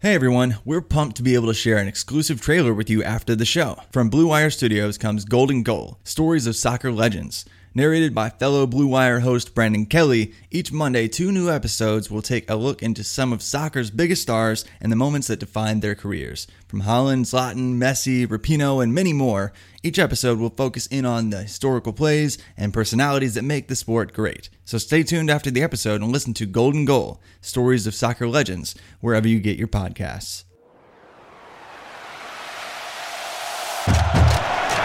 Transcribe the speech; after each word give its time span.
Hey 0.00 0.14
everyone, 0.14 0.58
we're 0.64 0.80
pumped 0.80 1.16
to 1.16 1.24
be 1.24 1.34
able 1.34 1.48
to 1.48 1.54
share 1.54 1.76
an 1.78 1.88
exclusive 1.88 2.40
trailer 2.40 2.72
with 2.72 2.88
you 2.88 3.02
after 3.02 3.34
the 3.34 3.44
show. 3.44 3.80
From 3.90 4.08
Blue 4.08 4.28
Wire 4.28 4.48
Studios 4.48 4.96
comes 4.96 5.24
Golden 5.24 5.64
Goal, 5.64 5.98
stories 6.04 6.46
of 6.46 6.54
soccer 6.54 6.92
legends. 6.92 7.44
Narrated 7.78 8.12
by 8.12 8.28
fellow 8.28 8.66
Blue 8.66 8.88
Wire 8.88 9.20
host 9.20 9.54
Brandon 9.54 9.86
Kelly, 9.86 10.34
each 10.50 10.72
Monday, 10.72 11.06
two 11.06 11.30
new 11.30 11.48
episodes 11.48 12.10
will 12.10 12.22
take 12.22 12.50
a 12.50 12.56
look 12.56 12.82
into 12.82 13.04
some 13.04 13.32
of 13.32 13.40
soccer's 13.40 13.92
biggest 13.92 14.22
stars 14.22 14.64
and 14.80 14.90
the 14.90 14.96
moments 14.96 15.28
that 15.28 15.38
defined 15.38 15.80
their 15.80 15.94
careers. 15.94 16.48
From 16.66 16.82
Haaland, 16.82 17.26
Zlatan, 17.26 17.78
Messi, 17.78 18.26
Rapinoe, 18.26 18.82
and 18.82 18.92
many 18.92 19.12
more, 19.12 19.52
each 19.84 19.96
episode 19.96 20.40
will 20.40 20.50
focus 20.50 20.88
in 20.88 21.06
on 21.06 21.30
the 21.30 21.42
historical 21.42 21.92
plays 21.92 22.36
and 22.56 22.74
personalities 22.74 23.34
that 23.34 23.44
make 23.44 23.68
the 23.68 23.76
sport 23.76 24.12
great. 24.12 24.50
So 24.64 24.76
stay 24.78 25.04
tuned 25.04 25.30
after 25.30 25.52
the 25.52 25.62
episode 25.62 26.02
and 26.02 26.10
listen 26.10 26.34
to 26.34 26.46
Golden 26.46 26.84
Goal, 26.84 27.22
stories 27.40 27.86
of 27.86 27.94
soccer 27.94 28.26
legends, 28.26 28.74
wherever 29.00 29.28
you 29.28 29.38
get 29.38 29.56
your 29.56 29.68
podcasts. 29.68 30.42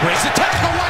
Breaks 0.00 0.24
a 0.24 0.30
tackle, 0.36 0.83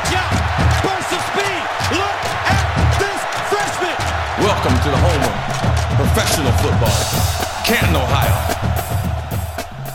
Welcome 4.44 4.76
to 4.82 4.90
the 4.90 4.96
home 4.98 5.22
of 5.22 5.96
professional 5.96 6.52
football, 6.58 7.64
Canton, 7.64 7.96
Ohio. 7.96 8.34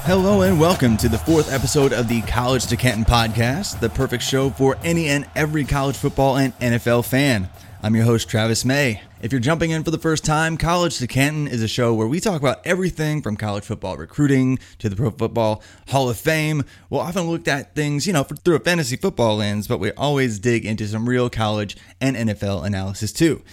Hello 0.06 0.42
and 0.42 0.60
welcome 0.60 0.98
to 0.98 1.08
the 1.08 1.20
fourth 1.20 1.54
episode 1.54 1.94
of 1.94 2.08
the 2.08 2.24
College 2.24 2.66
to 2.66 2.76
Canton 2.76 3.06
podcast, 3.06 3.80
the 3.80 3.92
perfect 3.92 4.24
show 4.24 4.50
for 4.50 4.76
any 4.84 5.10
and 5.10 5.30
every 5.36 5.66
college 5.66 5.96
football 5.96 6.38
and 6.38 6.58
NFL 6.58 7.06
fan. 7.06 7.48
I'm 7.84 7.96
your 7.96 8.06
host, 8.06 8.28
Travis 8.28 8.66
May. 8.66 9.04
If 9.22 9.32
you're 9.32 9.40
jumping 9.40 9.70
in 9.70 9.84
for 9.84 9.92
the 9.92 10.00
first 10.00 10.26
time, 10.26 10.58
College 10.58 10.98
to 10.98 11.06
Canton 11.06 11.48
is 11.48 11.62
a 11.62 11.68
show 11.68 11.94
where 11.94 12.08
we 12.08 12.20
talk 12.20 12.42
about 12.42 12.66
everything 12.66 13.22
from 13.22 13.38
college 13.38 13.66
football 13.66 13.98
recruiting 13.98 14.58
to 14.80 14.90
the 14.90 14.96
Pro 14.96 15.12
Football 15.12 15.62
Hall 15.90 16.10
of 16.10 16.18
Fame. 16.18 16.64
We'll 16.90 17.02
often 17.02 17.30
look 17.30 17.48
at 17.48 17.76
things, 17.76 18.08
you 18.08 18.14
know, 18.14 18.24
through 18.24 18.56
a 18.56 18.60
fantasy 18.60 18.96
football 18.96 19.36
lens, 19.36 19.68
but 19.68 19.80
we 19.80 19.92
always 19.92 20.40
dig 20.40 20.66
into 20.66 20.88
some 20.88 21.08
real 21.08 21.30
college 21.30 21.78
and 22.02 22.16
NFL 22.16 22.66
analysis 22.66 23.14
too. 23.14 23.44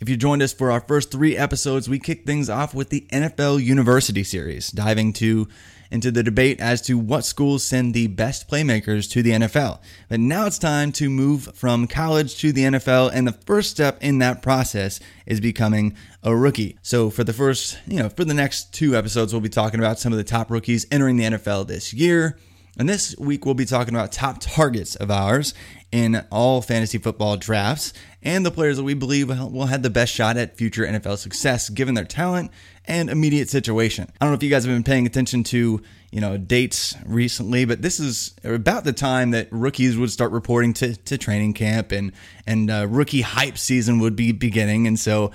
If 0.00 0.08
you 0.08 0.16
joined 0.16 0.42
us 0.42 0.52
for 0.52 0.70
our 0.70 0.80
first 0.80 1.10
three 1.10 1.36
episodes, 1.36 1.88
we 1.88 1.98
kicked 1.98 2.24
things 2.24 2.48
off 2.48 2.72
with 2.72 2.90
the 2.90 3.04
NFL 3.10 3.60
University 3.64 4.22
series, 4.22 4.70
diving 4.70 5.12
to 5.14 5.48
into 5.90 6.12
the 6.12 6.22
debate 6.22 6.60
as 6.60 6.80
to 6.82 6.96
what 6.96 7.24
schools 7.24 7.64
send 7.64 7.94
the 7.94 8.06
best 8.06 8.48
playmakers 8.48 9.10
to 9.10 9.24
the 9.24 9.30
NFL. 9.30 9.80
But 10.08 10.20
now 10.20 10.46
it's 10.46 10.58
time 10.58 10.92
to 10.92 11.10
move 11.10 11.50
from 11.54 11.88
college 11.88 12.38
to 12.38 12.52
the 12.52 12.62
NFL, 12.62 13.10
and 13.12 13.26
the 13.26 13.32
first 13.32 13.70
step 13.72 13.98
in 14.00 14.18
that 14.18 14.40
process 14.40 15.00
is 15.26 15.40
becoming 15.40 15.96
a 16.22 16.36
rookie. 16.36 16.78
So 16.82 17.10
for 17.10 17.24
the 17.24 17.32
first, 17.32 17.78
you 17.88 17.98
know, 17.98 18.08
for 18.08 18.24
the 18.24 18.34
next 18.34 18.72
two 18.72 18.94
episodes, 18.94 19.32
we'll 19.32 19.40
be 19.40 19.48
talking 19.48 19.80
about 19.80 19.98
some 19.98 20.12
of 20.12 20.18
the 20.18 20.24
top 20.24 20.48
rookies 20.48 20.86
entering 20.92 21.16
the 21.16 21.24
NFL 21.24 21.66
this 21.66 21.92
year. 21.92 22.38
And 22.78 22.88
this 22.88 23.16
week, 23.18 23.44
we'll 23.44 23.54
be 23.54 23.64
talking 23.64 23.92
about 23.92 24.12
top 24.12 24.36
targets 24.40 24.94
of 24.94 25.10
ours 25.10 25.52
in 25.90 26.24
all 26.30 26.60
fantasy 26.60 26.98
football 26.98 27.36
drafts 27.36 27.92
and 28.22 28.44
the 28.44 28.50
players 28.50 28.76
that 28.76 28.82
we 28.82 28.94
believe 28.94 29.28
will 29.28 29.66
have 29.66 29.82
the 29.82 29.90
best 29.90 30.12
shot 30.12 30.36
at 30.36 30.56
future 30.56 30.86
NFL 30.86 31.18
success 31.18 31.68
given 31.70 31.94
their 31.94 32.04
talent 32.04 32.50
and 32.84 33.08
immediate 33.08 33.48
situation. 33.48 34.10
I 34.20 34.24
don't 34.24 34.32
know 34.32 34.36
if 34.36 34.42
you 34.42 34.50
guys 34.50 34.64
have 34.64 34.74
been 34.74 34.82
paying 34.82 35.06
attention 35.06 35.44
to, 35.44 35.80
you 36.10 36.20
know, 36.20 36.36
dates 36.36 36.96
recently, 37.06 37.64
but 37.64 37.80
this 37.80 38.00
is 38.00 38.34
about 38.42 38.84
the 38.84 38.92
time 38.92 39.30
that 39.30 39.48
rookies 39.50 39.96
would 39.96 40.10
start 40.10 40.32
reporting 40.32 40.72
to, 40.74 40.96
to 40.96 41.16
training 41.16 41.52
camp 41.52 41.92
and 41.92 42.12
and 42.46 42.70
uh, 42.70 42.86
rookie 42.88 43.20
hype 43.20 43.56
season 43.56 43.98
would 44.00 44.16
be 44.16 44.32
beginning. 44.32 44.86
And 44.86 44.98
so, 44.98 45.30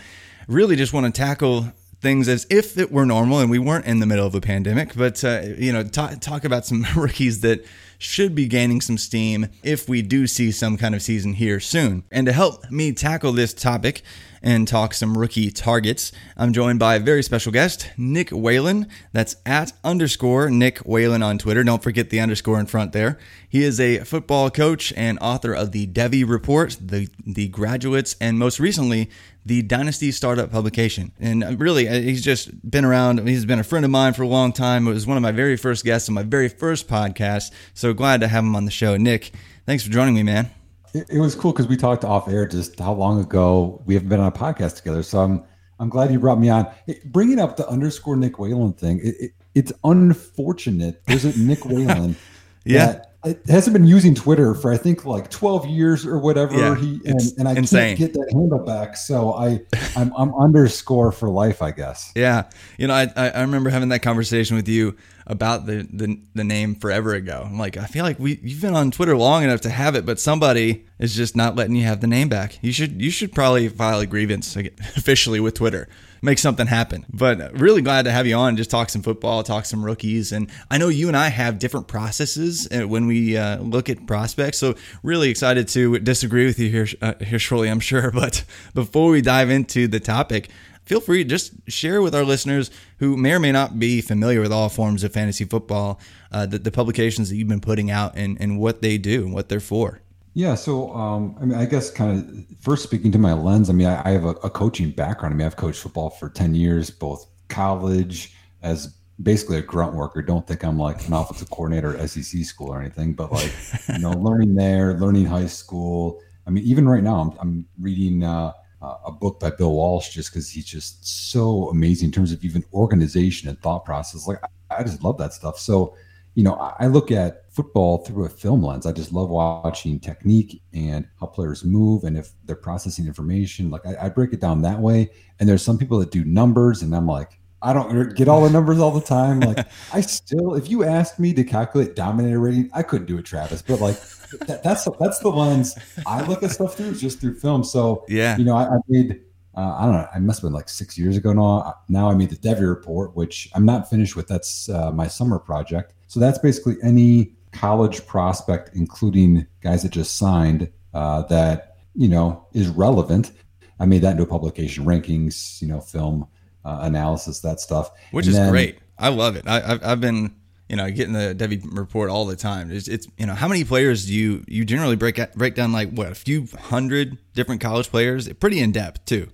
really, 0.48 0.76
just 0.76 0.94
want 0.94 1.06
to 1.06 1.12
tackle 1.12 1.72
things 2.02 2.28
as 2.28 2.46
if 2.50 2.78
it 2.78 2.92
were 2.92 3.06
normal 3.06 3.40
and 3.40 3.50
we 3.50 3.60
weren't 3.60 3.86
in 3.86 4.00
the 4.02 4.06
middle 4.06 4.28
of 4.28 4.36
a 4.36 4.42
pandemic. 4.42 4.94
But 4.94 5.24
uh, 5.24 5.42
you 5.58 5.72
know, 5.72 5.84
talk, 5.84 6.20
talk 6.20 6.44
about 6.44 6.66
some 6.66 6.86
rookies 6.96 7.40
that 7.42 7.66
should 8.04 8.36
be 8.36 8.48
gaining 8.48 8.82
some 8.82 8.98
steam 8.98 9.48
if 9.64 9.88
we 9.88 10.02
do 10.02 10.28
see 10.28 10.52
some 10.52 10.78
kind 10.78 10.94
of 10.94 11.02
season 11.02 11.34
here 11.34 11.60
soon. 11.60 12.04
And 12.12 12.28
to 12.28 12.34
help 12.34 12.70
me 12.70 12.92
tackle 12.92 13.32
this 13.34 13.54
topic 13.54 14.02
and 14.44 14.68
talk 14.68 14.94
some 14.94 15.18
rookie 15.18 15.50
targets, 15.50 16.12
I'm 16.36 16.52
joined 16.52 16.78
by 16.78 16.96
a 16.96 17.00
very 17.00 17.24
special 17.24 17.52
guest, 17.52 17.90
Nick 17.98 18.30
Whalen. 18.30 18.88
That's 19.14 19.38
at 19.46 19.72
underscore 19.84 20.50
Nick 20.50 20.80
Whalen 20.80 21.24
on 21.24 21.38
Twitter. 21.38 21.64
Don't 21.64 21.82
forget 21.82 22.10
the 22.10 22.20
underscore 22.20 22.60
in 22.60 22.66
front 22.66 22.92
there. 22.92 23.18
He 23.48 23.64
is 23.64 23.80
a 23.80 24.00
football 24.00 24.50
coach 24.50 24.92
and 24.98 25.18
author 25.20 25.54
of 25.54 25.72
the 25.72 25.88
Devy 25.88 26.28
Report, 26.28 26.78
the, 26.82 27.08
the 27.26 27.48
graduates, 27.48 28.16
and 28.20 28.38
most 28.38 28.60
recently, 28.60 29.10
the 29.46 29.62
Dynasty 29.62 30.12
Startup 30.12 30.52
publication. 30.52 31.12
And 31.20 31.60
really, 31.60 31.88
uh, 31.88 31.94
he's 31.94 32.24
just 32.24 32.70
been 32.70 32.86
around. 32.86 33.26
He's 33.28 33.46
been 33.46 33.60
a 33.60 33.64
friend 33.64 33.86
of 33.86 33.92
mine 33.92 34.14
for 34.14 34.24
a 34.24 34.28
long 34.28 34.54
time. 34.54 34.88
It 34.88 34.92
was 34.92 35.08
one 35.08 35.18
of 35.18 35.24
my 35.24 35.32
very 35.32 35.58
first 35.58 35.86
guests 35.86 36.10
on 36.10 36.16
my 36.16 36.24
very 36.24 36.50
first 36.50 36.88
podcast. 36.88 37.52
So 37.74 37.94
glad 37.94 38.22
to 38.22 38.28
have 38.28 38.44
him 38.44 38.56
on 38.56 38.66
the 38.66 38.72
show. 38.72 38.98
Nick, 38.98 39.32
thanks 39.66 39.84
for 39.84 39.90
joining 39.90 40.16
me, 40.16 40.24
man. 40.24 40.63
It, 40.94 41.10
it 41.10 41.20
was 41.20 41.36
cool 41.36 41.52
because 41.52 41.68
we 41.68 41.78
talked 41.78 42.04
off 42.06 42.28
air 42.28 42.48
just 42.48 42.80
how 42.80 42.94
long 42.94 43.20
ago 43.20 43.82
we 43.86 43.96
haven't 43.96 44.10
been 44.10 44.20
on 44.20 44.28
a 44.28 44.32
podcast 44.32 44.78
together. 44.78 45.04
So 45.04 45.20
I'm 45.20 45.44
I'm 45.80 45.90
glad 45.90 46.12
you 46.12 46.20
brought 46.20 46.40
me 46.40 46.50
on. 46.50 46.68
It, 46.88 47.12
bringing 47.12 47.40
up 47.40 47.58
the 47.58 47.68
underscore 47.68 48.16
Nick 48.16 48.40
Whalen 48.40 48.74
thing, 48.74 49.02
it, 49.04 49.34
it's 49.56 49.74
unfortunate. 49.84 51.02
There's 51.06 51.26
a 51.26 51.38
Nick 51.38 51.66
Whalen. 51.66 52.16
yeah. 52.66 53.04
it 53.26 53.42
hasn't 53.48 53.74
been 53.74 53.88
using 53.88 54.14
Twitter 54.14 54.54
for 54.54 54.72
I 54.72 54.78
think 54.78 55.04
like 55.06 55.30
12 55.30 55.66
years 55.68 56.06
or 56.06 56.20
whatever. 56.20 56.56
Yeah, 56.56 56.76
he 56.76 57.02
and, 57.06 57.20
and 57.38 57.48
I 57.48 57.54
insane. 57.54 57.98
can't 57.98 58.00
get 58.00 58.14
that 58.14 58.32
handle 58.32 58.60
back. 58.60 58.96
So 58.96 59.34
I 59.34 59.62
I'm, 59.96 60.14
I'm 60.16 60.34
underscore 60.36 61.12
for 61.12 61.30
life, 61.30 61.62
I 61.62 61.72
guess. 61.72 62.12
Yeah, 62.24 62.44
you 62.78 62.88
know, 62.88 62.94
I 62.94 63.12
I 63.16 63.30
I 63.30 63.42
remember 63.42 63.70
having 63.70 63.90
that 63.90 64.02
conversation 64.02 64.56
with 64.56 64.68
you 64.68 64.96
about 65.28 65.66
the 65.66 65.88
the, 65.92 66.20
the 66.34 66.44
name 66.44 66.76
forever 66.76 67.14
ago. 67.14 67.44
I'm 67.46 67.58
like, 67.58 67.78
I 67.78 67.86
feel 67.86 68.04
like 68.04 68.20
we 68.20 68.40
you've 68.42 68.62
been 68.62 68.76
on 68.76 68.92
Twitter 68.92 69.16
long 69.16 69.44
enough 69.44 69.62
to 69.62 69.70
have 69.70 69.96
it, 69.96 70.06
but 70.06 70.20
somebody 70.20 70.86
is 71.00 71.16
just 71.16 71.36
not 71.36 71.56
letting 71.56 71.76
you 71.76 71.86
have 71.86 72.02
the 72.02 72.08
name 72.08 72.30
back. 72.30 72.60
You 72.62 72.72
should 72.72 73.02
you 73.02 73.12
should 73.12 73.34
probably 73.34 73.70
file 73.70 74.00
a 74.00 74.06
grievance 74.06 74.56
officially 74.96 75.40
with 75.40 75.56
Twitter. 75.56 75.88
Make 76.22 76.40
something 76.40 76.68
happen. 76.68 77.06
But 77.12 77.60
really 77.60 77.82
glad 77.82 78.06
to 78.06 78.12
have 78.12 78.26
you 78.26 78.36
on. 78.36 78.56
Just 78.56 78.72
talk 78.72 78.90
some 78.90 79.02
football, 79.02 79.44
talk 79.44 79.66
some 79.66 79.84
rookies, 79.84 80.32
and 80.32 80.50
I 80.72 80.78
know 80.78 80.88
you 80.88 81.10
and 81.10 81.18
I 81.18 81.28
have 81.28 81.60
different 81.60 81.90
processes 81.90 82.66
uh, 82.72 82.88
when 82.88 83.08
we 83.08 83.36
uh, 83.36 83.60
look 83.60 83.90
at 83.90 84.08
prospects. 84.08 84.58
So 84.58 84.76
really 85.04 85.30
excited 85.30 85.68
to 85.70 86.00
disagree 86.00 86.46
with 86.46 86.60
you 86.60 86.70
here 86.70 86.88
uh, 87.02 87.16
here 87.20 87.40
shortly, 87.40 87.70
I'm 87.70 87.82
sure. 87.82 88.12
But 88.24 88.46
before 88.74 89.10
we 89.10 89.22
dive 89.22 89.50
into 89.50 89.88
the 89.90 90.00
topic, 90.00 90.50
feel 90.86 91.00
free 91.00 91.24
to 91.24 91.30
just 91.30 91.54
share 91.68 92.02
with 92.02 92.14
our 92.14 92.24
listeners 92.24 92.72
who 93.00 93.18
may 93.18 93.34
or 93.34 93.40
may 93.40 93.52
not 93.52 93.80
be 93.80 94.02
familiar 94.02 94.42
with 94.42 94.52
all 94.52 94.70
forms 94.70 95.04
of 95.04 95.14
fantasy 95.14 95.46
football, 95.46 96.00
uh, 96.32 96.46
the, 96.46 96.60
the 96.60 96.72
publications 96.72 97.30
that 97.30 97.36
you've 97.36 97.48
been 97.48 97.62
putting 97.62 97.90
out 97.90 98.14
and, 98.16 98.38
and 98.40 98.60
what 98.60 98.82
they 98.82 98.98
do 98.98 99.24
and 99.24 99.34
what 99.34 99.50
they're 99.50 99.60
for. 99.60 100.02
Yeah, 100.36 100.56
so 100.56 100.94
um, 100.96 101.36
I 101.40 101.46
mean, 101.46 101.58
I 101.58 101.66
guess 101.66 101.92
kind 101.92 102.20
of 102.20 102.58
first 102.60 102.82
speaking 102.82 103.12
to 103.12 103.20
my 103.20 103.34
lens. 103.34 103.70
I 103.70 103.74
mean, 103.74 103.88
I, 103.88 104.02
I 104.04 104.12
have 104.12 104.26
a, 104.26 104.32
a, 104.42 104.50
coaching 104.50 104.90
background. 104.90 105.34
I 105.34 105.38
mean, 105.38 105.46
I've 105.46 105.58
coached 105.58 105.82
football 105.82 106.10
for 106.10 106.28
ten 106.28 106.56
years, 106.56 106.90
both 106.90 107.28
college 107.50 108.34
as 108.64 108.96
basically 109.22 109.58
a 109.58 109.62
grunt 109.62 109.94
worker. 109.94 110.24
Don't 110.24 110.48
think 110.48 110.64
I'm 110.64 110.80
like 110.80 111.08
an 111.08 111.14
offensive 111.14 111.52
coordinator 111.52 111.96
at 111.96 112.10
SEC 112.10 112.44
school 112.46 112.70
or 112.70 112.82
anything, 112.82 113.14
but 113.14 113.32
like 113.32 113.54
you 113.90 114.00
know, 114.00 114.12
learning 114.12 114.56
there, 114.56 114.96
learning 114.96 115.26
high 115.26 115.46
school. 115.46 116.20
I 116.48 116.50
mean, 116.50 116.64
even 116.64 116.90
right 116.90 117.04
now, 117.04 117.20
I'm, 117.20 117.38
I'm 117.40 117.66
reading 117.80 118.24
uh, 118.24 118.54
Uh, 118.84 118.98
a 119.06 119.12
book 119.12 119.40
by 119.40 119.50
Bill 119.50 119.72
Walsh 119.72 120.10
just 120.10 120.30
because 120.30 120.50
he's 120.50 120.66
just 120.66 121.32
so 121.32 121.70
amazing 121.70 122.08
in 122.08 122.12
terms 122.12 122.34
of 122.34 122.44
even 122.44 122.66
organization 122.74 123.48
and 123.48 123.58
thought 123.62 123.86
process. 123.86 124.28
Like, 124.28 124.40
I, 124.44 124.80
I 124.80 124.84
just 124.84 125.04
love 125.04 125.18
that 125.20 125.32
stuff. 125.32 125.58
So 125.58 125.96
you 126.36 126.44
know, 126.44 126.56
I 126.56 126.88
look 126.88 127.12
at 127.12 127.52
football 127.54 128.00
through 128.00 128.26
a 128.26 128.30
film 128.30 128.64
lens. 128.64 128.88
I 128.88 128.92
just 128.92 129.12
love 129.12 129.30
watching 129.30 130.00
technique 130.00 130.62
and 130.74 131.08
how 131.20 131.28
players 131.28 131.64
move 131.64 132.06
and 132.06 132.18
if 132.18 132.32
they're 132.46 132.56
processing 132.56 133.06
information. 133.06 133.70
Like 133.70 133.86
I, 133.86 134.06
I, 134.06 134.10
break 134.10 134.34
it 134.34 134.42
down 134.42 134.64
that 134.64 134.80
way. 134.80 135.12
And 135.40 135.48
there's 135.48 135.62
some 135.62 135.78
people 135.78 136.00
that 136.00 136.10
do 136.10 136.24
numbers, 136.24 136.82
and 136.82 136.96
I'm 136.96 137.06
like, 137.06 137.40
I 137.64 137.72
don't 137.72 138.16
get 138.16 138.28
all 138.28 138.44
the 138.44 138.50
numbers 138.50 138.80
all 138.80 138.92
the 138.92 139.02
time. 139.02 139.40
Like 139.40 139.66
I 139.94 140.02
still, 140.02 140.54
if 140.54 140.70
you 140.70 140.84
asked 140.84 141.20
me 141.20 141.34
to 141.34 141.44
calculate 141.44 141.96
dominator 141.96 142.40
rating, 142.40 142.70
I 142.74 142.84
couldn't 142.84 143.08
do 143.08 143.18
it, 143.18 143.24
Travis. 143.26 143.62
But 143.62 143.80
like 143.80 144.00
that, 144.48 144.64
that's 144.64 144.88
that's 145.00 145.20
the 145.20 145.30
lens 145.30 145.76
I 146.06 146.28
look 146.28 146.44
at 146.44 146.52
stuff 146.52 146.76
through, 146.76 146.96
just 146.96 147.22
through 147.22 147.36
film. 147.36 147.64
So 147.64 148.06
yeah, 148.10 148.38
you 148.38 148.44
know, 148.44 148.56
I, 148.56 148.66
I 148.66 148.78
made 148.90 149.22
uh, 149.56 149.76
I 149.78 149.86
don't 149.86 149.94
know, 149.94 150.08
I 150.14 150.20
must 150.20 150.42
have 150.42 150.50
been 150.50 150.54
like 150.54 150.68
six 150.68 150.98
years 150.98 151.16
ago 151.16 151.32
now. 151.32 151.76
Now 151.88 152.10
I 152.10 152.16
made 152.16 152.32
the 152.32 152.36
Devy 152.36 152.68
report, 152.68 153.16
which 153.16 153.50
I'm 153.54 153.66
not 153.66 153.90
finished 153.90 154.16
with. 154.16 154.28
That's 154.28 154.68
uh, 154.68 154.92
my 154.92 155.08
summer 155.08 155.40
project. 155.40 155.94
So 156.08 156.20
that's 156.20 156.40
basically 156.40 156.76
any 156.84 157.34
college 157.52 158.06
prospect, 158.08 158.72
including 158.74 159.48
guys 159.62 159.84
that 159.84 159.92
just 159.92 160.18
signed, 160.18 160.70
uh, 160.94 161.22
that 161.24 161.78
you 161.96 162.10
know 162.10 162.46
is 162.54 162.68
relevant. 162.68 163.32
I 163.80 163.86
made 163.86 164.02
that 164.02 164.12
into 164.12 164.24
a 164.24 164.28
publication, 164.28 164.86
rankings, 164.86 165.62
you 165.62 165.68
know, 165.68 165.80
film 165.80 166.28
uh, 166.66 166.80
analysis, 166.82 167.40
that 167.42 167.60
stuff, 167.60 167.92
which 168.12 168.26
and 168.26 168.34
is 168.34 168.40
then, 168.40 168.52
great. 168.52 168.80
I 168.98 169.10
love 169.10 169.36
it. 169.36 169.48
I, 169.48 169.60
have 169.60 169.84
I've 169.84 170.02
been 170.02 170.36
you 170.70 170.76
know 170.76 170.90
getting 170.90 171.14
the 171.14 171.36
Devy 171.36 171.62
report 171.78 172.10
all 172.10 172.26
the 172.26 172.36
time. 172.36 172.72
It's, 172.72 172.88
it's 172.88 173.08
you 173.18 173.26
know 173.26 173.34
how 173.34 173.48
many 173.48 173.64
players 173.64 174.06
do 174.06 174.14
you 174.14 174.44
you 174.48 174.66
generally 174.66 174.96
break 174.96 175.20
break 175.34 175.56
down 175.56 175.72
like 175.72 175.92
what 175.92 176.12
a 176.12 176.16
few 176.16 176.48
hundred 176.60 177.18
different 177.34 177.62
college 177.62 177.90
players, 177.90 178.32
pretty 178.34 178.60
in 178.60 178.72
depth 178.72 179.06
too. 179.06 179.30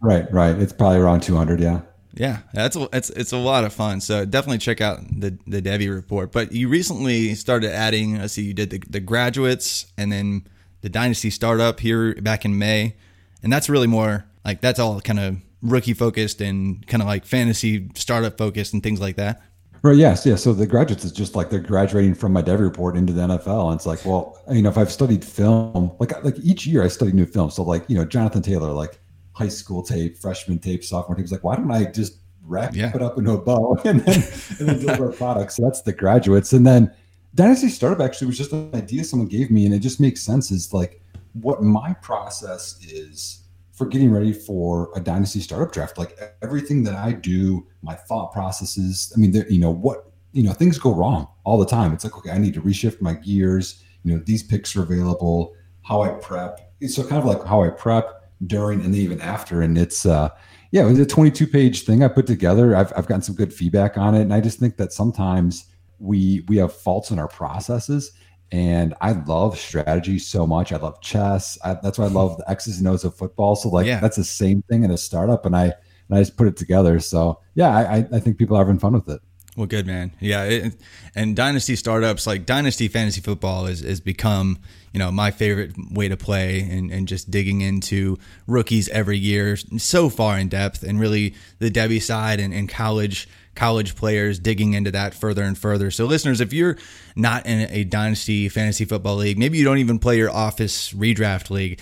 Right, 0.00 0.30
right. 0.30 0.56
It's 0.58 0.72
probably 0.72 0.98
around 0.98 1.22
200. 1.22 1.60
Yeah. 1.60 1.80
Yeah, 2.16 2.40
that's 2.52 2.76
a, 2.76 2.88
it's 2.92 3.10
it's 3.10 3.32
a 3.32 3.38
lot 3.38 3.64
of 3.64 3.72
fun. 3.72 4.00
So 4.00 4.24
definitely 4.24 4.58
check 4.58 4.80
out 4.80 5.00
the 5.10 5.36
the 5.48 5.60
Devy 5.60 5.92
report. 5.92 6.30
But 6.30 6.52
you 6.52 6.68
recently 6.68 7.34
started 7.34 7.72
adding. 7.72 8.20
I 8.20 8.26
see 8.26 8.42
you 8.42 8.54
did 8.54 8.70
the, 8.70 8.80
the 8.88 9.00
graduates 9.00 9.86
and 9.98 10.12
then 10.12 10.46
the 10.82 10.88
dynasty 10.88 11.30
startup 11.30 11.80
here 11.80 12.14
back 12.14 12.44
in 12.44 12.56
May, 12.56 12.94
and 13.42 13.52
that's 13.52 13.68
really 13.68 13.88
more 13.88 14.26
like 14.44 14.60
that's 14.60 14.78
all 14.78 15.00
kind 15.00 15.18
of 15.18 15.36
rookie 15.64 15.94
focused 15.94 16.40
and 16.40 16.86
kind 16.86 17.02
of 17.02 17.08
like 17.08 17.24
fantasy 17.24 17.88
startup 17.96 18.38
focused 18.38 18.74
and 18.74 18.82
things 18.82 19.00
like 19.00 19.16
that. 19.16 19.42
Right. 19.82 19.96
Yes. 19.96 20.24
Yeah. 20.24 20.36
So 20.36 20.54
the 20.54 20.66
graduates 20.66 21.04
is 21.04 21.12
just 21.12 21.34
like 21.34 21.50
they're 21.50 21.60
graduating 21.60 22.14
from 22.14 22.32
my 22.32 22.40
Dev 22.40 22.60
report 22.60 22.96
into 22.96 23.12
the 23.12 23.20
NFL. 23.20 23.66
And 23.66 23.76
it's 23.76 23.84
like, 23.84 24.02
well, 24.06 24.42
you 24.50 24.62
know, 24.62 24.70
if 24.70 24.78
I've 24.78 24.90
studied 24.90 25.22
film, 25.22 25.92
like 25.98 26.24
like 26.24 26.38
each 26.42 26.66
year 26.66 26.82
I 26.82 26.88
study 26.88 27.12
new 27.12 27.26
film. 27.26 27.50
So 27.50 27.62
like, 27.64 27.84
you 27.88 27.96
know, 27.96 28.04
Jonathan 28.04 28.40
Taylor, 28.40 28.72
like 28.72 28.98
high 29.32 29.48
school 29.48 29.82
tape, 29.82 30.16
freshman 30.16 30.58
tape, 30.58 30.84
sophomore 30.84 31.16
tape. 31.16 31.24
It's 31.24 31.32
like, 31.32 31.44
why 31.44 31.56
don't 31.56 31.70
I 31.70 31.84
just 31.84 32.16
wrap 32.46 32.74
yeah. 32.74 32.94
it 32.94 33.02
up 33.02 33.18
into 33.18 33.32
a 33.32 33.38
bow 33.38 33.78
and 33.84 34.00
then, 34.00 34.22
and 34.58 34.68
then 34.68 34.78
deliver 34.78 35.10
a 35.10 35.12
product? 35.12 35.52
So 35.52 35.64
that's 35.64 35.82
the 35.82 35.92
graduates. 35.92 36.54
And 36.54 36.66
then 36.66 36.90
Dynasty 37.34 37.68
Startup 37.68 38.00
actually 38.00 38.28
was 38.28 38.38
just 38.38 38.52
an 38.52 38.70
idea 38.74 39.04
someone 39.04 39.28
gave 39.28 39.50
me, 39.50 39.66
and 39.66 39.74
it 39.74 39.80
just 39.80 40.00
makes 40.00 40.22
sense. 40.22 40.50
Is 40.50 40.72
like 40.72 41.02
what 41.34 41.62
my 41.62 41.92
process 41.94 42.78
is 42.82 43.43
for 43.74 43.86
getting 43.86 44.12
ready 44.12 44.32
for 44.32 44.90
a 44.94 45.00
Dynasty 45.00 45.40
Startup 45.40 45.70
draft. 45.72 45.98
Like 45.98 46.16
everything 46.42 46.84
that 46.84 46.94
I 46.94 47.12
do, 47.12 47.66
my 47.82 47.94
thought 47.94 48.32
processes. 48.32 49.12
I 49.14 49.20
mean, 49.20 49.34
you 49.50 49.58
know 49.58 49.70
what 49.70 50.10
you 50.32 50.42
know 50.42 50.52
things 50.52 50.78
go 50.78 50.94
wrong 50.94 51.28
all 51.44 51.58
the 51.58 51.66
time. 51.66 51.92
It's 51.92 52.04
like 52.04 52.16
okay, 52.16 52.30
I 52.30 52.38
need 52.38 52.54
to 52.54 52.62
reshift 52.62 53.00
my 53.00 53.14
gears. 53.14 53.82
You 54.04 54.14
know, 54.14 54.22
these 54.24 54.42
picks 54.42 54.76
are 54.76 54.82
available. 54.82 55.54
How 55.82 56.02
I 56.02 56.10
prep. 56.10 56.72
So 56.86 57.02
kind 57.02 57.16
of 57.20 57.24
like 57.24 57.44
how 57.44 57.62
I 57.62 57.70
prep 57.70 58.30
during 58.46 58.80
and 58.82 58.94
then 58.94 59.00
even 59.00 59.20
after. 59.20 59.62
And 59.62 59.76
it's 59.76 60.06
uh 60.06 60.28
yeah, 60.70 60.82
it 60.86 60.90
was 60.90 60.98
a 60.98 61.06
22 61.06 61.46
page 61.46 61.84
thing 61.84 62.02
I 62.02 62.08
put 62.08 62.26
together. 62.26 62.76
I've 62.76 62.92
I've 62.96 63.06
gotten 63.06 63.22
some 63.22 63.34
good 63.34 63.52
feedback 63.52 63.98
on 63.98 64.14
it. 64.14 64.22
And 64.22 64.32
I 64.32 64.40
just 64.40 64.58
think 64.58 64.76
that 64.76 64.92
sometimes 64.92 65.66
we 65.98 66.44
we 66.48 66.56
have 66.58 66.72
faults 66.72 67.10
in 67.10 67.18
our 67.18 67.28
processes. 67.28 68.12
And 68.52 68.94
I 69.00 69.12
love 69.12 69.58
strategy 69.58 70.18
so 70.18 70.46
much. 70.46 70.72
I 70.72 70.76
love 70.76 71.00
chess. 71.00 71.58
I, 71.64 71.74
that's 71.74 71.98
why 71.98 72.04
I 72.04 72.08
love 72.08 72.36
the 72.36 72.48
X's 72.48 72.78
and 72.78 72.86
O's 72.88 73.04
of 73.04 73.16
football. 73.16 73.56
So 73.56 73.68
like 73.68 73.86
yeah. 73.86 74.00
that's 74.00 74.16
the 74.16 74.24
same 74.24 74.62
thing 74.62 74.84
in 74.84 74.90
a 74.90 74.98
startup, 74.98 75.44
and 75.46 75.56
I 75.56 75.64
and 75.64 76.18
I 76.18 76.18
just 76.18 76.36
put 76.36 76.46
it 76.46 76.56
together. 76.56 77.00
So 77.00 77.40
yeah, 77.54 77.70
I 77.70 78.06
I 78.12 78.20
think 78.20 78.38
people 78.38 78.56
are 78.56 78.64
having 78.64 78.78
fun 78.78 78.92
with 78.92 79.08
it. 79.08 79.20
Well, 79.56 79.66
good 79.66 79.86
man. 79.86 80.12
Yeah, 80.18 80.44
it, 80.44 80.74
and 81.14 81.36
dynasty 81.36 81.76
startups 81.76 82.26
like 82.26 82.44
dynasty 82.44 82.88
fantasy 82.88 83.20
football 83.20 83.66
has, 83.66 83.80
has 83.80 84.00
become 84.00 84.58
you 84.92 84.98
know 84.98 85.12
my 85.12 85.30
favorite 85.30 85.74
way 85.92 86.08
to 86.08 86.16
play, 86.16 86.60
and, 86.60 86.90
and 86.90 87.06
just 87.06 87.30
digging 87.30 87.60
into 87.60 88.18
rookies 88.46 88.88
every 88.88 89.18
year, 89.18 89.56
so 89.56 90.08
far 90.08 90.38
in 90.38 90.48
depth, 90.48 90.82
and 90.82 90.98
really 90.98 91.34
the 91.60 91.70
Devy 91.70 92.02
side 92.02 92.40
and, 92.40 92.52
and 92.52 92.68
college 92.68 93.28
college 93.54 93.96
players, 93.96 94.38
digging 94.38 94.74
into 94.74 94.90
that 94.90 95.14
further 95.14 95.42
and 95.42 95.56
further. 95.56 95.90
So, 95.90 96.06
listeners, 96.06 96.40
if 96.40 96.52
you're 96.52 96.76
not 97.16 97.46
in 97.46 97.68
a 97.70 97.84
dynasty 97.84 98.48
fantasy 98.48 98.84
football 98.84 99.16
league, 99.16 99.38
maybe 99.38 99.58
you 99.58 99.64
don't 99.64 99.78
even 99.78 99.98
play 99.98 100.16
your 100.16 100.30
office 100.30 100.92
redraft 100.92 101.50
league, 101.50 101.80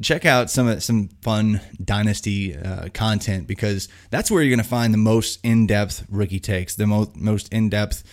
check 0.00 0.24
out 0.24 0.50
some 0.50 0.80
some 0.80 1.08
fun 1.22 1.60
dynasty 1.82 2.56
uh, 2.56 2.88
content 2.94 3.46
because 3.46 3.88
that's 4.10 4.30
where 4.30 4.42
you're 4.42 4.54
going 4.54 4.62
to 4.62 4.68
find 4.68 4.92
the 4.92 4.98
most 4.98 5.40
in 5.42 5.66
depth 5.66 6.04
rookie 6.08 6.40
takes, 6.40 6.74
the 6.74 6.86
most 6.86 7.16
most 7.16 7.52
in 7.52 7.68
depth 7.68 8.04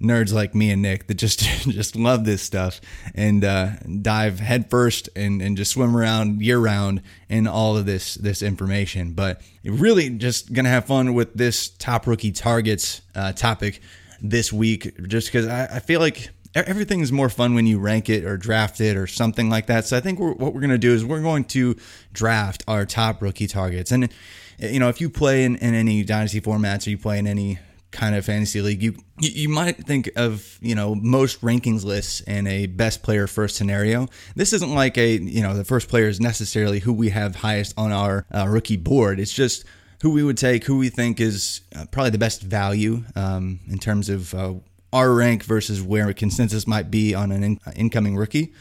nerds 0.00 0.32
like 0.32 0.54
me 0.54 0.70
and 0.70 0.82
Nick 0.82 1.06
that 1.06 1.14
just 1.14 1.40
just 1.68 1.96
love 1.96 2.24
this 2.24 2.42
stuff 2.42 2.80
and 3.14 3.44
uh, 3.44 3.70
dive 4.02 4.40
headfirst 4.40 5.08
and 5.16 5.40
and 5.42 5.56
just 5.56 5.72
swim 5.72 5.96
around 5.96 6.42
year 6.42 6.58
round 6.58 7.02
in 7.28 7.46
all 7.46 7.76
of 7.76 7.86
this 7.86 8.14
this 8.14 8.42
information. 8.42 9.12
But 9.12 9.40
really, 9.64 10.10
just 10.10 10.52
gonna 10.52 10.68
have 10.68 10.86
fun 10.86 11.14
with 11.14 11.34
this 11.34 11.68
top 11.68 12.06
rookie 12.06 12.32
targets 12.32 13.02
uh, 13.14 13.32
topic 13.32 13.80
this 14.20 14.52
week, 14.52 15.08
just 15.08 15.28
because 15.28 15.46
I, 15.46 15.76
I, 15.76 15.80
feel 15.80 16.00
like. 16.00 16.30
Everything's 16.54 17.12
more 17.12 17.28
fun 17.28 17.54
when 17.54 17.66
you 17.66 17.78
rank 17.78 18.08
it 18.08 18.24
or 18.24 18.38
draft 18.38 18.80
it 18.80 18.96
or 18.96 19.06
something 19.06 19.50
like 19.50 19.66
that. 19.66 19.84
So 19.84 19.94
I 19.94 20.00
think 20.00 20.18
we're, 20.18 20.32
what 20.32 20.54
we're 20.54 20.62
to 20.62 20.78
do 20.78 20.94
is 20.94 21.04
we're 21.04 21.20
going 21.20 21.44
to 21.48 21.76
draft 22.14 22.64
our 22.66 22.86
top 22.86 23.20
rookie 23.20 23.46
targets. 23.46 23.92
And 23.92 24.08
you 24.58 24.80
know, 24.80 24.88
if 24.88 25.00
you 25.00 25.10
play 25.10 25.44
in, 25.44 25.56
in 25.56 25.74
any 25.74 26.02
dynasty 26.02 26.40
formats 26.40 26.86
or 26.86 26.90
you 26.90 26.98
play 26.98 27.18
in 27.18 27.26
any 27.26 27.58
kind 27.90 28.14
of 28.14 28.24
fantasy 28.24 28.60
league, 28.60 28.82
you 28.82 28.96
you 29.18 29.48
might 29.48 29.78
think 29.86 30.10
of 30.16 30.58
you 30.60 30.74
know 30.74 30.94
most 30.94 31.40
rankings 31.40 31.84
lists 31.84 32.20
in 32.20 32.46
a 32.46 32.66
best 32.66 33.02
player 33.02 33.26
first 33.26 33.56
scenario. 33.56 34.08
This 34.34 34.52
isn't 34.52 34.74
like 34.74 34.98
a 34.98 35.16
you 35.16 35.42
know 35.42 35.54
the 35.54 35.64
first 35.64 35.88
player 35.88 36.08
is 36.08 36.20
necessarily 36.20 36.80
who 36.80 36.92
we 36.92 37.10
have 37.10 37.36
highest 37.36 37.74
on 37.76 37.92
our 37.92 38.26
uh, 38.34 38.46
rookie 38.48 38.76
board. 38.76 39.20
It's 39.20 39.32
just 39.32 39.64
who 40.02 40.10
we 40.10 40.22
would 40.22 40.36
take, 40.36 40.64
who 40.64 40.78
we 40.78 40.88
think 40.88 41.20
is 41.20 41.62
uh, 41.74 41.86
probably 41.90 42.10
the 42.10 42.18
best 42.18 42.42
value 42.42 43.04
um, 43.14 43.60
in 43.68 43.78
terms 43.78 44.08
of 44.08 44.34
uh, 44.34 44.54
our 44.92 45.12
rank 45.12 45.42
versus 45.44 45.82
where 45.82 46.12
consensus 46.12 46.66
might 46.66 46.90
be 46.90 47.14
on 47.14 47.32
an 47.32 47.42
in- 47.42 47.60
incoming 47.74 48.16
rookie. 48.16 48.52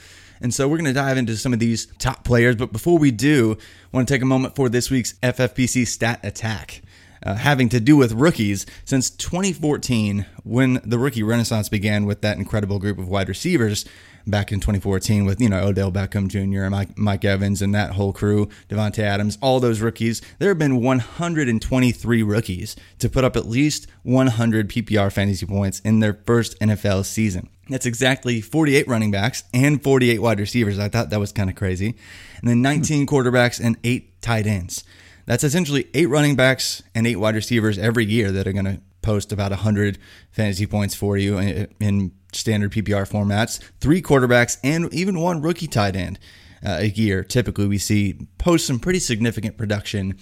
And 0.42 0.54
so 0.54 0.68
we're 0.68 0.78
going 0.78 0.86
to 0.86 0.94
dive 0.94 1.18
into 1.18 1.38
some 1.38 1.54
of 1.54 1.60
these 1.60 1.88
top 1.98 2.24
players. 2.24 2.56
But 2.56 2.72
before 2.72 2.98
we 2.98 3.12
do, 3.12 3.58
I 3.94 3.98
want 3.98 4.08
to 4.08 4.14
take 4.14 4.22
a 4.22 4.26
moment 4.26 4.56
for 4.56 4.70
this 4.70 4.92
week's 4.92 5.14
FFPC 5.14 5.88
stat 5.88 6.20
attack. 6.24 6.82
Uh, 7.26 7.34
having 7.34 7.68
to 7.70 7.80
do 7.80 7.98
with 7.98 8.12
rookies 8.12 8.68
since 8.84 9.10
2014, 9.10 10.28
when 10.44 10.80
the 10.86 11.00
rookie 11.00 11.24
renaissance 11.24 11.70
began 11.70 12.06
with 12.06 12.22
that 12.22 12.38
incredible 12.38 12.78
group 12.78 13.00
of 13.00 13.10
wide 13.10 13.28
receivers 13.28 13.84
back 14.28 14.52
in 14.52 14.60
2014 14.60 15.26
with 15.26 15.40
you 15.40 15.50
know 15.50 15.64
Odell 15.64 15.92
Beckham 15.92 16.28
Jr. 16.28 16.64
and 16.64 16.72
Mike, 16.72 16.98
Mike 16.98 17.26
Evans 17.26 17.62
and 17.62 17.74
that 17.74 17.92
whole 17.92 18.14
crew, 18.14 18.48
Davante 18.70 19.00
Adams, 19.00 19.38
all 19.42 19.60
those 19.60 19.82
rookies. 19.82 20.22
There 20.40 20.50
have 20.50 20.60
been 20.60 20.82
123 20.82 22.24
rookies 22.24 22.76
to 23.00 23.10
put 23.10 23.24
up 23.24 23.36
at 23.36 23.48
least 23.48 23.88
100 24.04 24.70
PPR 24.70 25.12
fantasy 25.12 25.46
points 25.46 25.80
in 25.80 26.00
their 26.00 26.20
first 26.26 26.60
NFL 26.60 27.06
season. 27.06 27.50
That's 27.70 27.86
exactly 27.88 28.42
48 28.42 28.88
running 28.88 29.12
backs 29.12 29.44
and 29.54 29.82
48 29.82 30.22
wide 30.22 30.40
receivers. 30.40 30.78
I 30.78 30.90
thought 30.90 31.10
that 31.10 31.20
was 31.20 31.32
kind 31.32 31.50
of 31.50 31.56
crazy. 31.56 31.96
And 32.40 32.50
then 32.50 32.62
19 32.62 33.08
quarterbacks 33.08 33.64
and 33.64 33.78
eight 33.84 34.22
tight 34.22 34.46
ends. 34.46 34.84
That's 35.26 35.44
essentially 35.44 35.88
eight 35.94 36.10
running 36.10 36.36
backs 36.36 36.84
and 36.94 37.08
eight 37.08 37.16
wide 37.16 37.36
receivers 37.36 37.78
every 37.78 38.06
year 38.06 38.32
that 38.32 38.48
are 38.48 38.54
going 38.54 38.66
to 38.66 38.82
post 39.02 39.32
about 39.32 39.52
100 39.52 39.98
fantasy 40.32 40.66
points 40.66 40.96
for 40.96 41.18
you 41.18 41.38
in, 41.38 41.68
in 41.80 42.12
standard 42.34 42.72
PPR 42.72 43.10
formats. 43.10 43.60
Three 43.80 44.02
quarterbacks 44.02 44.58
and 44.64 44.94
even 44.94 45.20
one 45.20 45.42
rookie 45.42 45.68
tight 45.68 45.96
end 45.96 46.20
uh, 46.66 46.78
a 46.80 46.90
year. 46.90 47.24
Typically, 47.24 47.68
we 47.68 47.78
see 47.78 48.28
post 48.38 48.68
some 48.68 48.80
pretty 48.80 49.00
significant 49.00 49.58
production 49.58 50.18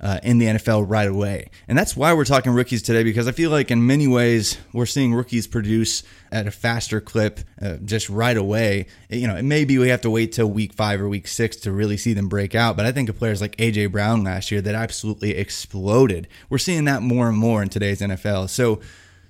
uh, 0.00 0.20
in 0.22 0.38
the 0.38 0.46
NFL 0.46 0.84
right 0.88 1.08
away. 1.08 1.50
And 1.68 1.76
that's 1.76 1.96
why 1.96 2.12
we're 2.12 2.24
talking 2.24 2.52
rookies 2.52 2.82
today 2.82 3.02
because 3.02 3.26
I 3.26 3.32
feel 3.32 3.50
like 3.50 3.70
in 3.70 3.86
many 3.86 4.06
ways 4.06 4.58
we're 4.72 4.86
seeing 4.86 5.14
rookies 5.14 5.46
produce 5.46 6.02
at 6.30 6.46
a 6.46 6.50
faster 6.50 7.00
clip 7.00 7.40
uh, 7.60 7.76
just 7.84 8.08
right 8.08 8.36
away. 8.36 8.86
You 9.08 9.26
know, 9.26 9.40
maybe 9.42 9.78
we 9.78 9.88
have 9.88 10.02
to 10.02 10.10
wait 10.10 10.32
till 10.32 10.48
week 10.50 10.72
five 10.72 11.00
or 11.00 11.08
week 11.08 11.26
six 11.26 11.56
to 11.58 11.72
really 11.72 11.96
see 11.96 12.12
them 12.12 12.28
break 12.28 12.54
out. 12.54 12.76
But 12.76 12.86
I 12.86 12.92
think 12.92 13.08
of 13.08 13.18
players 13.18 13.40
like 13.40 13.56
AJ 13.56 13.92
Brown 13.92 14.24
last 14.24 14.50
year 14.50 14.60
that 14.60 14.74
absolutely 14.74 15.34
exploded. 15.36 16.28
We're 16.50 16.58
seeing 16.58 16.84
that 16.84 17.02
more 17.02 17.28
and 17.28 17.38
more 17.38 17.62
in 17.62 17.68
today's 17.68 18.00
NFL. 18.00 18.50
So 18.50 18.80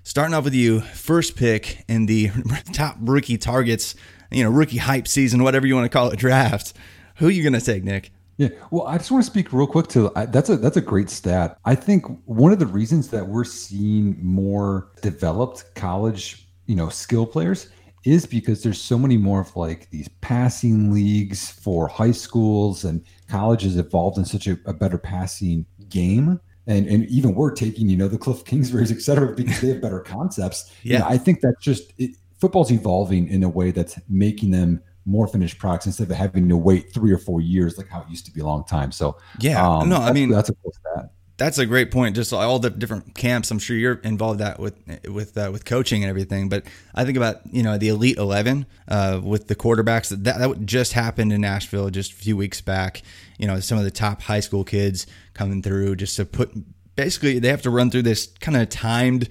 starting 0.02 0.34
off 0.34 0.44
with 0.44 0.54
you, 0.54 0.80
first 0.80 1.36
pick 1.36 1.84
in 1.88 2.06
the 2.06 2.30
top 2.72 2.96
rookie 3.00 3.38
targets, 3.38 3.94
you 4.30 4.42
know, 4.42 4.50
rookie 4.50 4.78
hype 4.78 5.06
season, 5.06 5.42
whatever 5.42 5.66
you 5.66 5.74
want 5.74 5.84
to 5.84 5.96
call 5.96 6.10
it, 6.10 6.18
draft. 6.18 6.72
Who 7.16 7.28
are 7.28 7.30
you 7.30 7.42
going 7.42 7.58
to 7.58 7.64
take, 7.64 7.82
Nick? 7.82 8.10
Yeah, 8.38 8.48
well, 8.70 8.86
I 8.86 8.98
just 8.98 9.10
want 9.10 9.24
to 9.24 9.30
speak 9.30 9.52
real 9.52 9.66
quick 9.66 9.88
to 9.88 10.12
that's 10.28 10.50
a 10.50 10.56
that's 10.58 10.76
a 10.76 10.82
great 10.82 11.08
stat. 11.08 11.58
I 11.64 11.74
think 11.74 12.04
one 12.26 12.52
of 12.52 12.58
the 12.58 12.66
reasons 12.66 13.08
that 13.08 13.26
we're 13.26 13.44
seeing 13.44 14.18
more 14.22 14.88
developed 15.00 15.74
college, 15.74 16.46
you 16.66 16.76
know, 16.76 16.90
skill 16.90 17.26
players 17.26 17.68
is 18.06 18.24
because 18.24 18.62
there's 18.62 18.80
so 18.80 18.98
many 18.98 19.16
more 19.16 19.40
of 19.40 19.56
like 19.56 19.90
these 19.90 20.08
passing 20.20 20.92
leagues 20.92 21.50
for 21.50 21.88
high 21.88 22.12
schools 22.12 22.84
and 22.84 23.04
colleges 23.28 23.76
evolved 23.76 24.16
in 24.16 24.24
such 24.24 24.46
a, 24.46 24.56
a 24.66 24.72
better 24.72 24.96
passing 24.96 25.66
game. 25.88 26.40
And, 26.68 26.86
and 26.86 27.04
even 27.06 27.34
we're 27.34 27.52
taking, 27.52 27.88
you 27.88 27.96
know, 27.96 28.06
the 28.06 28.18
Cliff 28.18 28.44
Kingsburys, 28.44 28.92
et 28.96 29.00
cetera, 29.00 29.34
because 29.34 29.60
they 29.60 29.68
have 29.68 29.80
better 29.80 30.00
concepts. 30.00 30.72
Yeah. 30.82 30.92
You 30.92 30.98
know, 31.00 31.06
I 31.08 31.18
think 31.18 31.40
that's 31.40 31.60
just 31.60 31.92
it, 31.98 32.12
football's 32.38 32.70
evolving 32.70 33.28
in 33.28 33.42
a 33.42 33.48
way 33.48 33.72
that's 33.72 33.98
making 34.08 34.52
them 34.52 34.82
more 35.06 35.28
finished 35.28 35.58
products 35.58 35.86
instead 35.86 36.10
of 36.10 36.16
having 36.16 36.48
to 36.48 36.56
wait 36.56 36.92
three 36.92 37.12
or 37.12 37.18
four 37.18 37.40
years 37.40 37.78
like 37.78 37.88
how 37.88 38.02
it 38.02 38.08
used 38.10 38.26
to 38.26 38.32
be 38.32 38.40
a 38.40 38.44
long 38.44 38.64
time. 38.64 38.92
So 38.92 39.16
yeah, 39.40 39.64
um, 39.64 39.88
no, 39.88 39.96
I 39.96 40.12
mean 40.12 40.30
that's 40.30 40.48
a 40.48 40.54
cool 40.54 40.72
stat. 40.72 41.10
That's 41.38 41.58
a 41.58 41.66
great 41.66 41.90
point. 41.90 42.16
Just 42.16 42.32
all 42.32 42.58
the 42.58 42.70
different 42.70 43.14
camps. 43.14 43.50
I'm 43.50 43.58
sure 43.58 43.76
you're 43.76 44.00
involved 44.04 44.40
that 44.40 44.58
with 44.58 44.74
with 45.08 45.36
uh, 45.38 45.50
with 45.52 45.64
coaching 45.64 46.02
and 46.02 46.10
everything. 46.10 46.48
But 46.48 46.64
I 46.94 47.04
think 47.04 47.16
about 47.16 47.40
you 47.52 47.62
know 47.62 47.78
the 47.78 47.88
elite 47.88 48.16
eleven 48.16 48.66
uh, 48.88 49.20
with 49.22 49.46
the 49.46 49.54
quarterbacks 49.54 50.08
that 50.08 50.24
that 50.24 50.66
just 50.66 50.94
happened 50.94 51.32
in 51.32 51.40
Nashville 51.42 51.90
just 51.90 52.12
a 52.12 52.16
few 52.16 52.36
weeks 52.36 52.60
back. 52.60 53.02
You 53.38 53.46
know 53.46 53.60
some 53.60 53.78
of 53.78 53.84
the 53.84 53.90
top 53.90 54.22
high 54.22 54.40
school 54.40 54.64
kids 54.64 55.06
coming 55.34 55.62
through 55.62 55.96
just 55.96 56.16
to 56.16 56.24
put 56.24 56.52
basically 56.96 57.38
they 57.38 57.48
have 57.48 57.62
to 57.62 57.70
run 57.70 57.90
through 57.90 58.02
this 58.02 58.26
kind 58.40 58.56
of 58.56 58.68
timed 58.70 59.28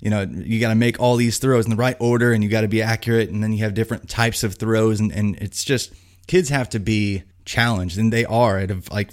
you 0.00 0.10
know, 0.10 0.22
you 0.22 0.60
got 0.60 0.70
to 0.70 0.74
make 0.74 1.00
all 1.00 1.16
these 1.16 1.38
throws 1.38 1.64
in 1.64 1.70
the 1.70 1.76
right 1.76 1.96
order 1.98 2.32
and 2.32 2.42
you 2.42 2.50
got 2.50 2.62
to 2.62 2.68
be 2.68 2.82
accurate. 2.82 3.30
And 3.30 3.42
then 3.42 3.52
you 3.52 3.64
have 3.64 3.74
different 3.74 4.08
types 4.08 4.42
of 4.42 4.56
throws. 4.56 5.00
And, 5.00 5.12
and 5.12 5.36
it's 5.36 5.64
just 5.64 5.92
kids 6.26 6.48
have 6.48 6.68
to 6.70 6.78
be 6.78 7.22
challenged 7.44 7.98
and 7.98 8.12
they 8.12 8.24
are 8.24 8.58
at 8.58 8.90
like 8.90 9.10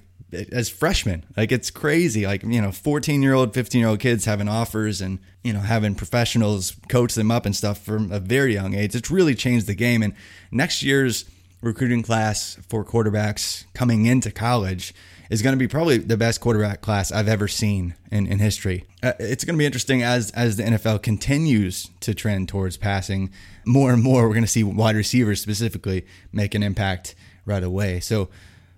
as 0.51 0.69
freshmen. 0.69 1.25
Like 1.37 1.51
it's 1.51 1.69
crazy. 1.69 2.25
Like, 2.25 2.43
you 2.43 2.61
know, 2.61 2.71
14 2.71 3.21
year 3.21 3.33
old, 3.33 3.53
15 3.53 3.79
year 3.79 3.89
old 3.89 3.99
kids 3.99 4.25
having 4.25 4.47
offers 4.47 5.01
and, 5.01 5.19
you 5.43 5.53
know, 5.53 5.59
having 5.59 5.95
professionals 5.95 6.75
coach 6.89 7.13
them 7.15 7.31
up 7.31 7.45
and 7.45 7.55
stuff 7.55 7.79
from 7.79 8.11
a 8.11 8.19
very 8.19 8.53
young 8.53 8.73
age. 8.73 8.95
It's 8.95 9.11
really 9.11 9.35
changed 9.35 9.67
the 9.67 9.75
game. 9.75 10.01
And 10.01 10.13
next 10.51 10.83
year's 10.83 11.25
recruiting 11.61 12.01
class 12.01 12.57
for 12.67 12.83
quarterbacks 12.83 13.65
coming 13.73 14.05
into 14.05 14.31
college 14.31 14.93
is 15.33 15.41
going 15.41 15.53
to 15.53 15.57
be 15.57 15.67
probably 15.67 15.97
the 15.97 16.15
best 16.15 16.39
quarterback 16.41 16.81
class 16.81 17.11
I've 17.11 17.27
ever 17.27 17.47
seen 17.47 17.95
in, 18.11 18.27
in 18.27 18.37
history. 18.37 18.85
Uh, 19.01 19.13
it's 19.17 19.43
going 19.43 19.55
to 19.55 19.57
be 19.57 19.65
interesting 19.65 20.03
as 20.03 20.29
as 20.31 20.57
the 20.57 20.63
NFL 20.63 21.01
continues 21.01 21.89
to 22.01 22.13
trend 22.13 22.49
towards 22.49 22.77
passing 22.77 23.31
more 23.65 23.91
and 23.91 24.03
more. 24.03 24.27
We're 24.27 24.35
going 24.35 24.43
to 24.43 24.47
see 24.47 24.63
wide 24.63 24.95
receivers 24.95 25.41
specifically 25.41 26.05
make 26.31 26.53
an 26.53 26.61
impact 26.61 27.15
right 27.47 27.63
away. 27.63 27.99
So, 27.99 28.29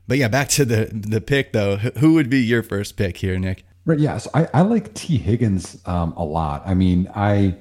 but 0.08 0.18
yeah, 0.18 0.30
back 0.30 0.48
to 0.50 0.64
the 0.64 0.90
the 0.94 1.20
pick 1.20 1.52
though. 1.52 1.76
Who 1.76 2.14
would 2.14 2.30
be 2.30 2.40
your 2.40 2.64
first 2.64 2.96
pick 2.96 3.18
here, 3.18 3.38
Nick? 3.38 3.66
Right. 3.84 4.00
Yeah. 4.00 4.18
So 4.18 4.30
I, 4.34 4.48
I 4.54 4.62
like 4.62 4.94
Tee 4.94 5.18
Higgins 5.18 5.82
um, 5.86 6.14
a 6.16 6.24
lot. 6.24 6.64
I 6.66 6.74
mean, 6.74 7.12
I 7.14 7.58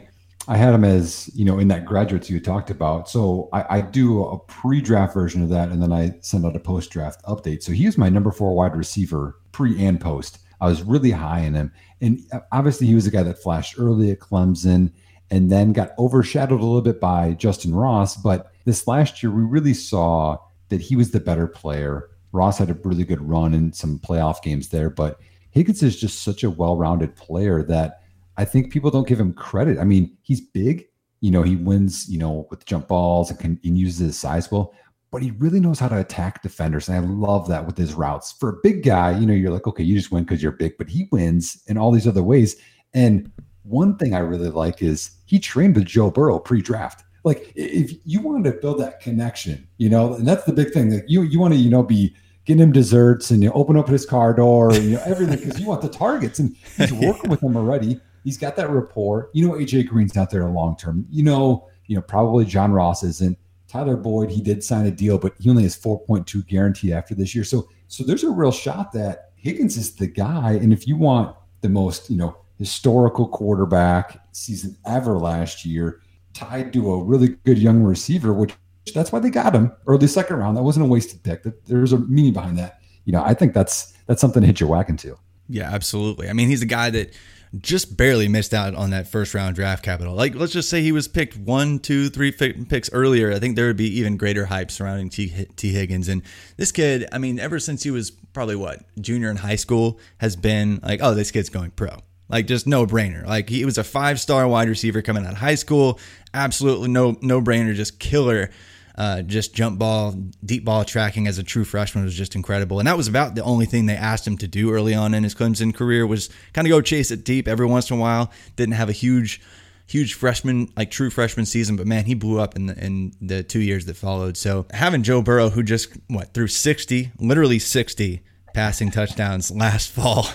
I 0.47 0.57
had 0.57 0.75
him 0.75 0.85
as 0.85 1.31
you 1.35 1.45
know 1.45 1.59
in 1.59 1.69
that 1.69 1.87
graduates 1.87 2.29
you 2.29 2.39
talked 2.39 2.71
about. 2.71 3.09
So 3.09 3.49
I, 3.53 3.79
I, 3.79 3.81
do 3.81 4.25
a 4.25 4.39
pre-draft 4.39 5.15
version 5.15 5.43
of 5.43 5.49
that, 5.49 5.71
and 5.71 5.83
then 5.83 5.93
I 5.93 6.15
send 6.21 6.45
out 6.45 6.57
a 6.57 6.61
post-draft 6.61 7.23
update. 7.25 7.63
So 7.63 7.73
he 7.73 7.87
was 7.87 7.97
my 7.97 8.09
number 8.09 8.31
four 8.31 8.55
wide 8.55 8.77
receiver 8.77 9.39
pre 9.53 9.83
and 9.83 10.01
post. 10.01 10.39
I 10.61 10.67
was 10.67 10.83
really 10.83 11.11
high 11.11 11.41
in 11.41 11.55
him, 11.55 11.73
and 12.01 12.21
obviously 12.53 12.87
he 12.87 12.95
was 12.95 13.07
a 13.07 13.11
guy 13.11 13.23
that 13.23 13.43
flashed 13.43 13.79
early 13.79 14.11
at 14.11 14.21
Clemson, 14.21 14.93
and 15.31 15.51
then 15.51 15.73
got 15.73 15.99
overshadowed 15.99 16.61
a 16.61 16.65
little 16.65 16.83
bit 16.83 17.01
by 17.01 17.35
Justyn 17.35 17.75
Ross. 17.75 18.17
But 18.17 18.53
this 18.65 18.87
last 18.87 19.23
year, 19.23 19.33
we 19.33 19.43
really 19.43 19.75
saw 19.75 20.39
that 20.69 20.81
he 20.81 20.97
was 20.97 21.11
the 21.11 21.21
better 21.21 21.47
player. 21.47 22.11
Ross 22.33 22.59
had 22.59 22.71
a 22.71 22.79
really 22.85 23.05
good 23.05 23.23
run 23.23 23.55
in 23.55 23.73
some 23.73 23.99
playoff 23.99 24.43
games 24.43 24.69
there, 24.69 24.91
but 24.91 25.21
Higgins 25.53 25.83
is 25.83 25.99
just 25.99 26.23
such 26.23 26.43
a 26.43 26.51
well-rounded 26.51 27.15
player 27.17 27.63
that 27.63 28.01
I 28.37 28.45
think 28.45 28.73
people 28.73 28.91
don't 28.91 29.07
give 29.07 29.21
him 29.21 29.33
credit. 29.33 29.79
I 29.79 29.85
mean, 29.85 30.17
he's 30.23 30.41
big. 30.41 30.87
You 31.21 31.31
know, 31.31 31.43
he 31.43 31.57
wins, 31.57 32.09
you 32.09 32.19
know, 32.19 32.47
with 32.51 32.67
jump 32.67 32.89
balls 32.89 33.31
and, 33.31 33.39
can, 33.39 33.61
and 33.65 33.79
uses 33.79 33.99
his 33.99 34.19
size 34.19 34.51
well, 34.51 34.75
but 35.11 35.23
he 35.23 35.31
really 35.33 35.61
knows 35.61 35.79
how 35.79 35.89
to 35.89 35.99
attack 35.99 36.43
defenders. 36.43 36.89
And 36.89 36.97
I 36.99 37.01
love 37.09 37.49
that 37.49 37.67
with 37.67 37.79
his 37.79 37.95
routes. 37.95 38.33
For 38.33 38.51
a 38.51 38.61
big 38.63 38.83
guy, 38.83 39.17
you 39.19 39.27
know, 39.27 39.33
you're 39.33 39.53
like, 39.53 39.67
okay, 39.67 39.83
you 39.83 39.97
just 39.97 40.13
win 40.13 40.25
because 40.25 40.43
you're 40.43 40.53
big, 40.53 40.77
but 40.77 40.89
he 40.89 41.09
wins 41.13 41.63
in 41.67 41.79
all 41.79 41.93
these 41.93 42.07
other 42.07 42.23
ways. 42.23 42.57
And 42.93 43.31
one 43.63 43.97
thing 43.97 44.15
I 44.15 44.19
really 44.19 44.51
like 44.51 44.83
is 44.83 45.13
he 45.25 45.39
trained 45.39 45.77
with 45.77 45.87
Joe 45.87 46.11
Burrow 46.11 46.39
pre-draft. 46.39 47.05
Like 47.25 47.53
if 47.55 47.93
you 48.05 48.21
wanted 48.21 48.53
to 48.53 48.61
build 48.61 48.81
that 48.81 49.01
connection, 49.01 49.67
you 49.79 49.89
know, 49.89 50.15
and 50.15 50.29
that's 50.29 50.45
the 50.45 50.53
big 50.53 50.73
thing. 50.73 50.91
Like 50.91 51.05
you 51.09 51.23
you 51.23 51.41
want 51.41 51.55
to, 51.55 51.59
you 51.59 51.71
know, 51.71 51.83
be 51.83 52.15
getting 52.45 52.63
him 52.63 52.73
desserts 52.73 53.31
and 53.31 53.43
you 53.43 53.51
open 53.53 53.79
up 53.79 53.89
his 53.89 54.05
car 54.05 54.35
door 54.35 54.75
and 54.75 54.85
you 54.85 54.91
know 54.93 55.03
everything 55.07 55.39
because 55.39 55.59
you 55.59 55.67
want 55.67 55.81
the 55.81 55.89
targets 55.89 56.39
and 56.39 56.55
he's 56.77 56.93
working 56.93 57.31
with 57.31 57.41
them 57.41 57.57
already. 57.57 57.99
He's 58.25 58.39
got 58.39 58.57
that 58.57 58.71
rapport. 58.71 59.31
You 59.33 59.47
know, 59.47 59.55
AJ 59.55 59.89
Green's 59.89 60.17
out 60.17 60.31
there 60.31 60.49
long 60.49 60.77
term. 60.77 61.07
You 61.11 61.23
know, 61.23 61.69
you 61.87 61.95
know, 61.95 62.03
probably 62.03 62.45
John 62.45 62.73
Ross 62.73 63.03
isn't. 63.03 63.39
Tyler 63.69 63.97
Boyd, 63.97 64.31
he 64.31 64.41
did 64.41 64.63
sign 64.63 64.87
a 64.87 64.91
deal, 64.91 65.19
but 65.19 65.35
he 65.39 65.51
only 65.51 65.65
has 65.65 65.77
4.2 65.77 66.47
guaranteed 66.47 66.93
after 66.93 67.15
this 67.15 67.35
year. 67.35 67.45
So, 67.45 67.69
so 67.89 68.05
there's 68.05 68.23
a 68.23 68.31
real 68.31 68.53
shot 68.53 68.93
that 68.93 69.33
Higgins 69.37 69.77
is 69.77 69.97
the 69.97 70.07
guy. 70.07 70.53
And 70.53 70.73
if 70.73 70.87
you 70.87 70.97
want 70.97 71.37
the 71.61 71.69
most, 71.69 72.09
you 72.09 72.17
know, 72.17 72.37
historical 72.59 73.29
quarterback 73.29 74.21
season 74.33 74.77
ever 74.87 75.19
last 75.19 75.65
year, 75.65 76.01
tied 76.35 76.73
to 76.73 76.93
a 76.93 77.03
really 77.03 77.29
good 77.45 77.59
young 77.59 77.83
receiver, 77.83 78.33
which 78.33 78.55
that's 78.95 79.13
why 79.13 79.19
they 79.19 79.31
got 79.31 79.55
him 79.55 79.73
early 79.87 80.07
second 80.07 80.37
round. 80.37 80.57
That 80.57 80.63
wasn't 80.63 80.87
a 80.87 80.89
wasted 80.89 81.23
pick. 81.23 81.45
There's 81.65 81.93
a 81.93 81.99
meaning 81.99 82.33
behind 82.33 82.59
that. 82.59 82.81
You 83.05 83.13
know, 83.13 83.23
I 83.23 83.35
think 83.35 83.55
that's 83.55 83.93
that's 84.07 84.21
something 84.21 84.41
to 84.41 84.47
hit 84.47 84.61
your 84.61 84.69
wagon 84.69 84.97
to. 84.99 85.19
Yeah, 85.49 85.71
absolutely. 85.71 86.29
I 86.29 86.33
mean, 86.33 86.49
he's 86.49 86.63
a 86.63 86.67
guy 86.67 86.91
that 86.91 87.13
just 87.61 87.97
barely 87.97 88.29
missed 88.29 88.55
out 88.55 88.75
on 88.75 88.91
that 88.91 89.09
first 89.09 89.35
round 89.35 89.55
draft 89.55 89.85
capital. 89.85 90.15
Like, 90.15 90.35
let's 90.35 90.53
just 90.53 90.69
say 90.69 90.83
he 90.83 90.93
was 90.93 91.09
picked 91.09 91.37
one, 91.37 91.79
two, 91.79 92.09
three 92.09 92.33
picks 92.33 92.91
earlier. 92.93 93.33
I 93.33 93.39
think 93.39 93.57
there 93.57 93.67
would 93.67 93.77
be 93.77 93.99
even 93.99 94.17
greater 94.17 94.47
hype 94.47 94.71
surrounding 94.71 95.11
T. 95.11 95.47
Tee 95.57 95.73
Higgins. 95.73 96.09
And 96.09 96.23
this 96.57 96.73
kid, 96.73 97.09
I 97.13 97.19
mean, 97.19 97.39
ever 97.39 97.59
since 97.59 97.83
he 97.83 97.91
was 97.91 98.11
probably 98.11 98.57
what 98.57 98.83
junior 99.01 99.31
in 99.31 99.37
high 99.37 99.57
school, 99.57 99.99
has 100.19 100.37
been 100.37 100.81
like, 100.83 101.01
oh, 101.03 101.15
this 101.15 101.31
kid's 101.31 101.49
going 101.49 101.71
pro. 101.71 101.99
Like, 102.29 102.47
just 102.47 102.67
no 102.67 102.87
brainer. 102.87 103.27
Like, 103.27 103.49
he 103.49 103.65
was 103.65 103.79
a 103.79 103.85
five 103.85 104.19
star 104.21 104.49
wide 104.49 104.69
receiver 104.69 105.03
coming 105.03 105.25
out 105.25 105.33
of 105.33 105.39
high 105.39 105.55
school. 105.55 106.01
Absolutely 106.33 106.89
no 106.89 107.17
no 107.21 107.41
brainer, 107.41 107.75
just 107.75 108.01
killer 108.01 108.51
uh, 108.97 109.23
just 109.23 109.55
jump 109.55 109.79
ball, 109.79 110.13
deep 110.45 110.65
ball 110.65 110.85
tracking 110.85 111.27
as 111.27 111.39
a 111.39 111.43
true 111.43 111.65
freshman 111.65 112.05
was 112.05 112.15
just 112.15 112.37
incredible. 112.37 112.79
And 112.79 112.87
that 112.87 112.97
was 112.97 113.09
about 113.09 113.35
the 113.35 113.43
only 113.43 113.67
thing 113.67 113.87
they 113.87 113.97
asked 113.97 114.27
him 114.27 114.39
to 114.39 114.49
do 114.49 114.73
early 114.73 114.95
on 114.95 115.15
in 115.15 115.25
his 115.25 115.35
Clemson 115.35 115.75
career 115.75 116.07
was 116.07 116.31
kind 116.53 116.67
of 116.67 116.71
go 116.71 116.81
chase 116.81 117.11
it 117.11 117.25
deep 117.25 117.49
every 117.49 117.67
once 117.67 117.91
in 117.91 117.97
a 117.97 118.01
while. 118.01 118.31
Didn't 118.55 118.75
have 118.75 118.89
a 118.89 118.93
huge, 118.93 119.41
huge 119.87 120.15
freshman, 120.15 120.73
like 120.77 120.91
true 120.91 121.11
freshman 121.11 121.45
season, 121.45 121.75
but 121.77 121.87
man, 121.87 122.05
he 122.05 122.15
blew 122.15 122.39
up 122.39 122.55
in 122.55 122.67
the, 122.67 122.85
in 122.85 123.13
the 123.21 123.43
two 123.43 123.61
years 123.61 123.87
that 123.87 123.97
followed. 123.97 124.37
So 124.37 124.67
having 124.71 125.03
Joe 125.03 125.23
Burrow, 125.23 125.51
who 125.51 125.65
just, 125.65 125.93
what, 126.07 126.33
threw 126.33 126.47
60, 126.47 127.11
literally 127.19 127.59
60 127.59 128.23
passing 128.55 128.93
touchdowns 128.93 129.51
last 129.51 129.91
fall 129.91 130.29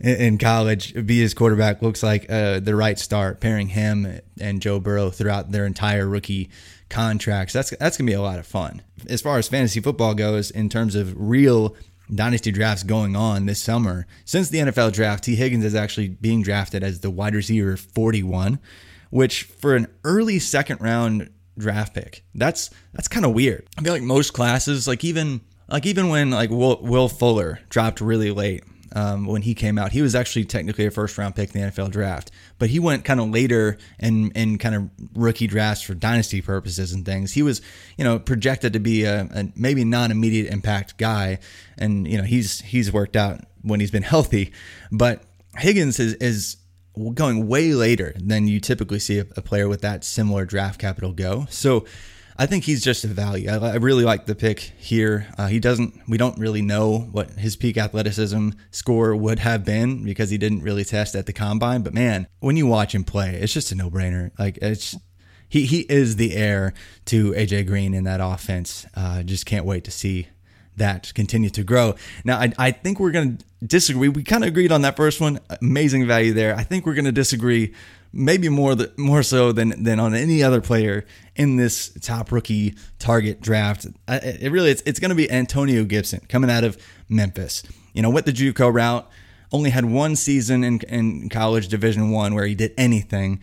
in 0.00 0.38
college. 0.38 0.94
Be 1.06 1.20
his 1.20 1.34
quarterback 1.34 1.82
looks 1.82 2.02
like 2.02 2.24
uh, 2.30 2.60
the 2.60 2.74
right 2.74 2.98
start, 2.98 3.40
pairing 3.40 3.68
him 3.68 4.20
and 4.40 4.62
Joe 4.62 4.80
Burrow 4.80 5.10
throughout 5.10 5.52
their 5.52 5.66
entire 5.66 6.08
rookie 6.08 6.48
contracts. 6.88 7.52
That's 7.52 7.70
that's 7.70 7.96
gonna 7.96 8.06
be 8.06 8.14
a 8.14 8.22
lot 8.22 8.38
of 8.38 8.46
fun. 8.46 8.82
As 9.08 9.20
far 9.20 9.38
as 9.38 9.48
fantasy 9.48 9.80
football 9.80 10.14
goes, 10.14 10.50
in 10.50 10.68
terms 10.68 10.94
of 10.94 11.14
real 11.16 11.76
dynasty 12.14 12.50
drafts 12.50 12.82
going 12.82 13.16
on 13.16 13.46
this 13.46 13.60
summer, 13.60 14.06
since 14.24 14.48
the 14.48 14.58
NFL 14.58 14.92
draft, 14.92 15.24
Tee 15.24 15.36
Higgins 15.36 15.64
is 15.64 15.74
actually 15.74 16.08
being 16.08 16.42
drafted 16.42 16.82
as 16.82 17.00
the 17.00 17.10
wide 17.10 17.34
receiver 17.34 17.76
41, 17.76 18.58
which 19.10 19.44
for 19.44 19.76
an 19.76 19.86
early 20.04 20.38
second 20.38 20.80
round 20.80 21.30
draft 21.58 21.94
pick, 21.94 22.24
that's 22.34 22.70
that's 22.92 23.08
kind 23.08 23.26
of 23.26 23.34
weird. 23.34 23.66
I 23.76 23.82
feel 23.82 23.92
like 23.92 24.02
most 24.02 24.32
classes, 24.32 24.88
like 24.88 25.04
even 25.04 25.40
like 25.68 25.86
even 25.86 26.08
when 26.08 26.30
like 26.30 26.50
Will, 26.50 26.80
Will 26.80 27.08
Fuller 27.08 27.60
dropped 27.68 28.00
really 28.00 28.30
late, 28.30 28.64
um, 28.92 29.26
when 29.26 29.42
he 29.42 29.54
came 29.54 29.78
out. 29.78 29.92
He 29.92 30.02
was 30.02 30.14
actually 30.14 30.44
technically 30.44 30.86
a 30.86 30.90
first 30.90 31.16
round 31.18 31.34
pick 31.34 31.54
in 31.54 31.60
the 31.60 31.70
NFL 31.70 31.90
draft, 31.90 32.30
but 32.58 32.70
he 32.70 32.78
went 32.78 33.04
kind 33.04 33.20
of 33.20 33.30
later 33.30 33.78
in, 33.98 34.30
in 34.32 34.58
kind 34.58 34.74
of 34.74 34.90
rookie 35.14 35.46
drafts 35.46 35.82
for 35.82 35.94
dynasty 35.94 36.40
purposes 36.40 36.92
and 36.92 37.04
things. 37.04 37.32
He 37.32 37.42
was, 37.42 37.60
you 37.96 38.04
know, 38.04 38.18
projected 38.18 38.72
to 38.72 38.80
be 38.80 39.04
a, 39.04 39.22
a 39.22 39.52
maybe 39.56 39.84
non 39.84 40.10
immediate 40.10 40.52
impact 40.52 40.98
guy, 40.98 41.38
and 41.76 42.06
you 42.06 42.18
know 42.18 42.24
he's 42.24 42.60
he's 42.60 42.92
worked 42.92 43.16
out 43.16 43.40
when 43.62 43.80
he's 43.80 43.90
been 43.90 44.02
healthy, 44.14 44.52
but 44.90 45.22
Higgins 45.56 45.98
is 45.98 46.14
is 46.14 46.56
going 47.14 47.46
way 47.46 47.74
later 47.74 48.12
than 48.16 48.48
you 48.48 48.60
typically 48.60 48.98
see 48.98 49.18
a, 49.18 49.26
a 49.36 49.42
player 49.42 49.68
with 49.68 49.82
that 49.82 50.04
similar 50.04 50.44
draft 50.44 50.80
capital 50.80 51.12
go. 51.12 51.46
So 51.48 51.84
I 52.40 52.46
think 52.46 52.64
he's 52.64 52.84
just 52.84 53.02
a 53.04 53.08
value. 53.08 53.50
I, 53.50 53.56
I 53.56 53.74
really 53.76 54.04
like 54.04 54.26
the 54.26 54.36
pick 54.36 54.60
here. 54.60 55.26
Uh, 55.36 55.48
he 55.48 55.58
doesn't. 55.58 56.00
We 56.06 56.18
don't 56.18 56.38
really 56.38 56.62
know 56.62 56.98
what 56.98 57.30
his 57.30 57.56
peak 57.56 57.76
athleticism 57.76 58.50
score 58.70 59.16
would 59.16 59.40
have 59.40 59.64
been 59.64 60.04
because 60.04 60.30
he 60.30 60.38
didn't 60.38 60.62
really 60.62 60.84
test 60.84 61.16
at 61.16 61.26
the 61.26 61.32
combine. 61.32 61.82
But 61.82 61.94
man, 61.94 62.28
when 62.38 62.56
you 62.56 62.66
watch 62.66 62.94
him 62.94 63.02
play, 63.02 63.34
it's 63.34 63.52
just 63.52 63.72
a 63.72 63.74
no 63.74 63.90
brainer. 63.90 64.30
Like 64.38 64.58
it's 64.58 64.96
he 65.48 65.66
he 65.66 65.80
is 65.80 66.14
the 66.14 66.36
heir 66.36 66.74
to 67.06 67.32
AJ 67.32 67.66
Green 67.66 67.92
in 67.92 68.04
that 68.04 68.20
offense. 68.22 68.86
Uh, 68.94 69.24
just 69.24 69.44
can't 69.44 69.64
wait 69.64 69.82
to 69.84 69.90
see 69.90 70.28
that 70.76 71.12
continue 71.14 71.50
to 71.50 71.64
grow. 71.64 71.96
Now, 72.24 72.38
I, 72.38 72.52
I 72.56 72.70
think 72.70 73.00
we're 73.00 73.10
going 73.10 73.38
to 73.38 73.44
disagree. 73.66 74.08
We 74.08 74.22
kind 74.22 74.44
of 74.44 74.48
agreed 74.48 74.72
on 74.72 74.82
that 74.82 74.96
first 74.96 75.20
one. 75.20 75.40
Amazing 75.60 76.06
value 76.06 76.32
there. 76.32 76.54
I 76.54 76.62
think 76.62 76.86
we're 76.86 76.94
going 76.94 77.04
to 77.04 77.12
disagree 77.12 77.74
maybe 78.12 78.48
more 78.48 78.74
the, 78.74 78.92
more 78.96 79.22
so 79.22 79.52
than 79.52 79.82
than 79.82 80.00
on 80.00 80.14
any 80.14 80.42
other 80.42 80.60
player 80.60 81.04
in 81.36 81.56
this 81.56 81.90
top 82.00 82.32
rookie 82.32 82.74
target 82.98 83.40
draft. 83.40 83.86
It 84.08 84.50
really 84.50 84.70
it's 84.70 84.82
it's 84.86 85.00
going 85.00 85.10
to 85.10 85.14
be 85.14 85.30
Antonio 85.30 85.84
Gibson 85.84 86.20
coming 86.28 86.50
out 86.50 86.64
of 86.64 86.76
Memphis. 87.08 87.62
You 87.92 88.02
know, 88.02 88.10
with 88.10 88.24
the 88.24 88.32
JUCO 88.32 88.72
route, 88.72 89.08
only 89.52 89.70
had 89.70 89.84
one 89.84 90.16
season 90.16 90.64
in 90.64 90.80
in 90.88 91.28
college 91.28 91.68
Division 91.68 92.10
1 92.10 92.34
where 92.34 92.46
he 92.46 92.54
did 92.54 92.72
anything 92.76 93.40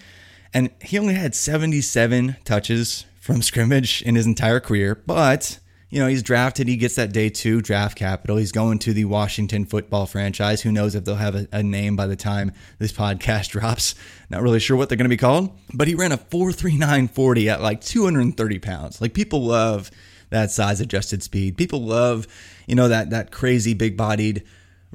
and 0.56 0.70
he 0.82 0.98
only 0.98 1.16
had 1.16 1.36
77 1.36 2.38
touches 2.46 3.06
from 3.20 3.42
scrimmage 3.42 4.02
in 4.04 4.16
his 4.16 4.26
entire 4.26 4.62
career, 4.62 4.96
but 4.96 5.60
you 5.96 6.02
know, 6.02 6.10
he's 6.10 6.24
drafted. 6.24 6.68
He 6.68 6.76
gets 6.76 6.96
that 6.96 7.14
day 7.14 7.30
two 7.30 7.62
draft 7.62 7.98
capital. 7.98 8.36
He's 8.36 8.52
going 8.52 8.80
to 8.80 8.92
the 8.92 9.06
Washington 9.06 9.64
football 9.64 10.06
franchise. 10.06 10.62
Who 10.62 10.70
knows 10.74 10.94
if 10.94 11.06
they'll 11.06 11.16
have 11.16 11.36
a, 11.36 11.48
a 11.54 11.64
name 11.64 11.96
by 11.96 12.06
the 12.06 12.18
time 12.18 12.52
this 12.80 12.92
podcast 12.92 13.48
drops? 13.52 13.96
Not 14.30 14.42
really 14.42 14.60
sure 14.60 14.76
what 14.76 14.90
they're 14.90 14.98
going 14.98 15.06
to 15.06 15.10
be 15.10 15.16
called. 15.16 15.58
But 15.74 15.88
he 15.88 15.96
ran 15.96 16.12
a 16.12 16.18
4.3940 16.18 17.48
at 17.48 17.62
like 17.62 17.80
230 17.80 18.60
pounds. 18.60 19.00
Like 19.00 19.14
people 19.14 19.46
love 19.46 19.90
that 20.32 20.52
size 20.52 20.82
adjusted 20.82 21.24
speed. 21.24 21.56
People 21.56 21.82
love, 21.82 22.28
you 22.68 22.76
know, 22.76 22.90
that 22.90 23.12
that 23.12 23.32
crazy 23.32 23.74
big 23.74 23.96
bodied 23.96 24.44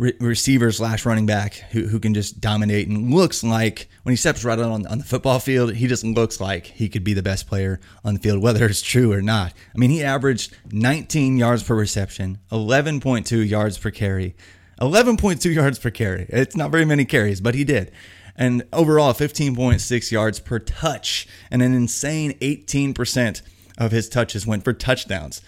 re- 0.01 0.17
receiver 0.19 0.73
slash 0.73 1.05
running 1.05 1.27
back 1.27 1.55
who, 1.71 1.87
who 1.87 2.01
can 2.01 2.15
just 2.15 2.41
dominate 2.41 2.89
and 2.89 3.15
looks 3.15 3.45
like 3.45 3.89
when 4.03 4.13
he 4.13 4.17
steps 4.17 4.45
right 4.45 4.59
on, 4.59 4.87
on 4.87 4.99
the 4.99 5.05
football 5.05 5.39
field, 5.39 5.75
he 5.75 5.87
just 5.87 6.03
looks 6.03 6.41
like 6.41 6.67
he 6.67 6.89
could 6.89 7.05
be 7.05 7.13
the 7.13 7.23
best 7.23 7.47
player 7.47 7.79
on 8.05 8.15
the 8.15 8.21
field, 8.21 8.43
whether 8.43 8.65
it's 8.65 8.83
true 8.83 9.13
or 9.13 9.21
not. 9.21 9.53
I 9.75 9.79
mean, 9.79 9.91
he 9.91 10.03
averaged 10.03 10.57
19 10.73 11.37
yards 11.37 11.63
per 11.63 11.75
reception, 11.75 12.39
11.2 12.51 13.49
yards 13.49 13.79
per 13.79 13.91
carry, 13.91 14.35
11.2 14.81 15.55
yards 15.55 15.79
per 15.79 15.91
carry. 15.91 16.27
It's 16.31 16.57
not 16.57 16.71
very 16.71 16.87
many 16.87 17.05
carries, 17.05 17.43
but 17.43 17.55
he 17.55 17.65
did. 17.65 17.93
And 18.35 18.65
overall, 18.73 19.13
15.6 19.13 20.11
yards 20.11 20.41
per 20.41 20.59
touch, 20.59 21.29
and 21.51 21.61
an 21.63 21.75
insane 21.75 22.33
18% 22.39 23.43
of 23.77 23.93
his 23.93 24.09
touches 24.09 24.47
went 24.47 24.65
for 24.65 24.73
touchdowns. 24.73 25.43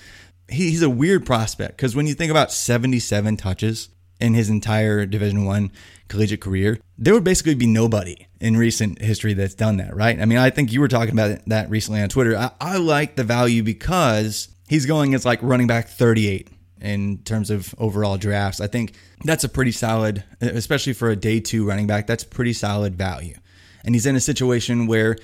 He's 0.49 0.83
a 0.83 0.91
weird 0.91 1.25
prospect 1.25 1.79
because 1.79 1.97
when 1.97 2.07
you 2.07 2.13
think 2.13 2.31
about 2.31 2.53
77 2.53 3.39
touches, 3.39 3.89
in 4.23 4.35
his 4.35 4.49
entire 4.49 5.05
Division 5.05 5.45
One 5.45 5.73
collegiate 6.09 6.41
career, 6.41 6.79
there 6.97 7.13
would 7.13 7.25
basically 7.25 7.57
be 7.57 7.67
nobody 7.67 8.29
in 8.41 8.57
recent 8.57 9.03
history 9.03 9.35
that's 9.35 9.55
done 9.55 9.79
that, 9.79 9.95
right? 9.95 10.19
I 10.21 10.25
mean, 10.25 10.39
I 10.39 10.51
think 10.51 10.73
you 10.73 10.81
were 10.81 10.89
talking 10.89 11.13
about 11.13 11.41
that 11.47 11.69
recently 11.69 12.01
on 12.01 12.09
Twitter. 12.09 12.37
I, 12.37 12.53
I 12.61 12.77
like 12.77 13.17
the 13.17 13.25
value 13.25 13.63
because 13.63 14.49
he's 14.69 14.87
going 14.87 15.15
as 15.15 15.27
like 15.27 15.43
running 15.43 15.67
back 15.67 15.89
38 15.89 16.49
in 16.81 17.19
terms 17.19 17.51
of 17.51 17.75
overall 17.79 18.17
drafts. 18.17 18.61
I 18.61 18.69
think 18.69 18.95
that's 19.25 19.45
a 19.45 19.49
pretty 19.49 19.73
solid, 19.73 20.23
especially 20.41 20.93
for 20.93 21.11
a 21.11 21.17
day 21.17 21.41
two 21.41 21.67
running 21.67 21.89
back, 21.89 22.07
that's 22.07 22.25
pretty 22.25 22.53
solid 22.53 22.97
value. 22.97 23.37
And 23.85 23.95
he's 23.95 24.07
in 24.07 24.15
a 24.15 24.21
situation 24.21 24.87
where, 24.87 25.17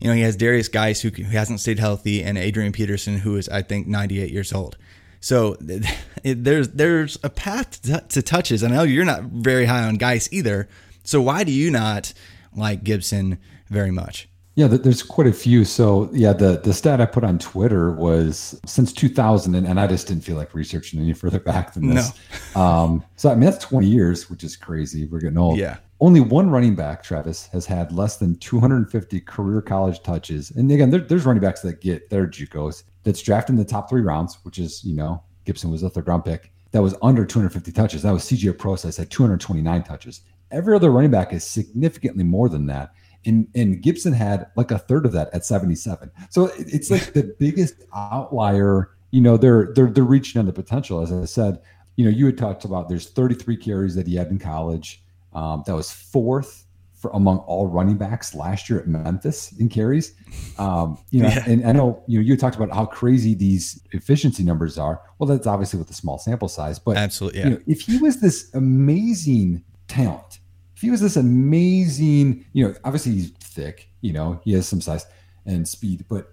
you 0.00 0.08
know, 0.08 0.14
he 0.14 0.22
has 0.22 0.36
Derrius 0.36 0.72
Guice, 0.72 1.02
who, 1.02 1.10
who 1.10 1.24
hasn't 1.24 1.60
stayed 1.60 1.78
healthy, 1.78 2.22
and 2.22 2.38
Adrian 2.38 2.72
Peterson, 2.72 3.18
who 3.18 3.36
is, 3.36 3.48
I 3.50 3.60
think, 3.60 3.86
98 3.86 4.30
years 4.30 4.52
old. 4.52 4.78
So 5.20 5.56
it, 5.60 6.44
there's 6.44 6.68
there's 6.68 7.18
a 7.22 7.30
path 7.30 7.82
to, 7.82 8.00
to 8.00 8.22
touches. 8.22 8.62
I 8.62 8.68
know 8.68 8.82
you're 8.82 9.04
not 9.04 9.22
very 9.24 9.66
high 9.66 9.82
on 9.82 9.96
Guice 9.96 10.28
either. 10.32 10.68
So 11.04 11.20
why 11.20 11.44
do 11.44 11.52
you 11.52 11.70
not 11.70 12.12
like 12.54 12.84
Gibson 12.84 13.38
very 13.68 13.90
much? 13.90 14.28
Yeah, 14.56 14.68
there's 14.68 15.02
quite 15.02 15.26
a 15.26 15.34
few. 15.34 15.66
So 15.66 16.08
yeah, 16.14 16.32
the 16.32 16.58
the 16.58 16.72
stat 16.72 16.98
I 17.00 17.06
put 17.06 17.24
on 17.24 17.38
Twitter 17.38 17.92
was 17.92 18.58
since 18.64 18.90
2000, 18.90 19.54
and, 19.54 19.66
and 19.66 19.78
I 19.78 19.86
just 19.86 20.08
didn't 20.08 20.24
feel 20.24 20.36
like 20.36 20.54
researching 20.54 20.98
any 20.98 21.12
further 21.12 21.38
back 21.38 21.74
than 21.74 21.94
this. 21.94 22.12
No. 22.54 22.62
um, 22.62 23.04
so 23.16 23.30
I 23.30 23.34
mean 23.34 23.42
that's 23.50 23.62
20 23.62 23.86
years, 23.86 24.30
which 24.30 24.42
is 24.42 24.56
crazy. 24.56 25.04
We're 25.04 25.20
getting 25.20 25.36
old. 25.36 25.58
Yeah. 25.58 25.76
Only 25.98 26.20
one 26.20 26.50
running 26.50 26.74
back, 26.74 27.02
Travis, 27.02 27.46
has 27.48 27.64
had 27.64 27.90
less 27.90 28.18
than 28.18 28.36
250 28.36 29.20
career 29.20 29.62
college 29.62 30.02
touches. 30.02 30.50
And 30.50 30.70
again, 30.70 30.90
there, 30.90 31.00
there's 31.00 31.24
running 31.24 31.42
backs 31.42 31.62
that 31.62 31.80
get 31.80 32.10
their 32.10 32.26
JUCOs 32.26 32.82
that's 33.02 33.22
drafted 33.22 33.54
in 33.54 33.58
the 33.58 33.64
top 33.64 33.88
three 33.88 34.02
rounds, 34.02 34.38
which 34.42 34.58
is, 34.58 34.84
you 34.84 34.94
know, 34.94 35.22
Gibson 35.46 35.70
was 35.70 35.82
a 35.82 35.88
third 35.88 36.06
round 36.06 36.24
pick. 36.24 36.52
That 36.72 36.82
was 36.82 36.94
under 37.00 37.24
250 37.24 37.72
touches. 37.72 38.02
That 38.02 38.12
was 38.12 38.24
CJ 38.24 38.58
Prosise 38.58 38.98
had 38.98 39.10
229 39.10 39.82
touches. 39.84 40.20
Every 40.50 40.76
other 40.76 40.90
running 40.90 41.10
back 41.10 41.32
is 41.32 41.44
significantly 41.44 42.24
more 42.24 42.50
than 42.50 42.66
that. 42.66 42.92
And, 43.24 43.48
and 43.54 43.82
Gibson 43.82 44.12
had 44.12 44.48
like 44.56 44.70
a 44.70 44.78
third 44.78 45.06
of 45.06 45.12
that 45.12 45.32
at 45.32 45.46
77. 45.46 46.10
So 46.28 46.50
it's 46.58 46.90
like 46.90 47.14
the 47.14 47.34
biggest 47.38 47.76
outlier. 47.94 48.90
You 49.12 49.20
know, 49.22 49.36
they're 49.36 49.72
they're 49.74 49.88
they're 49.88 50.04
reaching 50.04 50.38
on 50.38 50.46
the 50.46 50.52
potential. 50.52 51.00
As 51.00 51.12
I 51.12 51.24
said, 51.24 51.60
you 51.96 52.04
know, 52.04 52.10
you 52.10 52.26
had 52.26 52.36
talked 52.36 52.64
about 52.64 52.88
there's 52.88 53.08
33 53.08 53.56
carries 53.56 53.94
that 53.94 54.06
he 54.06 54.16
had 54.16 54.28
in 54.28 54.38
college. 54.38 55.02
Um, 55.36 55.62
that 55.66 55.74
was 55.74 55.92
fourth 55.92 56.64
for 56.94 57.10
among 57.12 57.38
all 57.40 57.66
running 57.66 57.98
backs 57.98 58.34
last 58.34 58.70
year 58.70 58.80
at 58.80 58.88
Memphis 58.88 59.52
in 59.58 59.68
carries. 59.68 60.14
Um, 60.58 60.98
you 61.10 61.22
know, 61.22 61.28
yeah. 61.36 61.44
and 61.46 61.66
I 61.66 61.72
know 61.72 62.02
you 62.06 62.18
know 62.18 62.24
you 62.24 62.36
talked 62.38 62.56
about 62.56 62.72
how 62.74 62.86
crazy 62.86 63.34
these 63.34 63.82
efficiency 63.92 64.42
numbers 64.42 64.78
are. 64.78 65.02
Well, 65.18 65.28
that's 65.28 65.46
obviously 65.46 65.78
with 65.78 65.88
the 65.88 65.94
small 65.94 66.18
sample 66.18 66.48
size, 66.48 66.78
but 66.78 66.96
absolutely, 66.96 67.40
yeah. 67.40 67.44
You 67.44 67.50
know, 67.52 67.60
if 67.66 67.82
he 67.82 67.98
was 67.98 68.20
this 68.20 68.50
amazing 68.54 69.62
talent, 69.88 70.40
if 70.74 70.80
he 70.80 70.90
was 70.90 71.02
this 71.02 71.16
amazing, 71.16 72.46
you 72.54 72.66
know, 72.66 72.74
obviously 72.82 73.12
he's 73.12 73.30
thick, 73.32 73.90
you 74.00 74.14
know, 74.14 74.40
he 74.42 74.54
has 74.54 74.66
some 74.66 74.80
size 74.80 75.04
and 75.44 75.68
speed, 75.68 76.06
but 76.08 76.32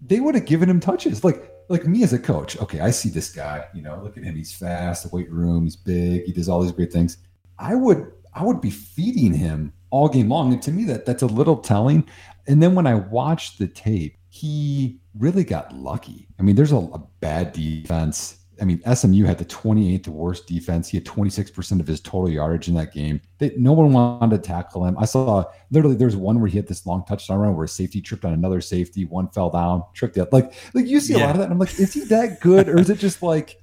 they 0.00 0.20
would 0.20 0.36
have 0.36 0.46
given 0.46 0.70
him 0.70 0.78
touches. 0.78 1.24
Like 1.24 1.50
like 1.68 1.88
me 1.88 2.04
as 2.04 2.12
a 2.12 2.20
coach, 2.20 2.56
okay, 2.60 2.78
I 2.78 2.90
see 2.90 3.08
this 3.08 3.32
guy, 3.32 3.66
you 3.74 3.82
know, 3.82 4.00
look 4.00 4.16
at 4.16 4.22
him, 4.22 4.36
he's 4.36 4.52
fast, 4.52 5.02
the 5.02 5.16
weight 5.16 5.30
room, 5.32 5.64
he's 5.64 5.76
big, 5.76 6.24
he 6.24 6.32
does 6.32 6.48
all 6.48 6.62
these 6.62 6.70
great 6.70 6.92
things. 6.92 7.16
I 7.58 7.74
would 7.74 8.12
I 8.34 8.42
would 8.42 8.60
be 8.60 8.70
feeding 8.70 9.32
him 9.32 9.72
all 9.90 10.08
game 10.08 10.28
long. 10.28 10.52
And 10.52 10.62
to 10.62 10.72
me, 10.72 10.84
that 10.84 11.06
that's 11.06 11.22
a 11.22 11.26
little 11.26 11.56
telling. 11.56 12.08
And 12.46 12.62
then 12.62 12.74
when 12.74 12.86
I 12.86 12.96
watched 12.96 13.58
the 13.58 13.68
tape, 13.68 14.16
he 14.28 14.98
really 15.16 15.44
got 15.44 15.72
lucky. 15.72 16.26
I 16.38 16.42
mean, 16.42 16.56
there's 16.56 16.72
a, 16.72 16.78
a 16.78 17.02
bad 17.20 17.52
defense. 17.52 18.38
I 18.60 18.64
mean, 18.64 18.82
SMU 18.92 19.24
had 19.24 19.38
the 19.38 19.44
28th 19.44 20.08
worst 20.08 20.46
defense. 20.46 20.88
He 20.88 20.96
had 20.96 21.04
26% 21.04 21.80
of 21.80 21.86
his 21.86 22.00
total 22.00 22.28
yardage 22.28 22.68
in 22.68 22.74
that 22.74 22.92
game. 22.92 23.20
They, 23.38 23.52
no 23.56 23.72
one 23.72 23.92
wanted 23.92 24.42
to 24.42 24.42
tackle 24.42 24.84
him. 24.84 24.96
I 24.98 25.04
saw 25.04 25.44
literally 25.70 25.96
there's 25.96 26.16
one 26.16 26.40
where 26.40 26.48
he 26.48 26.56
had 26.56 26.66
this 26.66 26.86
long 26.86 27.04
touchdown 27.04 27.38
run 27.38 27.56
where 27.56 27.64
a 27.64 27.68
safety 27.68 28.00
tripped 28.00 28.24
on 28.24 28.32
another 28.32 28.60
safety, 28.60 29.04
one 29.04 29.28
fell 29.28 29.50
down, 29.50 29.84
tripped 29.92 30.16
it. 30.16 30.32
Like, 30.32 30.52
like 30.72 30.86
you 30.86 31.00
see 31.00 31.14
yeah. 31.14 31.20
a 31.20 31.26
lot 31.26 31.30
of 31.30 31.38
that. 31.38 31.44
And 31.44 31.52
I'm 31.52 31.58
like, 31.58 31.78
is 31.78 31.94
he 31.94 32.00
that 32.06 32.40
good 32.40 32.68
or 32.68 32.78
is 32.78 32.90
it 32.90 32.98
just 32.98 33.22
like 33.22 33.62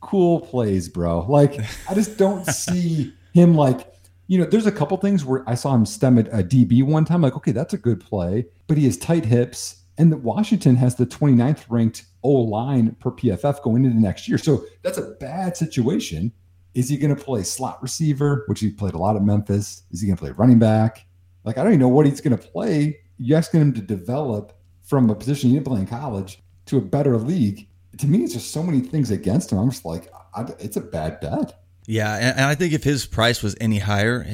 cool 0.00 0.40
plays, 0.40 0.88
bro? 0.88 1.26
Like, 1.28 1.60
I 1.88 1.94
just 1.94 2.16
don't 2.16 2.44
see 2.48 3.12
him 3.32 3.54
like 3.54 3.92
you 4.28 4.38
know, 4.38 4.44
there's 4.44 4.66
a 4.66 4.72
couple 4.72 4.96
things 4.98 5.24
where 5.24 5.42
I 5.48 5.54
saw 5.54 5.74
him 5.74 5.86
stem 5.86 6.18
a, 6.18 6.20
a 6.20 6.42
DB 6.42 6.84
one 6.84 7.04
time. 7.04 7.22
Like, 7.22 7.34
okay, 7.36 7.52
that's 7.52 7.74
a 7.74 7.78
good 7.78 7.98
play, 7.98 8.46
but 8.66 8.76
he 8.76 8.84
has 8.84 8.96
tight 8.96 9.24
hips. 9.24 9.76
And 9.96 10.12
that 10.12 10.18
Washington 10.18 10.76
has 10.76 10.94
the 10.94 11.06
29th 11.06 11.64
ranked 11.68 12.04
O 12.22 12.30
line 12.30 12.94
per 13.00 13.10
PFF 13.10 13.62
going 13.62 13.84
into 13.84 13.98
next 13.98 14.28
year. 14.28 14.38
So 14.38 14.64
that's 14.82 14.98
a 14.98 15.16
bad 15.18 15.56
situation. 15.56 16.32
is 16.74 16.88
he 16.88 16.96
going 16.96 17.14
to 17.14 17.20
play 17.20 17.42
slot 17.42 17.82
receiver, 17.82 18.44
which 18.46 18.60
he 18.60 18.70
played 18.70 18.94
a 18.94 18.98
lot 18.98 19.16
at 19.16 19.22
Memphis? 19.22 19.82
Is 19.90 20.00
he 20.00 20.06
going 20.06 20.16
to 20.16 20.22
play 20.22 20.30
running 20.32 20.60
back? 20.60 21.04
Like, 21.42 21.58
I 21.58 21.64
don't 21.64 21.72
even 21.72 21.80
know 21.80 21.88
what 21.88 22.06
he's 22.06 22.20
going 22.20 22.36
to 22.36 22.48
play. 22.48 23.00
You're 23.16 23.38
asking 23.38 23.60
him 23.60 23.72
to 23.72 23.80
develop 23.80 24.52
from 24.82 25.10
a 25.10 25.14
position 25.14 25.48
he 25.48 25.56
didn't 25.56 25.66
play 25.66 25.80
in 25.80 25.86
college 25.86 26.40
to 26.66 26.78
a 26.78 26.80
better 26.80 27.16
league. 27.16 27.66
To 27.96 28.06
me, 28.06 28.22
it's 28.22 28.34
just 28.34 28.52
so 28.52 28.62
many 28.62 28.80
things 28.80 29.10
against 29.10 29.50
him. 29.50 29.58
I'm 29.58 29.70
just 29.70 29.84
like, 29.84 30.12
I, 30.34 30.42
it's 30.60 30.76
a 30.76 30.80
bad 30.80 31.18
bet. 31.20 31.60
Yeah, 31.90 32.34
and, 32.36 32.44
I 32.44 32.54
think 32.54 32.74
if 32.74 32.84
his 32.84 33.06
price 33.06 33.42
was 33.42 33.56
any 33.62 33.78
higher, 33.78 34.26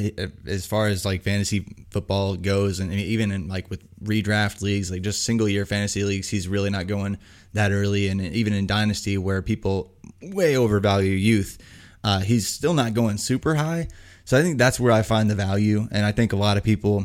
as 0.44 0.66
far 0.66 0.88
as 0.88 1.04
like 1.04 1.22
fantasy 1.22 1.64
football 1.90 2.34
goes, 2.34 2.80
and 2.80 2.92
even 2.92 3.30
in 3.30 3.46
like 3.46 3.70
with 3.70 3.80
redraft 4.02 4.60
leagues, 4.60 4.90
like 4.90 5.02
just 5.02 5.22
single 5.22 5.48
year 5.48 5.64
fantasy 5.64 6.02
leagues, 6.02 6.28
he's 6.28 6.48
really 6.48 6.68
not 6.68 6.88
going 6.88 7.16
that 7.52 7.70
early. 7.70 8.08
And 8.08 8.20
even 8.20 8.54
in 8.54 8.66
dynasty, 8.66 9.18
where 9.18 9.40
people 9.40 9.92
way 10.20 10.56
overvalue 10.56 11.12
youth, 11.12 11.58
uh, 12.02 12.18
he's 12.18 12.48
still 12.48 12.74
not 12.74 12.92
going 12.92 13.18
super 13.18 13.54
high. 13.54 13.86
So 14.24 14.36
I 14.36 14.42
think 14.42 14.58
that's 14.58 14.80
where 14.80 14.90
I 14.90 15.02
find 15.02 15.30
the 15.30 15.36
value, 15.36 15.86
and 15.92 16.04
I 16.04 16.10
think 16.10 16.32
a 16.32 16.36
lot 16.36 16.56
of 16.56 16.64
people, 16.64 17.04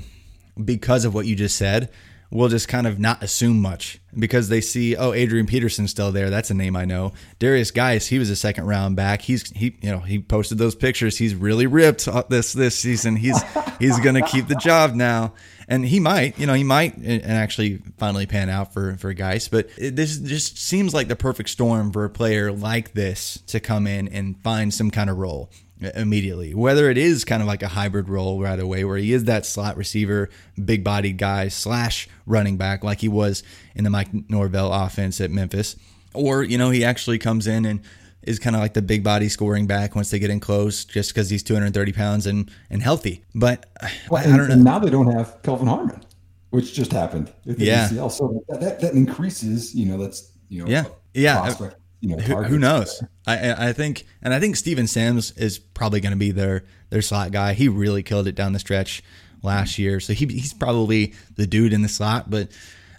because 0.66 1.06
of 1.06 1.14
what 1.14 1.28
you 1.28 1.36
just 1.36 1.58
said, 1.58 1.92
will 2.32 2.48
just 2.48 2.68
kind 2.68 2.86
of 2.86 3.00
not 3.00 3.24
assume 3.24 3.60
much 3.60 4.00
because 4.18 4.50
they 4.50 4.62
see, 4.62 4.96
oh, 4.96 5.14
Adrian 5.14 5.48
Peterson's 5.48 5.92
still 5.92 6.12
there. 6.12 6.30
That's 6.30 6.52
a 6.52 6.54
name 6.54 6.76
I 6.76 6.86
know. 6.86 7.14
Derrius 7.40 7.74
Guice, 7.74 8.08
he 8.08 8.20
was 8.20 8.30
a 8.30 8.36
second 8.36 8.66
round 8.66 8.96
back. 8.96 9.22
He's 9.22 9.50
he, 9.52 9.78
you 9.82 9.92
know, 9.92 10.00
he 10.00 10.20
posted 10.20 10.58
those 10.58 10.76
pictures. 10.76 11.18
He's 11.18 11.34
really 11.34 11.68
ripped 11.68 12.08
uh, 12.08 12.24
this 12.30 12.54
this 12.54 12.78
season. 12.78 13.16
He's 13.16 13.42
he's 13.80 14.00
gonna 14.00 14.22
keep 14.22 14.48
the 14.48 14.56
job 14.56 14.94
now, 14.94 15.34
and 15.68 15.86
he 15.86 16.00
might, 16.00 16.38
you 16.38 16.46
know, 16.46 16.54
he 16.54 16.64
might 16.64 16.96
and 16.98 17.24
actually 17.24 17.82
finally 17.98 18.28
pan 18.28 18.50
out 18.50 18.74
for 18.74 18.96
for 18.98 19.14
Guice. 19.14 19.48
But 19.48 19.70
it, 19.78 19.96
this 19.96 20.18
just 20.18 20.58
seems 20.58 20.94
like 20.94 21.08
the 21.08 21.16
perfect 21.16 21.50
storm 21.50 21.92
for 21.92 22.06
a 22.06 22.10
player 22.10 22.52
like 22.52 22.94
this 22.94 23.42
to 23.48 23.60
come 23.60 23.88
in 23.88 24.08
and 24.08 24.40
find 24.44 24.74
some 24.74 24.92
kind 24.92 25.10
of 25.10 25.18
role 25.18 25.50
immediately. 25.82 26.54
Whether 26.54 26.90
it 26.90 26.98
is 26.98 27.26
kind 27.26 27.42
of 27.42 27.48
like 27.48 27.64
a 27.64 27.70
hybrid 27.70 28.10
role 28.10 28.42
right 28.42 28.60
away, 28.60 28.84
where 28.84 28.98
he 28.98 29.14
is 29.14 29.26
that 29.26 29.46
slot 29.46 29.78
receiver, 29.78 30.30
big 30.64 30.84
bodied 30.84 31.18
guy 31.18 31.48
slash 31.48 32.08
running 32.26 32.58
back, 32.58 32.84
like 32.84 33.02
he 33.02 33.08
was 33.08 33.44
in 33.76 33.84
the 33.84 33.90
Mike 33.90 34.10
Norvell 34.30 34.72
offense 34.72 35.22
at 35.22 35.32
Memphis, 35.32 35.76
or 36.14 36.44
you 36.44 36.58
know 36.58 36.70
he 36.70 36.84
actually 36.84 37.18
comes 37.18 37.48
in 37.48 37.66
and 37.66 37.82
is 38.24 38.40
kind 38.40 38.56
of 38.56 38.62
like 38.62 38.74
the 38.74 38.82
big 38.82 39.04
body 39.04 39.30
scoring 39.30 39.66
back 39.66 39.96
once 39.96 40.12
they 40.12 40.20
get 40.20 40.30
in 40.30 40.40
close, 40.40 40.84
just 40.86 41.14
because 41.14 41.30
he's 41.30 41.44
230 41.44 41.94
pounds 41.94 42.26
and 42.26 42.52
and 42.70 42.82
healthy. 42.82 43.24
But 43.34 43.66
well, 44.10 44.28
I, 44.28 44.34
I, 44.34 44.38
don't 44.38 44.50
know. 44.50 44.56
now 44.56 44.80
they 44.80 44.90
don't 44.90 45.12
have 45.12 45.42
Kelvin 45.44 45.68
Harmon, 45.68 46.02
which 46.50 46.74
just 46.74 46.92
happened. 46.92 47.34
yeah. 47.46 47.88
ACL. 47.88 48.12
So 48.12 48.44
that, 48.50 48.80
that 48.82 48.94
increases. 48.94 49.74
You 49.74 49.86
know, 49.86 49.98
that's 49.98 50.32
you 50.50 50.64
know. 50.64 50.70
Yeah. 50.70 50.86
Yeah. 51.14 51.40
Prospect 51.40 51.79
you 52.02 52.16
know, 52.16 52.18
who, 52.18 52.44
who, 52.44 52.60
knows? 52.60 53.04
I 53.28 53.70
I 53.70 53.74
think, 53.74 54.06
and 54.22 54.34
I 54.34 54.40
think 54.40 54.56
Steven 54.56 54.88
Sims 54.88 55.32
is 55.32 55.60
probably 55.60 56.00
going 56.00 56.14
to 56.14 56.18
be 56.18 56.32
their 56.32 56.64
their 56.90 57.02
slot 57.02 57.32
guy. 57.32 57.54
He 57.54 57.68
really 57.68 58.04
killed 58.04 58.28
it 58.28 58.36
down 58.36 58.54
the 58.54 58.60
stretch 58.60 59.04
last 59.44 59.78
year, 59.78 60.00
so 60.00 60.14
he, 60.14 60.26
he's 60.26 60.54
probably 60.54 61.14
the 61.36 61.46
dude 61.46 61.74
in 61.74 61.82
the 61.82 61.90
slot. 61.90 62.30
But 62.30 62.50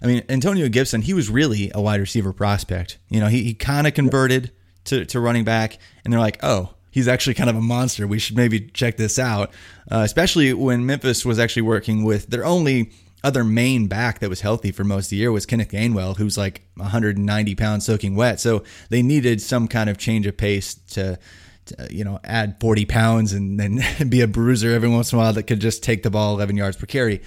I 0.01 0.07
mean, 0.07 0.23
Antonio 0.29 0.69
Gibson, 0.69 1.01
he 1.01 1.13
was 1.13 1.29
really 1.29 1.71
a 1.73 1.81
wide 1.81 1.99
receiver 1.99 2.33
prospect. 2.33 2.99
You 3.09 3.19
know, 3.19 3.27
he, 3.27 3.43
he 3.43 3.53
kind 3.53 3.87
of 3.87 3.93
converted 3.93 4.51
to 4.85 5.05
to 5.05 5.19
running 5.19 5.45
back, 5.45 5.79
and 6.03 6.13
they're 6.13 6.19
like, 6.19 6.39
oh, 6.43 6.75
he's 6.91 7.07
actually 7.07 7.33
kind 7.33 7.49
of 7.49 7.55
a 7.55 7.61
monster. 7.61 8.05
We 8.05 8.19
should 8.19 8.37
maybe 8.37 8.59
check 8.59 8.97
this 8.97 9.17
out, 9.17 9.51
uh, 9.91 10.01
especially 10.05 10.53
when 10.53 10.85
Memphis 10.85 11.25
was 11.25 11.39
actually 11.39 11.63
working 11.63 12.03
with 12.03 12.27
their 12.27 12.45
only 12.45 12.91
other 13.23 13.43
main 13.43 13.87
back 13.87 14.19
that 14.19 14.29
was 14.29 14.41
healthy 14.41 14.71
for 14.71 14.83
most 14.83 15.05
of 15.05 15.09
the 15.11 15.17
year 15.17 15.31
was 15.31 15.45
Kenneth 15.45 15.69
Gainwell, 15.69 16.17
who's 16.17 16.37
like 16.37 16.63
190 16.75 17.55
pounds 17.55 17.85
soaking 17.85 18.15
wet. 18.15 18.39
So 18.39 18.63
they 18.89 19.01
needed 19.01 19.41
some 19.41 19.67
kind 19.67 19.89
of 19.89 19.97
change 19.97 20.25
of 20.25 20.37
pace 20.37 20.73
to, 20.91 21.19
to 21.67 21.87
you 21.91 22.03
know, 22.03 22.19
add 22.23 22.59
40 22.59 22.85
pounds 22.85 23.33
and 23.33 23.59
then 23.59 23.81
be 24.09 24.21
a 24.21 24.27
bruiser 24.27 24.71
every 24.71 24.89
once 24.89 25.11
in 25.11 25.19
a 25.19 25.21
while 25.21 25.33
that 25.33 25.43
could 25.43 25.59
just 25.59 25.83
take 25.83 26.03
the 26.03 26.09
ball 26.09 26.35
11 26.35 26.57
yards 26.57 26.77
per 26.77 26.85
carry. 26.85 27.21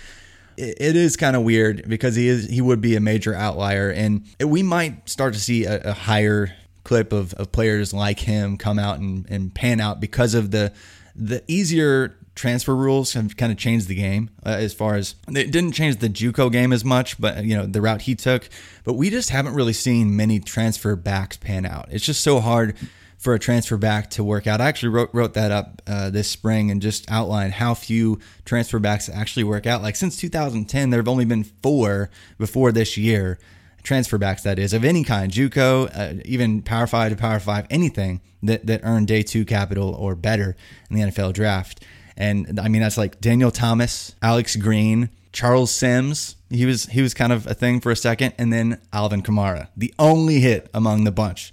It, 0.57 0.95
is 0.95 1.17
kind 1.17 1.35
of 1.35 1.43
weird 1.43 1.89
because 1.89 2.15
he 2.15 2.29
is 2.29 2.49
he 2.49 2.61
would 2.61 2.81
be 2.81 2.95
a 2.95 3.01
major 3.01 3.35
outlier, 3.35 3.91
and 3.91 4.25
we 4.39 4.63
might 4.63 5.09
start 5.09 5.35
to 5.35 5.41
see 5.41 5.65
a, 5.65 5.81
a 5.81 5.93
higher 5.93 6.55
clip 6.85 7.13
of, 7.13 7.35
of 7.35 7.51
players 7.51 7.93
like 7.93 8.21
him 8.21 8.57
come 8.57 8.79
out 8.79 9.01
and, 9.01 9.29
and 9.29 9.53
pan 9.53 9.81
out 9.81 9.99
because 10.01 10.33
of 10.33 10.53
the 10.53 10.73
the 11.17 11.43
easier 11.49 12.17
transfer 12.35 12.75
rules 12.75 13.13
have 13.13 13.37
kind 13.37 13.53
of 13.53 13.59
changed 13.59 13.89
the 13.89 13.95
game 13.95 14.31
uh, 14.45 14.51
as 14.51 14.75
far 14.75 14.97
as 14.97 15.15
it 15.29 15.51
didn't 15.53 15.73
change 15.73 15.97
the 15.97 16.09
JUCO 16.09 16.51
game 16.51 16.73
as 16.73 16.85
much, 16.85 17.21
but 17.21 17.45
you 17.45 17.57
know 17.57 17.67
the 17.67 17.81
route 17.81 18.03
he 18.03 18.15
took. 18.15 18.49
But 18.85 18.95
we 18.95 19.11
just 19.11 19.31
haven't 19.31 19.55
really 19.55 19.73
seen 19.73 20.17
many 20.17 20.41
transfer 20.41 20.97
backs 20.97 21.37
pan 21.37 21.65
out. 21.65 21.89
It's 21.91 22.05
just 22.05 22.23
so 22.23 22.41
hard 22.41 22.77
for 23.19 23.33
a 23.33 23.39
transfer 23.39 23.77
back 23.77 24.11
to 24.11 24.25
work 24.25 24.47
out. 24.47 24.61
I 24.61 24.67
actually 24.67 24.91
wrote 24.91 25.11
wrote 25.13 25.35
that 25.35 25.51
up 25.51 25.81
uh, 25.87 26.11
this 26.11 26.29
spring 26.29 26.71
and 26.71 26.83
just 26.83 27.11
outlined 27.11 27.55
how 27.55 27.75
few 27.75 28.19
transfer 28.45 28.79
backs 28.79 29.09
actually 29.09 29.45
work 29.45 29.67
out. 29.67 29.83
Like 29.83 29.97
since 29.97 30.17
2010, 30.17 30.91
there 30.91 30.99
have 30.99 31.09
only 31.09 31.25
been 31.25 31.45
four 31.45 32.11
before 32.39 32.73
this 32.73 32.97
year. 32.97 33.39
Transfer 33.83 34.17
backs, 34.17 34.43
that 34.45 34.59
is, 34.59 34.73
of 34.73 34.83
any 34.83 35.05
kind, 35.05 35.31
JUCO, 35.31 35.91
uh, 35.95 36.23
even 36.25 36.63
Power 36.63 36.87
Five 36.87 37.13
to 37.13 37.17
Power 37.17 37.39
Five, 37.39 37.67
anything 37.69 38.23
that 38.43 38.67
that 38.67 38.81
earned 38.83 39.09
day 39.09 39.23
two 39.23 39.45
capital 39.45 39.95
or 39.95 40.15
better 40.15 40.57
in 40.91 40.97
the 40.97 41.03
NFL 41.03 41.35
draft. 41.35 41.85
And 42.17 42.61
I 42.61 42.69
mean, 42.69 42.83
that's 42.83 42.99
like 42.99 43.21
Daniel 43.21 43.51
Thomas, 43.51 44.15
Alex 44.23 44.57
Green, 44.57 45.11
Charles 45.33 45.71
Sims. 45.71 46.37
He 46.49 46.65
was 46.65 46.85
he 46.87 47.03
was 47.03 47.15
kind 47.15 47.33
of 47.33 47.47
a 47.47 47.55
thing 47.55 47.81
for 47.81 47.91
a 47.91 47.97
second, 47.97 48.35
and 48.39 48.53
then 48.53 48.81
Alvin 48.93 49.23
Kamara, 49.23 49.69
the 49.77 49.93
only 49.99 50.41
hit 50.41 50.71
among 50.73 51.05
the 51.05 51.13
bunch. 51.13 51.53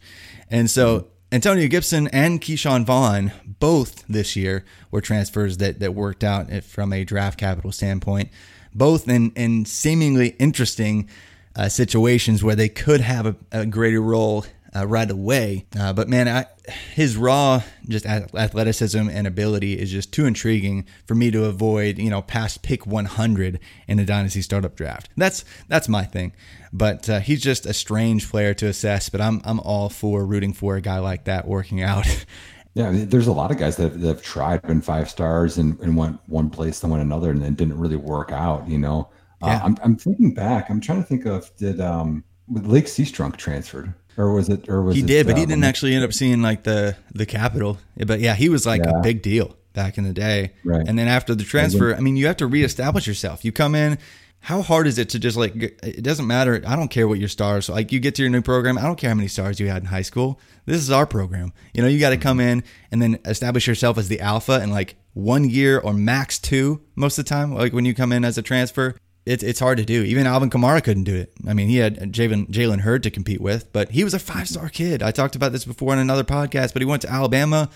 And 0.49 0.69
so 0.69 1.07
Antonio 1.31 1.67
Gibson 1.67 2.07
and 2.09 2.41
Ke'Shawn 2.41 2.85
Vaughn, 2.85 3.31
both 3.45 4.05
this 4.07 4.35
year, 4.35 4.65
were 4.91 5.01
transfers 5.01 5.57
that 5.57 5.79
that 5.79 5.95
worked 5.95 6.23
out 6.23 6.51
from 6.63 6.93
a 6.93 7.03
draft 7.03 7.39
capital 7.39 7.71
standpoint. 7.71 8.29
Both 8.73 9.09
in 9.09 9.31
in 9.31 9.65
seemingly 9.65 10.29
interesting 10.39 11.09
uh, 11.55 11.69
situations 11.69 12.43
where 12.43 12.55
they 12.55 12.69
could 12.69 13.01
have 13.01 13.25
a, 13.25 13.35
a 13.51 13.65
greater 13.65 14.01
role 14.01 14.45
uh, 14.75 14.87
right 14.87 15.09
away. 15.09 15.65
Uh, 15.77 15.93
but 15.93 16.07
man, 16.07 16.27
I, 16.27 16.45
his 16.93 17.17
raw 17.17 17.61
just 17.87 18.05
athleticism 18.05 19.09
and 19.09 19.27
ability 19.27 19.79
is 19.79 19.91
just 19.91 20.13
too 20.13 20.25
intriguing 20.25 20.85
for 21.05 21.15
me 21.15 21.31
to 21.31 21.45
avoid. 21.45 21.97
You 21.97 22.09
know, 22.09 22.21
past 22.21 22.61
pick 22.61 22.87
100 22.87 23.59
in 23.87 23.99
a 23.99 24.05
dynasty 24.05 24.41
startup 24.41 24.75
draft. 24.75 25.09
That's 25.17 25.43
that's 25.67 25.89
my 25.89 26.03
thing. 26.03 26.33
But 26.73 27.09
uh, 27.09 27.19
he's 27.19 27.41
just 27.41 27.65
a 27.65 27.73
strange 27.73 28.29
player 28.29 28.53
to 28.55 28.67
assess. 28.67 29.09
But 29.09 29.21
I'm 29.21 29.41
I'm 29.43 29.59
all 29.59 29.89
for 29.89 30.25
rooting 30.25 30.53
for 30.53 30.75
a 30.75 30.81
guy 30.81 30.99
like 30.99 31.25
that 31.25 31.47
working 31.47 31.81
out. 31.81 32.07
Yeah, 32.73 32.91
there's 32.93 33.27
a 33.27 33.33
lot 33.33 33.51
of 33.51 33.57
guys 33.57 33.75
that 33.75 33.83
have, 33.83 33.99
that 33.99 34.07
have 34.07 34.21
tried 34.21 34.61
been 34.61 34.79
five 34.79 35.09
stars 35.09 35.57
and, 35.57 35.77
and 35.81 35.97
went 35.97 36.21
one 36.27 36.49
place 36.49 36.79
then 36.79 36.89
went 36.89 37.03
another 37.03 37.29
and 37.29 37.41
then 37.41 37.53
didn't 37.53 37.77
really 37.77 37.97
work 37.97 38.31
out. 38.31 38.65
You 38.65 38.77
know, 38.77 39.09
uh, 39.41 39.47
yeah. 39.47 39.61
I'm 39.61 39.77
I'm 39.83 39.97
thinking 39.97 40.33
back. 40.33 40.69
I'm 40.69 40.79
trying 40.79 41.01
to 41.01 41.07
think 41.07 41.25
of 41.25 41.53
did 41.57 41.81
um 41.81 42.23
Lake 42.49 42.85
Seastrunk 42.85 43.35
transferred 43.35 43.93
or 44.21 44.33
was 44.33 44.49
it? 44.49 44.69
Or 44.69 44.81
was 44.81 44.95
he 44.95 45.01
it, 45.01 45.07
did, 45.07 45.27
but 45.27 45.37
he 45.37 45.45
didn't 45.45 45.63
actually 45.63 45.95
end 45.95 46.03
up 46.03 46.13
seeing 46.13 46.41
like 46.41 46.63
the 46.63 46.95
the 47.13 47.25
capital. 47.25 47.77
But 47.97 48.19
yeah, 48.19 48.35
he 48.35 48.49
was 48.49 48.65
like 48.65 48.83
yeah. 48.83 48.99
a 48.99 49.01
big 49.01 49.21
deal 49.21 49.55
back 49.73 49.97
in 49.97 50.03
the 50.03 50.13
day. 50.13 50.53
Right. 50.63 50.85
And 50.87 50.97
then 50.97 51.07
after 51.07 51.33
the 51.35 51.43
transfer, 51.43 51.95
I 51.95 51.99
mean, 51.99 52.17
you 52.17 52.27
have 52.27 52.37
to 52.37 52.47
reestablish 52.47 53.07
yourself. 53.07 53.43
You 53.43 53.51
come 53.51 53.75
in. 53.75 53.97
How 54.43 54.63
hard 54.63 54.87
is 54.87 54.97
it 54.97 55.09
to 55.09 55.19
just 55.19 55.37
like? 55.37 55.55
It 55.55 56.03
doesn't 56.03 56.25
matter. 56.25 56.63
I 56.65 56.75
don't 56.75 56.87
care 56.87 57.07
what 57.07 57.19
your 57.19 57.29
stars. 57.29 57.69
Like 57.69 57.91
you 57.91 57.99
get 57.99 58.15
to 58.15 58.23
your 58.23 58.31
new 58.31 58.41
program. 58.41 58.77
I 58.77 58.83
don't 58.83 58.95
care 58.95 59.11
how 59.11 59.15
many 59.15 59.27
stars 59.27 59.59
you 59.59 59.67
had 59.67 59.83
in 59.83 59.87
high 59.87 60.01
school. 60.01 60.39
This 60.65 60.77
is 60.77 60.89
our 60.89 61.05
program. 61.05 61.53
You 61.73 61.83
know, 61.83 61.87
you 61.87 61.99
got 61.99 62.09
to 62.09 62.17
come 62.17 62.39
in 62.39 62.63
and 62.91 63.01
then 63.01 63.19
establish 63.25 63.67
yourself 63.67 63.99
as 63.99 64.07
the 64.07 64.19
alpha 64.19 64.61
in 64.61 64.71
like 64.71 64.95
one 65.13 65.47
year 65.47 65.77
or 65.79 65.93
max 65.93 66.39
two 66.39 66.81
most 66.95 67.19
of 67.19 67.25
the 67.25 67.29
time. 67.29 67.53
Like 67.53 67.71
when 67.73 67.85
you 67.85 67.93
come 67.93 68.11
in 68.11 68.25
as 68.25 68.37
a 68.37 68.41
transfer, 68.41 68.95
it's 69.25 69.43
it's 69.43 69.59
hard 69.59 69.77
to 69.77 69.85
do. 69.85 70.03
Even 70.03 70.25
Alvin 70.25 70.49
Kamara 70.49 70.83
couldn't 70.83 71.03
do 71.03 71.15
it. 71.15 71.31
I 71.47 71.53
mean, 71.53 71.67
he 71.67 71.77
had 71.77 72.11
Jalen 72.11 72.47
Jalen 72.49 72.81
Hurd 72.81 73.03
to 73.03 73.11
compete 73.11 73.41
with, 73.41 73.71
but 73.71 73.91
he 73.91 74.03
was 74.03 74.13
a 74.13 74.19
five 74.19 74.47
star 74.47 74.69
kid. 74.69 75.03
I 75.03 75.11
talked 75.11 75.35
about 75.35 75.51
this 75.51 75.65
before 75.65 75.93
in 75.93 75.99
another 75.99 76.23
podcast. 76.23 76.73
But 76.73 76.81
he 76.81 76.85
went 76.85 77.03
to 77.03 77.11
Alabama, 77.11 77.69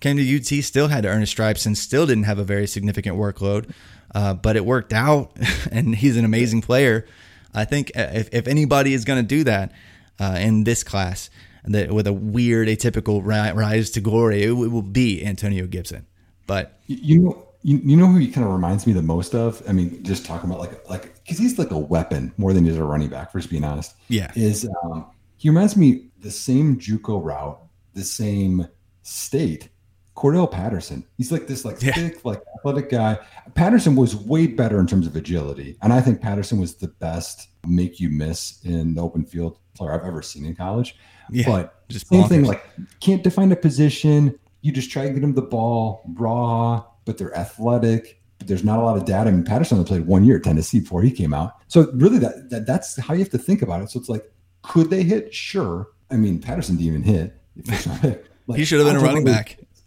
came 0.00 0.16
to 0.16 0.36
UT, 0.36 0.64
still 0.64 0.88
had 0.88 1.04
to 1.04 1.08
earn 1.08 1.20
his 1.20 1.30
stripes, 1.30 1.66
and 1.66 1.78
still 1.78 2.06
didn't 2.06 2.24
have 2.24 2.38
a 2.38 2.44
very 2.44 2.66
significant 2.66 3.16
workload. 3.16 3.72
Uh, 4.14 4.34
but 4.34 4.56
it 4.56 4.66
worked 4.66 4.92
out, 4.92 5.36
and 5.70 5.94
he's 5.94 6.16
an 6.16 6.24
amazing 6.24 6.62
player. 6.62 7.06
I 7.54 7.64
think 7.64 7.92
if 7.94 8.28
if 8.32 8.48
anybody 8.48 8.92
is 8.92 9.04
going 9.04 9.22
to 9.22 9.26
do 9.26 9.44
that 9.44 9.72
uh, 10.18 10.38
in 10.40 10.64
this 10.64 10.82
class, 10.82 11.30
that 11.64 11.92
with 11.92 12.08
a 12.08 12.12
weird 12.12 12.66
atypical 12.66 13.24
rise 13.24 13.90
to 13.90 14.00
glory, 14.00 14.42
it, 14.42 14.48
it 14.48 14.52
will 14.52 14.82
be 14.82 15.24
Antonio 15.24 15.68
Gibson. 15.68 16.06
But 16.48 16.80
you 16.88 17.20
know 17.20 17.51
you, 17.62 17.80
you 17.84 17.96
know 17.96 18.06
who 18.06 18.18
he 18.18 18.30
kind 18.30 18.46
of 18.46 18.52
reminds 18.52 18.86
me 18.86 18.92
the 18.92 19.02
most 19.02 19.34
of? 19.34 19.62
I 19.68 19.72
mean, 19.72 20.02
just 20.02 20.26
talking 20.26 20.50
about 20.50 20.60
like 20.60 20.88
like 20.88 21.14
because 21.22 21.38
he's 21.38 21.58
like 21.58 21.70
a 21.70 21.78
weapon 21.78 22.32
more 22.36 22.52
than 22.52 22.64
he's 22.64 22.76
a 22.76 22.84
running 22.84 23.08
back. 23.08 23.30
For 23.30 23.38
just 23.38 23.50
being 23.50 23.64
honest, 23.64 23.94
yeah, 24.08 24.30
is 24.34 24.68
um, 24.84 25.06
he 25.36 25.48
reminds 25.48 25.76
me 25.76 26.08
the 26.20 26.30
same 26.30 26.78
JUCO 26.78 27.22
route, 27.22 27.60
the 27.94 28.04
same 28.04 28.66
state. 29.02 29.68
Cordarrelle 30.14 30.50
Patterson. 30.50 31.06
He's 31.16 31.32
like 31.32 31.46
this 31.46 31.64
like 31.64 31.80
yeah. 31.80 31.94
thick, 31.94 32.22
like 32.24 32.42
athletic 32.58 32.90
guy. 32.90 33.18
Patterson 33.54 33.96
was 33.96 34.14
way 34.14 34.46
better 34.46 34.78
in 34.78 34.86
terms 34.86 35.06
of 35.06 35.16
agility, 35.16 35.78
and 35.82 35.92
I 35.92 36.00
think 36.00 36.20
Patterson 36.20 36.60
was 36.60 36.74
the 36.74 36.88
best 36.88 37.48
make 37.66 37.98
you 37.98 38.10
miss 38.10 38.62
in 38.64 38.94
the 38.94 39.02
open 39.02 39.24
field 39.24 39.58
player 39.74 39.92
I've 39.92 40.06
ever 40.06 40.20
seen 40.20 40.44
in 40.44 40.54
college. 40.54 40.96
Yeah, 41.30 41.46
but 41.46 41.88
just 41.88 42.08
same 42.08 42.24
bonkers. 42.24 42.28
thing, 42.28 42.44
like 42.44 42.64
can't 43.00 43.22
define 43.22 43.50
a 43.52 43.56
position, 43.56 44.38
you 44.60 44.70
just 44.70 44.90
try 44.90 45.06
to 45.06 45.12
get 45.12 45.22
him 45.22 45.34
the 45.34 45.42
ball 45.42 46.02
raw, 46.14 46.84
but 47.04 47.18
they're 47.18 47.36
athletic. 47.36 48.20
But 48.38 48.48
there's 48.48 48.64
not 48.64 48.78
a 48.78 48.82
lot 48.82 48.96
of 48.96 49.04
data. 49.04 49.28
I 49.28 49.32
mean, 49.32 49.44
Patterson 49.44 49.78
only 49.78 49.88
played 49.88 50.06
one 50.06 50.24
year 50.24 50.36
at 50.36 50.44
Tennessee 50.44 50.80
before 50.80 51.02
he 51.02 51.10
came 51.10 51.32
out. 51.32 51.52
So 51.68 51.90
really, 51.94 52.18
that, 52.18 52.50
that 52.50 52.66
that's 52.66 52.98
how 52.98 53.14
you 53.14 53.20
have 53.20 53.30
to 53.30 53.38
think 53.38 53.62
about 53.62 53.82
it. 53.82 53.90
So 53.90 54.00
it's 54.00 54.08
like, 54.08 54.30
could 54.62 54.90
they 54.90 55.02
hit? 55.02 55.34
Sure. 55.34 55.88
I 56.10 56.16
mean, 56.16 56.40
Patterson 56.40 56.76
didn't 56.76 56.88
even 56.88 57.02
hit. 57.02 58.22
Like, 58.48 58.58
he 58.58 58.64
should 58.64 58.80
have 58.80 58.88
been 58.88 58.96
a 58.96 59.00
running 59.00 59.24
back. 59.24 59.56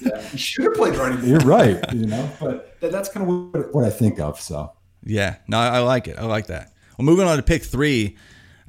yeah, 0.00 0.20
he 0.22 0.36
should 0.36 0.64
have 0.64 0.74
played 0.74 0.96
running. 0.96 1.24
You're 1.28 1.38
right. 1.40 1.82
You 1.94 2.06
know, 2.06 2.28
but 2.40 2.80
that, 2.80 2.90
that's 2.90 3.08
kind 3.08 3.22
of 3.22 3.52
what, 3.54 3.72
what 3.72 3.84
I 3.84 3.90
think 3.90 4.18
of. 4.18 4.40
So 4.40 4.72
yeah, 5.04 5.36
no, 5.46 5.58
I, 5.58 5.76
I 5.76 5.78
like 5.78 6.08
it. 6.08 6.18
I 6.18 6.24
like 6.24 6.48
that. 6.48 6.72
Well, 6.98 7.06
moving 7.06 7.26
on 7.26 7.36
to 7.36 7.42
pick 7.42 7.62
three. 7.62 8.16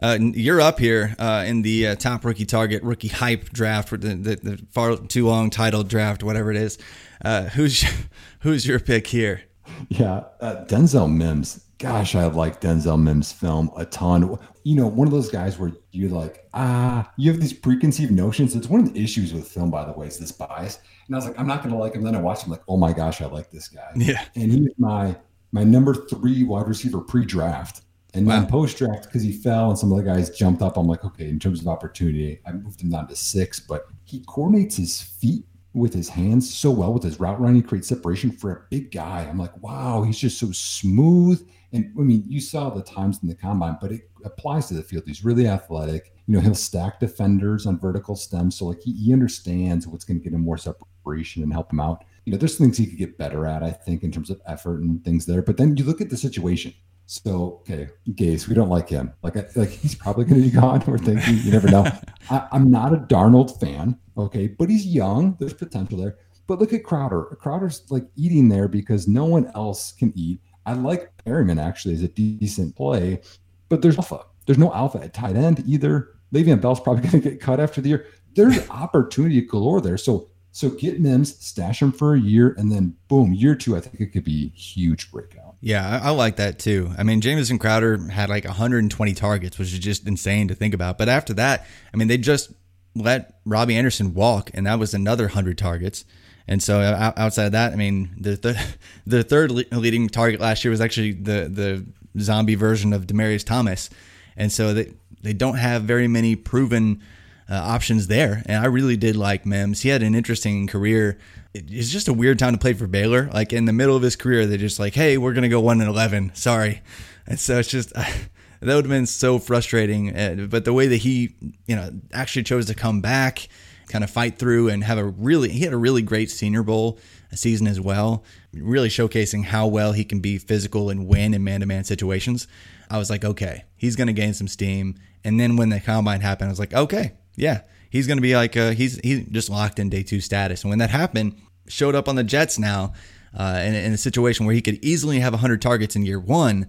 Uh, 0.02 0.18
you're 0.20 0.62
up 0.62 0.80
here 0.80 1.16
uh, 1.18 1.44
in 1.48 1.62
the 1.62 1.88
uh, 1.88 1.96
top 1.96 2.26
rookie 2.26 2.46
target, 2.46 2.84
rookie 2.84 3.08
hype 3.08 3.50
draft, 3.50 3.90
the, 3.90 3.98
the, 3.98 4.36
the 4.36 4.66
far 4.72 4.98
too 4.98 5.26
long 5.26 5.50
title 5.50 5.84
draft, 5.84 6.22
whatever 6.22 6.52
it 6.52 6.58
is. 6.58 6.78
Uh, 7.24 7.44
who's 7.46 7.86
who's 8.42 8.68
your 8.68 8.80
pick 8.80 9.08
here? 9.08 9.44
Yeah, 9.90 10.24
uh, 10.42 10.66
Denzel 10.66 11.12
Mims. 11.14 11.66
Gosh, 11.78 12.16
I 12.16 12.26
like 12.28 12.62
Denzel 12.62 13.02
Mims' 13.02 13.34
film 13.34 13.70
a 13.76 13.86
ton. 13.86 14.38
You 14.64 14.76
know, 14.76 14.88
one 14.88 15.08
of 15.08 15.14
those 15.14 15.30
guys 15.30 15.60
where 15.60 15.74
you're 15.92 16.10
like, 16.10 16.48
ah, 16.54 17.12
you 17.18 17.30
have 17.32 17.42
these 17.42 17.54
preconceived 17.54 18.12
notions. 18.12 18.56
It's 18.56 18.68
one 18.68 18.80
of 18.82 18.94
the 18.94 19.04
issues 19.04 19.34
with 19.34 19.48
film, 19.48 19.72
by 19.72 19.84
the 19.86 19.92
way, 19.92 20.08
is 20.08 20.18
this 20.18 20.32
bias. 20.32 20.80
And 21.08 21.16
I 21.16 21.18
was 21.18 21.26
like, 21.26 21.38
I'm 21.38 21.48
not 21.48 21.62
going 21.62 21.74
to 21.74 21.80
like 21.80 21.94
him. 21.94 22.04
Then 22.04 22.16
I 22.16 22.22
watched 22.22 22.46
him, 22.46 22.52
like, 22.52 22.64
oh 22.68 22.78
my 22.78 22.94
gosh, 22.94 23.22
I 23.22 23.26
like 23.26 23.52
this 23.52 23.68
guy. 23.68 23.92
Yeah, 23.96 24.24
and 24.36 24.52
he's 24.52 24.70
my 24.78 25.16
my 25.52 25.64
number 25.64 25.94
three 25.94 26.44
wide 26.44 26.68
receiver 26.68 27.02
pre-draft. 27.02 27.82
And 28.14 28.26
wow. 28.26 28.40
then 28.40 28.48
post 28.48 28.78
draft, 28.78 29.04
because 29.04 29.24
he 29.24 29.34
fell 29.34 29.70
and 29.70 29.78
some 29.78 29.92
of 29.92 29.98
the 29.98 30.04
guys 30.04 30.30
jumped 30.30 30.62
up, 30.62 30.78
I'm 30.78 30.88
like, 30.88 31.04
okay, 31.04 31.28
in 31.28 31.38
terms 31.38 31.60
of 31.60 31.68
opportunity, 31.68 32.40
I 32.46 32.54
moved 32.54 32.82
him 32.82 32.90
down 32.90 33.08
to 33.10 33.16
six, 33.16 33.60
but 33.60 33.88
he 34.06 34.24
coordinates 34.26 34.78
his 34.78 35.02
feet 35.02 35.44
with 35.76 35.94
his 35.94 36.10
hands 36.10 36.52
so 36.52 36.72
well 36.72 36.94
with 36.94 37.04
his 37.04 37.20
route 37.20 37.40
running, 37.40 37.62
creates 37.62 37.90
separation 37.90 38.32
for 38.32 38.52
a 38.52 38.62
big 38.70 38.92
guy. 38.92 39.22
I'm 39.22 39.38
like, 39.38 39.62
wow, 39.62 40.04
he's 40.04 40.18
just 40.18 40.40
so 40.40 40.52
smooth. 40.52 41.48
And 41.74 41.94
I 42.00 42.02
mean, 42.02 42.24
you 42.28 42.40
saw 42.40 42.70
the 42.70 42.82
times 42.82 43.20
in 43.22 43.28
the 43.28 43.36
combine, 43.36 43.78
but 43.82 43.92
it 43.92 44.10
applies 44.24 44.68
to 44.68 44.74
the 44.74 44.82
field. 44.82 45.04
He's 45.06 45.26
really 45.26 45.48
athletic. 45.48 46.14
You 46.28 46.36
know, 46.36 46.40
he'll 46.40 46.56
stack 46.56 47.00
defenders 47.00 47.66
on 47.66 47.80
vertical 47.80 48.16
stems. 48.16 48.58
So 48.58 48.66
like 48.66 48.82
he, 48.82 48.94
he 48.94 49.14
understands 49.14 49.86
what's 49.86 50.06
going 50.06 50.20
to 50.20 50.24
get 50.24 50.34
him 50.34 50.42
more 50.42 50.58
separation 50.58 51.44
and 51.44 51.52
help 51.52 51.72
him 51.72 51.82
out. 51.82 52.06
You 52.26 52.32
know, 52.32 52.38
there's 52.38 52.58
things 52.58 52.78
he 52.78 52.88
could 52.88 52.98
get 52.98 53.18
better 53.18 53.46
at, 53.46 53.64
I 53.64 53.72
think, 53.72 54.04
in 54.04 54.12
terms 54.12 54.30
of 54.30 54.42
effort 54.48 54.82
and 54.82 55.04
things 55.04 55.26
there. 55.26 55.42
But 55.42 55.58
then 55.58 55.78
you 55.78 55.84
look 55.84 56.02
at 56.02 56.10
the 56.10 56.18
situation. 56.18 56.74
So 57.08 57.60
okay, 57.62 57.88
Gase, 58.10 58.48
we 58.48 58.56
don't 58.56 58.70
like 58.70 58.90
him. 58.90 59.14
Like, 59.22 59.36
like 59.56 59.70
he's 59.70 59.94
probably 59.94 60.26
going 60.26 60.42
to 60.42 60.50
be 60.50 60.56
gone. 60.56 60.84
We're 60.88 60.98
thinking, 60.98 61.38
you 61.38 61.52
never 61.52 61.70
know. 61.70 61.86
I, 62.32 62.48
I'm 62.52 62.72
not 62.72 62.94
a 62.94 62.98
Darnold 62.98 63.60
fan, 63.60 64.00
okay, 64.18 64.48
but 64.48 64.70
he's 64.70 64.88
young. 64.88 65.38
There's 65.40 65.54
potential 65.54 66.00
there. 66.00 66.18
But 66.48 66.60
look 66.60 66.74
at 66.74 66.84
Crowder. 66.84 67.38
Crowder's 67.40 67.84
like 67.90 68.06
eating 68.16 68.50
there 68.50 68.68
because 68.68 69.08
no 69.08 69.26
one 69.26 69.52
else 69.56 69.92
can 69.92 70.14
eat. 70.16 70.42
I 70.66 70.74
like 70.74 71.12
Perriman 71.26 71.62
actually 71.62 71.94
as 71.94 72.02
a 72.02 72.08
decent 72.08 72.76
play, 72.76 73.22
but 73.70 73.82
there's 73.82 73.98
alpha. 73.98 74.26
There's 74.46 74.58
no 74.58 74.74
alpha 74.74 75.00
at 75.00 75.14
tight 75.14 75.36
end 75.36 75.64
either. 75.68 76.10
Le'Veon 76.34 76.62
Bell's 76.62 76.80
probably 76.80 77.02
going 77.10 77.22
to 77.22 77.30
get 77.30 77.40
cut 77.40 77.60
after 77.60 77.82
the 77.82 77.90
year. 77.90 78.08
There's 78.36 78.68
opportunity 78.70 79.42
galore 79.42 79.80
there. 79.80 79.98
So 79.98 80.30
so 80.56 80.70
get 80.70 81.02
Mims, 81.02 81.38
stash 81.46 81.82
him 81.82 81.92
for 81.92 82.14
a 82.14 82.20
year, 82.20 82.56
and 82.58 82.72
then 82.72 82.96
boom, 83.10 83.34
year 83.34 83.56
two, 83.56 83.76
I 83.76 83.82
think 83.82 84.00
it 84.00 84.14
could 84.14 84.24
be 84.24 84.52
huge 84.52 85.12
breakout. 85.12 85.56
Yeah, 85.60 86.00
I, 86.02 86.08
I 86.08 86.10
like 86.12 86.38
that 86.38 86.60
too. 86.60 86.94
I 86.98 87.04
mean, 87.04 87.20
Jamison 87.20 87.60
Crowder 87.60 87.98
had 88.08 88.30
like 88.30 88.46
120 88.46 89.14
targets, 89.16 89.60
which 89.60 89.74
is 89.74 89.80
just 89.80 90.08
insane 90.08 90.48
to 90.48 90.56
think 90.56 90.74
about. 90.74 90.98
But 90.98 91.10
after 91.10 91.34
that, 91.34 91.68
I 91.94 91.98
mean, 91.98 92.08
they 92.08 92.18
just 92.18 92.54
let 92.96 93.38
Robbie 93.44 93.76
Anderson 93.76 94.14
walk, 94.14 94.50
and 94.54 94.66
that 94.66 94.80
was 94.80 94.94
another 94.94 95.26
100 95.26 95.58
targets. 95.58 96.06
And 96.48 96.64
so 96.64 96.80
uh, 96.80 97.12
outside 97.18 97.48
of 97.48 97.52
that, 97.52 97.74
I 97.74 97.76
mean, 97.76 98.16
the 98.18 98.38
the, 98.38 98.66
the 99.06 99.24
third 99.26 99.52
leading 99.52 100.08
target 100.08 100.40
last 100.40 100.64
year 100.64 100.72
was 100.72 100.80
actually 100.80 101.12
the 101.12 101.50
the 101.52 101.86
zombie 102.22 102.56
version 102.56 102.94
of 102.94 103.08
Demaryius 103.08 103.44
Thomas, 103.44 103.90
and 104.38 104.50
so 104.54 104.74
they 104.74 104.94
they 105.22 105.34
don't 105.34 105.58
have 105.58 105.84
very 105.84 106.08
many 106.08 106.38
proven 106.38 107.02
uh, 107.50 107.56
options 107.56 108.08
there. 108.08 108.44
And 108.46 108.64
I 108.64 108.68
really 108.68 108.98
did 108.98 109.16
like 109.16 109.46
Mims. 109.46 109.82
He 109.82 109.90
had 109.90 110.04
an 110.04 110.16
interesting 110.16 110.68
career. 110.68 111.18
It's 111.54 111.90
just 111.90 112.08
a 112.08 112.14
weird 112.14 112.40
time 112.40 112.54
to 112.54 112.60
play 112.60 112.74
for 112.74 112.88
Baylor. 112.88 113.30
Like 113.34 113.54
in 113.54 113.66
the 113.66 113.74
middle 113.74 113.96
of 113.96 114.02
his 114.02 114.16
career, 114.16 114.46
they're 114.46 114.58
just 114.58 114.80
like, 114.80 114.94
"Hey, 114.94 115.18
we're 115.18 115.34
gonna 115.34 115.50
go 115.50 115.62
one 115.62 115.80
and 115.80 115.90
eleven. 115.90 116.32
Sorry." 116.34 116.82
And 117.28 117.40
so 117.40 117.60
it's 117.60 117.70
just 117.70 117.94
that 117.94 118.16
would 118.62 118.86
have 118.86 118.88
been 118.88 119.06
so 119.06 119.40
frustrating. 119.40 120.16
Uh, 120.16 120.48
but 120.50 120.66
the 120.66 120.74
way 120.74 120.88
that 120.88 120.98
he, 120.98 121.36
you 121.68 121.76
know, 121.76 121.92
actually 122.14 122.44
chose 122.44 122.66
to 122.68 122.76
come 122.76 123.02
back 123.02 123.48
kind 123.88 124.04
of 124.04 124.10
fight 124.10 124.38
through 124.38 124.70
and 124.70 124.84
have 124.84 124.98
a 124.98 125.06
really 125.06 125.50
he 125.50 125.62
had 125.62 125.74
a 125.74 125.78
really 125.78 126.02
great 126.02 126.32
senior 126.32 126.64
bowl 126.64 127.00
season 127.34 127.68
as 127.68 127.80
well 127.80 128.24
really 128.54 128.90
showcasing 128.90 129.44
how 129.44 129.68
well 129.68 129.92
he 129.92 130.04
can 130.04 130.20
be 130.20 130.38
physical 130.38 130.90
and 130.90 131.06
win 131.06 131.34
in 131.34 131.44
man-to-man 131.44 131.84
situations 131.84 132.48
i 132.90 132.98
was 132.98 133.10
like 133.10 133.24
okay 133.24 133.64
he's 133.76 133.96
going 133.96 134.08
to 134.08 134.14
gain 134.14 134.34
some 134.34 134.48
steam 134.48 134.96
and 135.24 135.40
then 135.40 135.56
when 135.56 135.70
the 135.70 135.80
combine 135.80 136.22
happened 136.22 136.48
i 136.48 136.52
was 136.52 136.60
like 136.60 136.74
okay 136.74 137.14
yeah. 137.38 137.62
He's 137.90 138.08
going 138.08 138.18
to 138.18 138.22
be 138.22 138.36
like 138.36 138.58
uh, 138.58 138.72
he's 138.72 139.00
he's 139.00 139.26
just 139.26 139.50
locked 139.50 139.80
in 139.80 139.90
day 139.90 140.04
two 140.04 140.20
status. 140.20 140.64
And 140.64 140.70
when 140.70 140.80
that 140.80 140.90
happened 140.90 141.42
showed 141.68 141.96
up 141.96 142.08
on 142.10 142.16
the 142.16 142.24
jets 142.24 142.60
now 142.60 142.94
uh, 143.38 143.62
in, 143.64 143.74
in 143.74 143.94
a 143.94 143.98
situation 143.98 144.46
where 144.46 144.56
he 144.56 144.62
could 144.62 144.84
easily 144.84 145.20
have 145.20 145.34
100 145.34 145.62
targets 145.62 145.96
in 145.96 146.06
year 146.06 146.20
one. 146.20 146.68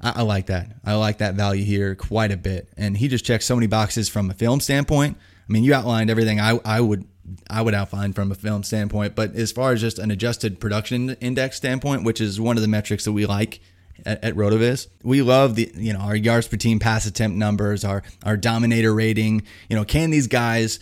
I, 0.00 0.14
I 0.16 0.22
like 0.22 0.46
that. 0.46 0.76
I 0.84 0.94
like 0.94 1.18
that 1.18 1.34
value 1.34 1.64
here 1.64 1.94
quite 1.94 2.32
a 2.32 2.36
bit. 2.36 2.68
And 2.76 2.96
he 2.96 3.08
just 3.08 3.24
checks 3.24 3.46
so 3.46 3.54
many 3.54 3.66
boxes 3.66 4.08
from 4.08 4.30
a 4.30 4.34
film 4.34 4.60
standpoint. 4.60 5.16
I 5.48 5.52
mean, 5.52 5.64
you 5.64 5.74
outlined 5.74 6.10
everything 6.10 6.40
I, 6.40 6.58
I 6.64 6.80
would 6.80 7.06
I 7.48 7.62
would 7.62 7.74
outline 7.74 8.14
from 8.14 8.32
a 8.32 8.34
film 8.34 8.64
standpoint, 8.64 9.14
but 9.14 9.34
as 9.36 9.52
far 9.52 9.72
as 9.72 9.80
just 9.80 10.00
an 10.00 10.10
adjusted 10.10 10.58
production 10.58 11.10
index 11.20 11.56
standpoint, 11.56 12.02
which 12.04 12.20
is 12.20 12.40
one 12.40 12.56
of 12.56 12.62
the 12.62 12.68
metrics 12.68 13.04
that 13.04 13.12
we 13.12 13.26
like 13.26 13.60
at, 14.04 14.22
at 14.24 14.34
Rotoviz, 14.34 14.88
we 15.02 15.22
love 15.22 15.54
the 15.54 15.70
you 15.74 15.92
know 15.92 16.00
our 16.00 16.16
yards 16.16 16.48
per 16.48 16.56
team 16.56 16.78
pass 16.78 17.06
attempt 17.06 17.36
numbers, 17.36 17.84
our 17.84 18.02
our 18.24 18.36
dominator 18.36 18.94
rating. 18.94 19.42
You 19.68 19.76
know, 19.76 19.84
can 19.84 20.10
these 20.10 20.26
guys 20.26 20.78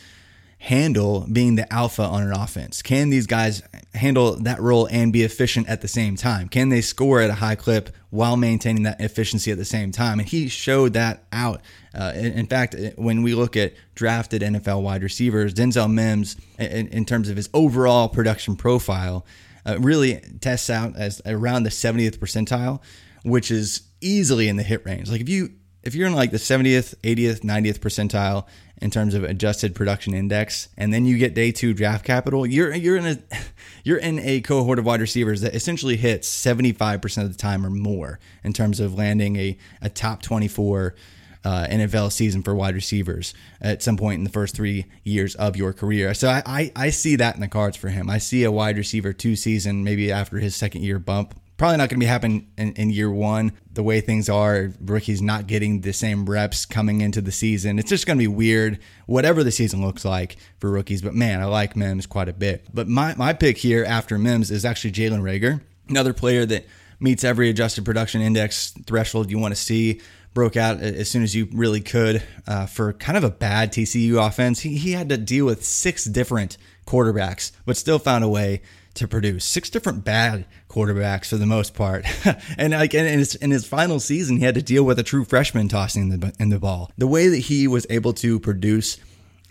handle 0.61 1.27
being 1.33 1.55
the 1.55 1.73
alpha 1.73 2.03
on 2.03 2.23
an 2.23 2.33
offense? 2.33 2.83
Can 2.83 3.09
these 3.09 3.27
guys 3.27 3.63
handle 3.95 4.37
that 4.37 4.61
role 4.61 4.87
and 4.91 5.11
be 5.11 5.23
efficient 5.23 5.67
at 5.69 5.81
the 5.81 5.89
same 5.89 6.17
time? 6.17 6.49
Can 6.49 6.69
they 6.69 6.83
score 6.83 7.21
at 7.21 7.31
a 7.31 7.35
high 7.35 7.55
clip 7.55 7.89
while 8.11 8.37
maintaining 8.37 8.83
that 8.83 9.01
efficiency 9.01 9.51
at 9.51 9.57
the 9.57 9.65
same 9.65 9.91
time? 9.91 10.19
And 10.19 10.29
he 10.29 10.49
showed 10.49 10.93
that 10.93 11.25
out. 11.33 11.63
Uh, 11.95 12.13
in, 12.15 12.47
fact, 12.47 12.77
when 12.97 13.23
we 13.23 13.35
look 13.35 13.57
at 13.57 13.73
drafted 13.95 14.43
NFL 14.43 14.83
wide 14.83 15.03
receivers, 15.03 15.55
Denzel 15.55 15.91
Mims, 15.91 16.37
in, 16.59 16.89
in 16.89 17.07
terms 17.07 17.31
of 17.31 17.37
his 17.37 17.49
overall 17.55 18.11
production 18.11 18.55
profile, 18.55 19.25
uh, 19.67 19.79
really 19.81 20.21
tests 20.41 20.69
out 20.69 20.95
as 20.95 21.23
around 21.25 21.63
the 21.63 21.71
70th 21.71 22.19
percentile, 22.19 22.81
which 23.23 23.51
is 23.51 23.83
easily 24.01 24.49
in 24.49 24.57
the 24.57 24.63
hit 24.63 24.85
range. 24.85 25.11
Like 25.11 25.21
if 25.21 25.29
you 25.29 25.51
if 25.83 25.95
you're 25.95 26.07
in 26.07 26.15
like 26.15 26.31
the 26.31 26.37
70th, 26.37 26.95
80th, 26.97 27.41
90th 27.41 27.79
percentile 27.79 28.47
in 28.83 28.91
terms 28.91 29.15
of 29.15 29.25
adjusted 29.25 29.75
production 29.75 30.15
index, 30.15 30.69
and 30.77 30.93
then 30.93 31.05
you 31.07 31.17
get 31.19 31.35
day 31.35 31.53
two 31.53 31.73
draft 31.73 32.05
capital, 32.05 32.47
you're 32.47 32.75
you're 32.75 32.97
in 32.97 33.07
a 33.07 33.19
you're 33.85 33.99
in 33.99 34.19
a 34.21 34.41
cohort 34.41 34.79
of 34.79 34.85
wide 34.85 35.01
receivers 35.01 35.41
that 35.41 35.55
essentially 35.55 35.97
hits 35.97 36.29
75% 36.29 37.23
of 37.23 37.33
the 37.33 37.39
time 37.39 37.65
or 37.65 37.71
more 37.71 38.19
in 38.45 38.53
terms 38.53 38.81
of 38.81 38.95
landing 38.95 39.37
a, 39.37 39.57
a 39.81 39.89
top 39.89 40.23
24 40.23 40.95
uh, 41.43 41.67
NFL 41.71 42.13
season 42.13 42.43
for 42.43 42.55
wide 42.55 42.75
receivers 42.75 43.33
at 43.61 43.83
some 43.83 43.97
point 43.97 44.19
in 44.19 44.25
the 44.25 44.31
first 44.31 44.55
three 44.55 44.87
years 45.05 45.35
of 45.37 45.57
your 45.57 45.73
career. 45.73 46.13
So 46.13 46.29
I, 46.29 46.43
I, 46.45 46.73
I 46.77 46.91
see 46.91 47.17
that 47.17 47.35
in 47.35 47.41
the 47.41 47.49
cards 47.49 47.79
for 47.79 47.89
him. 47.89 48.11
I 48.11 48.19
see 48.19 48.45
a 48.45 48.53
wide 48.53 48.77
receiver 48.77 49.15
two 49.15 49.37
season, 49.37 49.83
maybe 49.83 50.13
after 50.13 50.39
his 50.39 50.55
second 50.55 50.83
year 50.83 50.99
bump, 50.99 51.35
probably 51.61 51.77
not 51.77 51.91
going 51.91 52.01
to 52.01 52.05
be 52.05 52.07
happening 52.07 52.51
in, 52.57 52.73
in, 52.73 52.89
year 52.89 53.11
one. 53.11 53.53
The 53.71 53.83
way 53.83 54.01
things 54.01 54.31
are, 54.31 54.71
rookies 54.81 55.21
not 55.21 55.47
getting 55.47 55.83
the 55.83 55.93
same 55.93 56.25
reps 56.25 56.65
coming 56.65 57.03
into 57.03 57.21
the 57.21 57.31
season. 57.31 57.79
It's 57.79 57.91
just 57.91 58.07
going 58.07 58.17
to 58.17 58.23
be 58.23 58.27
weird, 58.27 58.79
whatever 59.05 59.45
the 59.45 59.51
season 59.51 59.85
looks 59.85 60.03
like 60.03 60.39
for 60.59 60.71
rookies. 60.71 61.03
But 61.03 61.15
man, 61.15 61.43
I 61.43 61.45
like 61.45 61.77
Mims 61.77 62.07
quite 62.07 62.31
a 62.31 62.33
bit. 62.33 62.67
But 62.73 62.89
my, 62.89 63.15
my 63.15 63.35
pick 63.35 63.59
here 63.59 63.85
after 63.85 64.17
Mims 64.17 64.51
is 64.51 64.65
actually 64.65 64.93
Jalen 64.93 65.21
Reagor, 65.21 65.61
another 65.87 66.15
player 66.15 66.47
that 66.47 66.65
meets 66.99 67.25
every 67.25 67.51
adjusted 67.51 67.85
production 67.85 68.23
index 68.23 68.71
threshold 68.87 69.31
you 69.31 69.39
want 69.39 69.55
to 69.55 69.61
see. 69.61 70.01
Broke 70.33 70.57
out 70.57 70.81
as 70.81 71.11
soon 71.11 71.23
as 71.23 71.37
you 71.37 71.47
really 71.53 71.83
could 71.83 72.23
uh, 72.47 72.65
for 72.65 72.95
kind 72.95 73.19
of 73.19 73.25
a 73.25 73.31
bad 73.31 73.71
TCU 73.71 74.27
offense. 74.27 74.61
He, 74.61 74.79
he 74.79 74.93
had 74.93 75.11
to 75.11 75.19
deal 75.19 75.45
with 75.45 75.63
six 75.63 76.07
different 76.07 76.57
quarterbacks, 76.87 77.53
but 77.67 77.77
still 77.77 77.99
found 77.99 78.25
a 78.25 78.29
way 78.29 78.63
to 79.01 79.09
produce. 79.09 79.45
Six 79.45 79.69
different 79.69 80.05
bad 80.05 80.47
quarterbacks 80.69 81.27
for 81.27 81.37
the 81.37 81.47
most 81.47 81.75
part, 81.75 82.07
and 82.57 82.73
like 82.73 82.95
in 82.95 83.19
his, 83.19 83.35
in 83.35 83.51
his 83.51 83.67
final 83.67 84.01
season, 84.01 84.39
he 84.39 84.45
had 84.45 84.55
to 84.55 84.63
deal 84.63 84.85
with 84.85 84.99
a 84.99 85.03
true 85.03 85.25
freshman 85.25 85.69
tossing 85.69 86.09
the 86.09 86.33
in 86.39 86.49
the 86.49 86.59
ball. 86.59 86.91
The 86.97 87.07
way 87.07 87.29
that 87.29 87.39
he 87.39 87.67
was 87.67 87.87
able 87.91 88.13
to 88.15 88.39
produce 88.39 88.99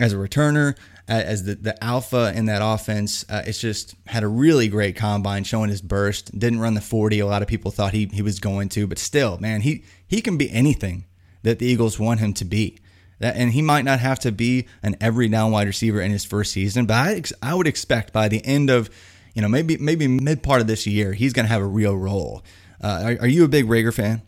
as 0.00 0.14
a 0.14 0.16
returner, 0.16 0.76
as 1.06 1.44
the, 1.44 1.56
the 1.56 1.84
alpha 1.84 2.32
in 2.34 2.46
that 2.46 2.62
offense, 2.64 3.24
uh, 3.28 3.42
it's 3.44 3.60
just 3.60 3.94
had 4.06 4.22
a 4.22 4.28
really 4.28 4.68
great 4.68 4.96
combine 4.96 5.44
showing 5.44 5.68
his 5.68 5.82
burst. 5.82 6.36
Didn't 6.36 6.60
run 6.60 6.74
the 6.74 6.80
40. 6.80 7.18
A 7.18 7.26
lot 7.26 7.42
of 7.42 7.48
people 7.48 7.70
thought 7.70 7.92
he, 7.92 8.06
he 8.06 8.22
was 8.22 8.38
going 8.40 8.68
to, 8.70 8.86
but 8.86 8.98
still, 8.98 9.36
man, 9.38 9.60
he, 9.60 9.84
he 10.06 10.22
can 10.22 10.38
be 10.38 10.50
anything 10.50 11.04
that 11.42 11.58
the 11.58 11.66
Eagles 11.66 11.98
want 11.98 12.20
him 12.20 12.32
to 12.34 12.44
be. 12.44 12.78
That, 13.18 13.36
and 13.36 13.52
he 13.52 13.60
might 13.60 13.84
not 13.84 14.00
have 14.00 14.18
to 14.20 14.32
be 14.32 14.66
an 14.82 14.96
every 15.00 15.28
down 15.28 15.50
wide 15.50 15.66
receiver 15.66 16.00
in 16.00 16.10
his 16.10 16.24
first 16.24 16.52
season, 16.52 16.86
but 16.86 16.94
I, 16.94 17.22
I 17.42 17.54
would 17.54 17.66
expect 17.66 18.12
by 18.12 18.28
the 18.28 18.44
end 18.46 18.70
of, 18.70 18.88
you 19.34 19.42
know, 19.42 19.48
maybe 19.48 19.76
maybe 19.78 20.08
mid 20.08 20.42
part 20.42 20.60
of 20.60 20.66
this 20.66 20.86
year, 20.86 21.12
he's 21.12 21.32
going 21.32 21.46
to 21.46 21.52
have 21.52 21.62
a 21.62 21.66
real 21.66 21.96
role. 21.96 22.42
Uh, 22.82 23.00
are, 23.04 23.22
are 23.22 23.28
you 23.28 23.44
a 23.44 23.48
big 23.48 23.66
Reagor 23.66 23.94
fan? 23.94 24.22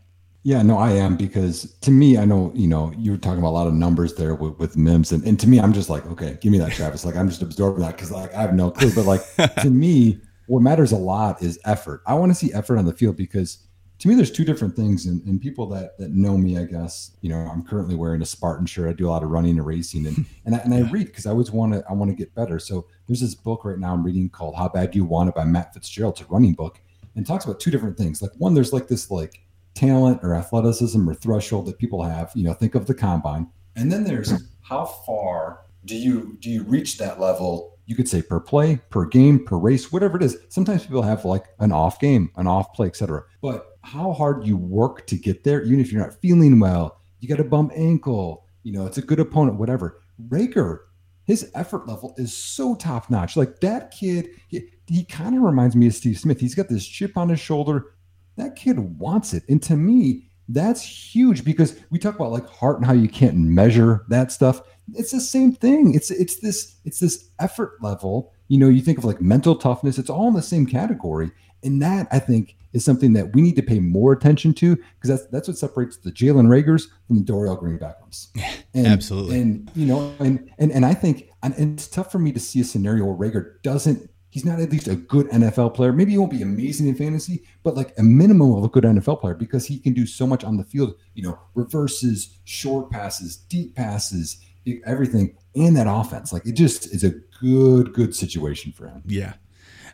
Yeah, 0.45 0.62
no, 0.62 0.77
I 0.77 0.93
am 0.93 1.17
because 1.17 1.73
to 1.83 1.93
me, 1.93 2.19
I 2.19 2.25
know, 2.25 2.51
you 2.55 2.67
know, 2.67 2.93
you 2.99 3.12
were 3.12 3.17
talking 3.17 3.38
about 3.38 3.51
a 3.51 3.59
lot 3.59 3.69
of 3.69 3.75
numbers 3.75 4.15
there 4.15 4.35
with, 4.35 4.59
with 4.59 4.77
Mims. 4.77 5.12
And, 5.12 5.23
and 5.25 5.38
to 5.38 5.47
me, 5.47 5.61
I'm 5.61 5.73
just 5.73 5.88
like, 5.88 6.05
okay, 6.07 6.37
give 6.41 6.51
me 6.51 6.59
that, 6.59 6.73
Travis. 6.73 7.05
Like, 7.05 7.15
I'm 7.15 7.29
just 7.29 7.43
absorbing 7.43 7.83
that 7.83 7.93
because 7.93 8.11
like 8.11 8.35
I 8.35 8.43
have 8.43 8.53
no 8.53 8.71
clue. 8.73 8.93
But 8.93 9.05
like 9.05 9.23
to 9.61 9.71
me, 9.71 10.21
what 10.47 10.61
matters 10.61 10.91
a 10.91 10.97
lot 10.97 11.43
is 11.43 11.61
effort. 11.65 12.03
I 12.07 12.15
want 12.15 12.31
to 12.31 12.35
see 12.35 12.53
effort 12.53 12.79
on 12.79 12.87
the 12.87 12.93
field 12.93 13.17
because 13.17 13.59
to 14.03 14.09
me, 14.09 14.17
there's 14.17 14.33
two 14.33 14.45
different 14.45 14.75
things. 14.75 15.07
And, 15.07 15.23
and 15.29 15.41
people 15.41 15.67
that 15.69 15.97
that 15.99 16.11
know 16.11 16.37
me, 16.37 16.59
I 16.59 16.65
guess, 16.65 17.12
you 17.21 17.29
know, 17.29 17.37
I'm 17.37 17.62
currently 17.62 17.95
wearing 17.95 18.21
a 18.21 18.27
Spartan 18.27 18.67
shirt. 18.67 18.88
I 18.88 18.93
do 18.95 19.07
a 19.07 19.11
lot 19.11 19.23
of 19.23 19.31
running 19.31 19.59
and 19.59 19.65
racing, 19.65 20.09
and 20.09 20.27
and 20.45 20.57
I, 20.57 20.59
and 20.59 20.75
I 20.75 20.91
read 20.91 21.07
because 21.07 21.25
I 21.25 21.31
always 21.31 21.53
want 21.53 21.75
to 21.75 21.85
I 21.88 21.93
want 21.93 22.11
to 22.11 22.17
get 22.17 22.35
better. 22.35 22.59
So 22.59 22.88
there's 23.07 23.21
this 23.21 23.37
book 23.37 23.65
right 23.65 23.79
now 23.79 23.93
I'm 23.93 24.03
reading 24.03 24.29
called 24.29 24.57
How 24.57 24.69
Bad 24.69 24.91
Do 24.91 24.99
You 24.99 25.05
Want 25.05 25.29
It 25.29 25.37
by 25.37 25.45
Matt 25.45 25.73
Fitzgerald. 25.73 26.19
It's 26.19 26.29
a 26.29 26.33
running 26.33 26.55
book 26.55 26.81
and 27.15 27.25
talks 27.25 27.45
about 27.45 27.61
two 27.61 27.71
different 27.71 27.97
things. 27.97 28.21
Like 28.21 28.33
one, 28.38 28.55
there's 28.55 28.73
like 28.73 28.88
this 28.88 29.09
like 29.09 29.41
talent 29.75 30.19
or 30.25 30.35
athleticism 30.35 31.09
or 31.09 31.15
threshold 31.15 31.67
that 31.67 31.79
people 31.79 32.03
have 32.03 32.31
you 32.35 32.45
know 32.45 32.53
think 32.53 32.75
of 32.75 32.87
the 32.87 32.95
combine 32.95 33.47
and 33.77 33.91
then 33.91 34.05
there's 34.05 34.33
how 34.61 34.85
far 34.85 35.61
do 35.87 35.97
you 35.97 36.37
do 36.41 36.51
you 36.51 36.62
reach 36.65 36.99
that 36.99 37.19
level 37.19 37.79
you 37.87 37.97
could 37.97 38.09
say 38.09 38.21
per 38.21 38.38
play 38.38 38.79
per 38.91 39.07
game 39.07 39.43
per 39.45 39.57
race 39.57 39.91
whatever 39.91 40.17
it 40.17 40.23
is 40.23 40.37
sometimes 40.51 40.85
people 40.85 41.03
have 41.03 41.25
like 41.25 41.47
an 41.61 41.73
off 41.73 41.99
game 41.99 42.31
an 42.37 42.47
off 42.47 42.73
play 42.75 42.87
etc 42.87 43.23
but 43.41 43.72
how 43.83 44.12
hard 44.12 44.47
you 44.47 44.57
work 44.57 45.07
to 45.07 45.16
get 45.16 45.45
there 45.45 45.62
even 45.62 45.81
if 45.81 45.92
you're 45.92 46.03
not 46.03 46.21
feeling 46.21 46.59
well 46.61 46.99
you 47.21 47.29
got 47.29 47.40
a 47.40 47.45
bum 47.45 47.71
ankle 47.75 48.47
you 48.62 48.73
know 48.73 48.87
it's 48.87 48.99
a 48.99 49.03
good 49.03 49.21
opponent 49.21 49.59
whatever 49.59 50.01
Reagor, 50.29 50.81
his 51.25 51.51
effort 51.55 51.88
level 51.88 52.14
is 52.16 52.37
so 52.37 52.75
top 52.75 53.11
notch 53.11 53.37
like 53.37 53.61
that 53.61 53.90
kid 53.90 54.29
he, 54.49 54.68
he 54.87 55.05
kind 55.05 55.37
of 55.37 55.42
reminds 55.42 55.75
me 55.75 55.87
of 55.87 55.95
Steve 55.95 56.18
Smith 56.18 56.40
he's 56.40 56.55
got 56.55 56.68
this 56.68 56.87
chip 56.87 57.16
on 57.16 57.29
his 57.29 57.40
shoulder 57.40 57.92
that 58.37 58.57
kid 58.57 58.79
wants 58.99 59.35
it. 59.35 59.45
And 59.49 59.62
to 59.64 59.77
me, 59.77 60.29
that's 60.49 60.83
huge 60.83 61.45
because 61.45 61.79
we 61.90 61.99
talk 61.99 62.14
about 62.14 62.33
like 62.33 62.49
heart 62.49 62.79
and 62.79 62.87
how 62.87 62.92
you 62.92 63.09
can't 63.09 63.37
measure 63.37 64.05
that 64.09 64.33
stuff. 64.33 64.62
It's 64.95 65.12
the 65.12 65.21
same 65.21 65.53
thing. 65.53 65.95
It's 65.95 66.11
it's 66.11 66.37
this 66.40 66.77
it's 66.85 66.99
this 66.99 67.31
effort 67.38 67.83
level. 67.83 68.33
You 68.49 68.59
know, 68.59 68.68
you 68.68 68.83
think 68.83 68.99
of 68.99 69.05
like 69.05 69.21
mental 69.21 69.55
toughness, 69.55 69.99
it's 69.99 70.11
all 70.11 70.29
in 70.29 70.35
the 70.35 70.42
same 70.42 70.66
category. 70.66 71.31
And 71.62 71.81
that 71.81 72.09
I 72.11 72.18
think 72.18 72.57
is 72.73 72.85
something 72.85 73.13
that 73.13 73.35
we 73.35 73.43
need 73.43 73.57
to 73.57 73.63
pay 73.63 73.79
more 73.79 74.13
attention 74.13 74.55
to 74.55 74.77
because 74.77 75.09
that's 75.09 75.27
that's 75.27 75.49
what 75.49 75.59
separates 75.59 75.97
the 75.99 76.11
Jalen 76.11 76.49
Reagors 76.49 76.89
from 77.07 77.19
the 77.19 77.25
Dorial 77.25 77.59
Green 77.59 77.79
Beckhams. 77.79 78.29
And, 78.75 78.87
Absolutely. 78.87 79.41
And 79.41 79.71
you 79.75 79.87
know, 79.87 80.15
and 80.19 80.51
and 80.59 80.73
and 80.73 80.87
I 80.87 80.95
think 80.95 81.31
and, 81.43 81.55
and 81.55 81.79
it's 81.79 81.89
tough 81.89 82.11
for 82.11 82.19
me 82.19 82.33
to 82.33 82.41
see 82.41 82.61
a 82.61 82.65
scenario 82.65 83.05
where 83.05 83.31
Reagor 83.31 83.63
doesn't 83.63 84.09
he's 84.33 84.47
not 84.47 84.59
at 84.59 84.73
least 84.73 84.89
a 84.89 84.97
good 84.97 85.29
NFL 85.29 85.75
player. 85.75 85.93
Maybe 85.93 86.13
he 86.13 86.19
won't 86.19 86.31
be 86.31 86.41
amazing 86.41 86.89
in 86.89 86.95
fantasy, 86.95 87.45
but 87.63 87.77
like 87.77 87.93
a 87.99 88.03
minimum 88.03 88.55
of 88.55 88.65
a 88.65 88.69
good 88.69 88.85
NFL 88.85 89.21
player 89.21 89.35
because 89.35 89.67
he 89.67 89.79
can 89.79 89.93
do 89.93 90.07
so 90.07 90.27
much 90.27 90.43
on 90.43 90.57
the 90.57 90.65
field, 90.65 90.95
you 91.15 91.23
know, 91.23 91.39
reverses, 91.55 92.39
short 92.45 92.91
passes, 92.91 93.37
deep 93.37 93.77
passes, 93.77 94.41
everything, 94.87 95.37
and 95.55 95.77
that 95.77 95.87
offense. 95.87 96.33
Like 96.33 96.47
it 96.47 96.55
just 96.55 96.93
is 96.95 97.05
a 97.05 97.11
good, 97.41 97.93
good 97.93 98.17
situation 98.17 98.73
for 98.73 98.89
him. 98.89 99.03
Yeah. 99.07 99.35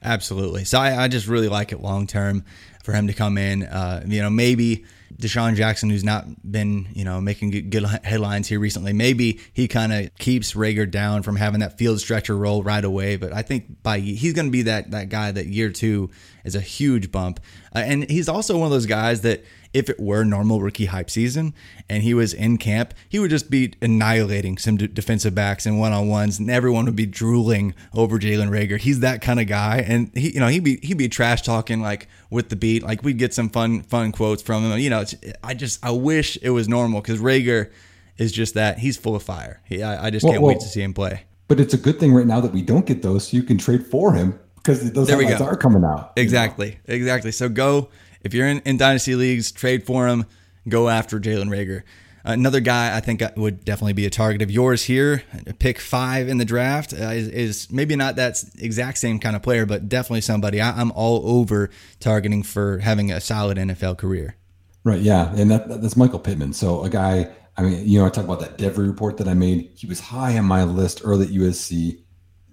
Absolutely. 0.02 0.64
So 0.64 0.78
I, 0.78 1.04
I 1.04 1.08
just 1.08 1.26
really 1.26 1.48
like 1.48 1.72
it 1.72 1.80
long 1.80 2.06
term 2.06 2.44
for 2.82 2.92
him 2.92 3.06
to 3.06 3.12
come 3.12 3.36
in. 3.36 3.64
Uh, 3.64 4.02
you 4.06 4.22
know, 4.22 4.30
maybe 4.30 4.84
DeSean 5.16 5.56
Jackson, 5.56 5.90
who's 5.90 6.04
not 6.04 6.26
been, 6.50 6.88
you 6.94 7.04
know, 7.04 7.20
making 7.20 7.50
good 7.70 7.84
headlines 8.04 8.46
here 8.46 8.60
recently, 8.60 8.92
maybe 8.92 9.40
he 9.52 9.66
kind 9.66 9.92
of 9.92 10.14
keeps 10.16 10.52
Reagor 10.54 10.90
down 10.90 11.22
from 11.22 11.36
having 11.36 11.60
that 11.60 11.76
field 11.76 12.00
stretcher 12.00 12.36
role 12.36 12.62
right 12.62 12.84
away. 12.84 13.16
But 13.16 13.32
I 13.32 13.42
think 13.42 13.82
by 13.82 13.98
he's 13.98 14.32
going 14.32 14.46
to 14.46 14.52
be 14.52 14.62
that 14.62 14.90
that 14.92 15.08
guy 15.08 15.32
that 15.32 15.46
year 15.46 15.70
two 15.70 16.10
is 16.44 16.54
a 16.54 16.60
huge 16.60 17.10
bump, 17.10 17.40
uh, 17.74 17.80
and 17.80 18.08
he's 18.08 18.28
also 18.28 18.56
one 18.56 18.66
of 18.66 18.72
those 18.72 18.86
guys 18.86 19.22
that 19.22 19.44
if 19.72 19.88
it 19.90 20.00
were 20.00 20.24
normal 20.24 20.60
rookie 20.60 20.86
hype 20.86 21.10
season 21.10 21.54
and 21.88 22.02
he 22.02 22.14
was 22.14 22.32
in 22.32 22.58
camp, 22.58 22.94
he 23.08 23.18
would 23.18 23.30
just 23.30 23.50
be 23.50 23.74
annihilating 23.82 24.58
some 24.58 24.76
d- 24.76 24.86
defensive 24.86 25.34
backs 25.34 25.66
and 25.66 25.78
one 25.78 25.92
on 25.92 26.08
ones, 26.08 26.38
and 26.38 26.50
everyone 26.50 26.84
would 26.86 26.96
be 26.96 27.06
drooling 27.06 27.74
over 27.94 28.18
Jalen 28.18 28.50
Reagor. 28.50 28.78
He's 28.78 29.00
that 29.00 29.20
kind 29.20 29.40
of 29.40 29.46
guy, 29.46 29.84
and 29.86 30.10
he, 30.16 30.34
you 30.34 30.40
know, 30.40 30.48
he'd 30.48 30.64
be 30.64 30.78
he'd 30.82 30.98
be 30.98 31.08
trash 31.08 31.42
talking 31.42 31.80
like 31.80 32.08
with 32.30 32.48
the 32.48 32.56
beat, 32.56 32.82
like 32.82 33.02
we'd 33.02 33.18
get 33.18 33.34
some 33.34 33.48
fun 33.48 33.82
fun 33.82 34.12
quotes 34.12 34.42
from 34.42 34.64
him. 34.64 34.78
You 34.78 34.90
know, 34.90 35.04
I 35.42 35.54
just 35.54 35.84
I 35.84 35.90
wish 35.90 36.38
it 36.42 36.50
was 36.50 36.68
normal 36.68 37.00
because 37.00 37.20
Reagor 37.20 37.70
is 38.16 38.32
just 38.32 38.54
that 38.54 38.78
he's 38.78 38.96
full 38.96 39.14
of 39.14 39.22
fire. 39.22 39.60
He, 39.64 39.82
I, 39.82 40.06
I 40.06 40.10
just 40.10 40.24
well, 40.24 40.32
can't 40.32 40.42
well, 40.42 40.54
wait 40.54 40.60
to 40.60 40.66
see 40.66 40.82
him 40.82 40.94
play. 40.94 41.24
But 41.46 41.60
it's 41.60 41.72
a 41.72 41.78
good 41.78 41.98
thing 41.98 42.12
right 42.12 42.26
now 42.26 42.40
that 42.40 42.52
we 42.52 42.62
don't 42.62 42.84
get 42.84 43.02
those, 43.02 43.28
so 43.28 43.36
you 43.36 43.42
can 43.42 43.58
trade 43.58 43.86
for 43.86 44.12
him 44.12 44.38
because 44.56 44.92
those 44.92 45.08
there 45.08 45.42
are 45.42 45.56
coming 45.56 45.84
out. 45.84 46.12
Exactly, 46.16 46.78
exactly. 46.84 47.32
So 47.32 47.48
go 47.48 47.88
if 48.22 48.34
you're 48.34 48.48
in, 48.48 48.60
in 48.60 48.76
dynasty 48.76 49.14
leagues, 49.14 49.52
trade 49.52 49.84
for 49.84 50.06
him. 50.08 50.26
Go 50.68 50.88
after 50.88 51.18
Jalen 51.18 51.48
Reagor. 51.48 51.82
Another 52.24 52.60
guy 52.60 52.94
I 52.94 53.00
think 53.00 53.22
would 53.36 53.64
definitely 53.64 53.94
be 53.94 54.04
a 54.04 54.10
target 54.10 54.42
of 54.42 54.50
yours 54.50 54.84
here. 54.84 55.22
Pick 55.58 55.78
five 55.78 56.28
in 56.28 56.36
the 56.36 56.44
draft 56.44 56.92
uh, 56.92 57.06
is, 57.06 57.28
is, 57.28 57.70
maybe 57.70 57.96
not 57.96 58.16
that 58.16 58.44
exact 58.58 58.98
same 58.98 59.18
kind 59.18 59.34
of 59.34 59.42
player, 59.42 59.64
but 59.64 59.88
definitely 59.88 60.20
somebody 60.20 60.60
I, 60.60 60.78
am 60.78 60.92
all 60.92 61.22
over 61.24 61.70
targeting 62.00 62.42
for 62.42 62.78
having 62.80 63.10
a 63.10 63.20
solid 63.20 63.56
NFL 63.56 63.96
career. 63.96 64.36
Right. 64.84 65.00
Yeah, 65.00 65.34
and 65.36 65.50
that, 65.50 65.80
that's 65.80 65.96
Michael 65.96 66.18
Pittman. 66.18 66.52
So 66.52 66.82
a 66.84 66.90
guy. 66.90 67.30
I 67.56 67.62
mean, 67.62 67.88
you 67.88 67.98
know, 67.98 68.06
I 68.06 68.10
talk 68.10 68.24
about 68.24 68.40
that 68.40 68.56
Devy 68.56 68.86
report 68.86 69.16
that 69.16 69.26
I 69.26 69.34
made. 69.34 69.70
He 69.74 69.86
was 69.88 69.98
high 69.98 70.38
on 70.38 70.44
my 70.44 70.62
list 70.62 71.00
early 71.02 71.26
at 71.26 71.32
USC. 71.32 71.98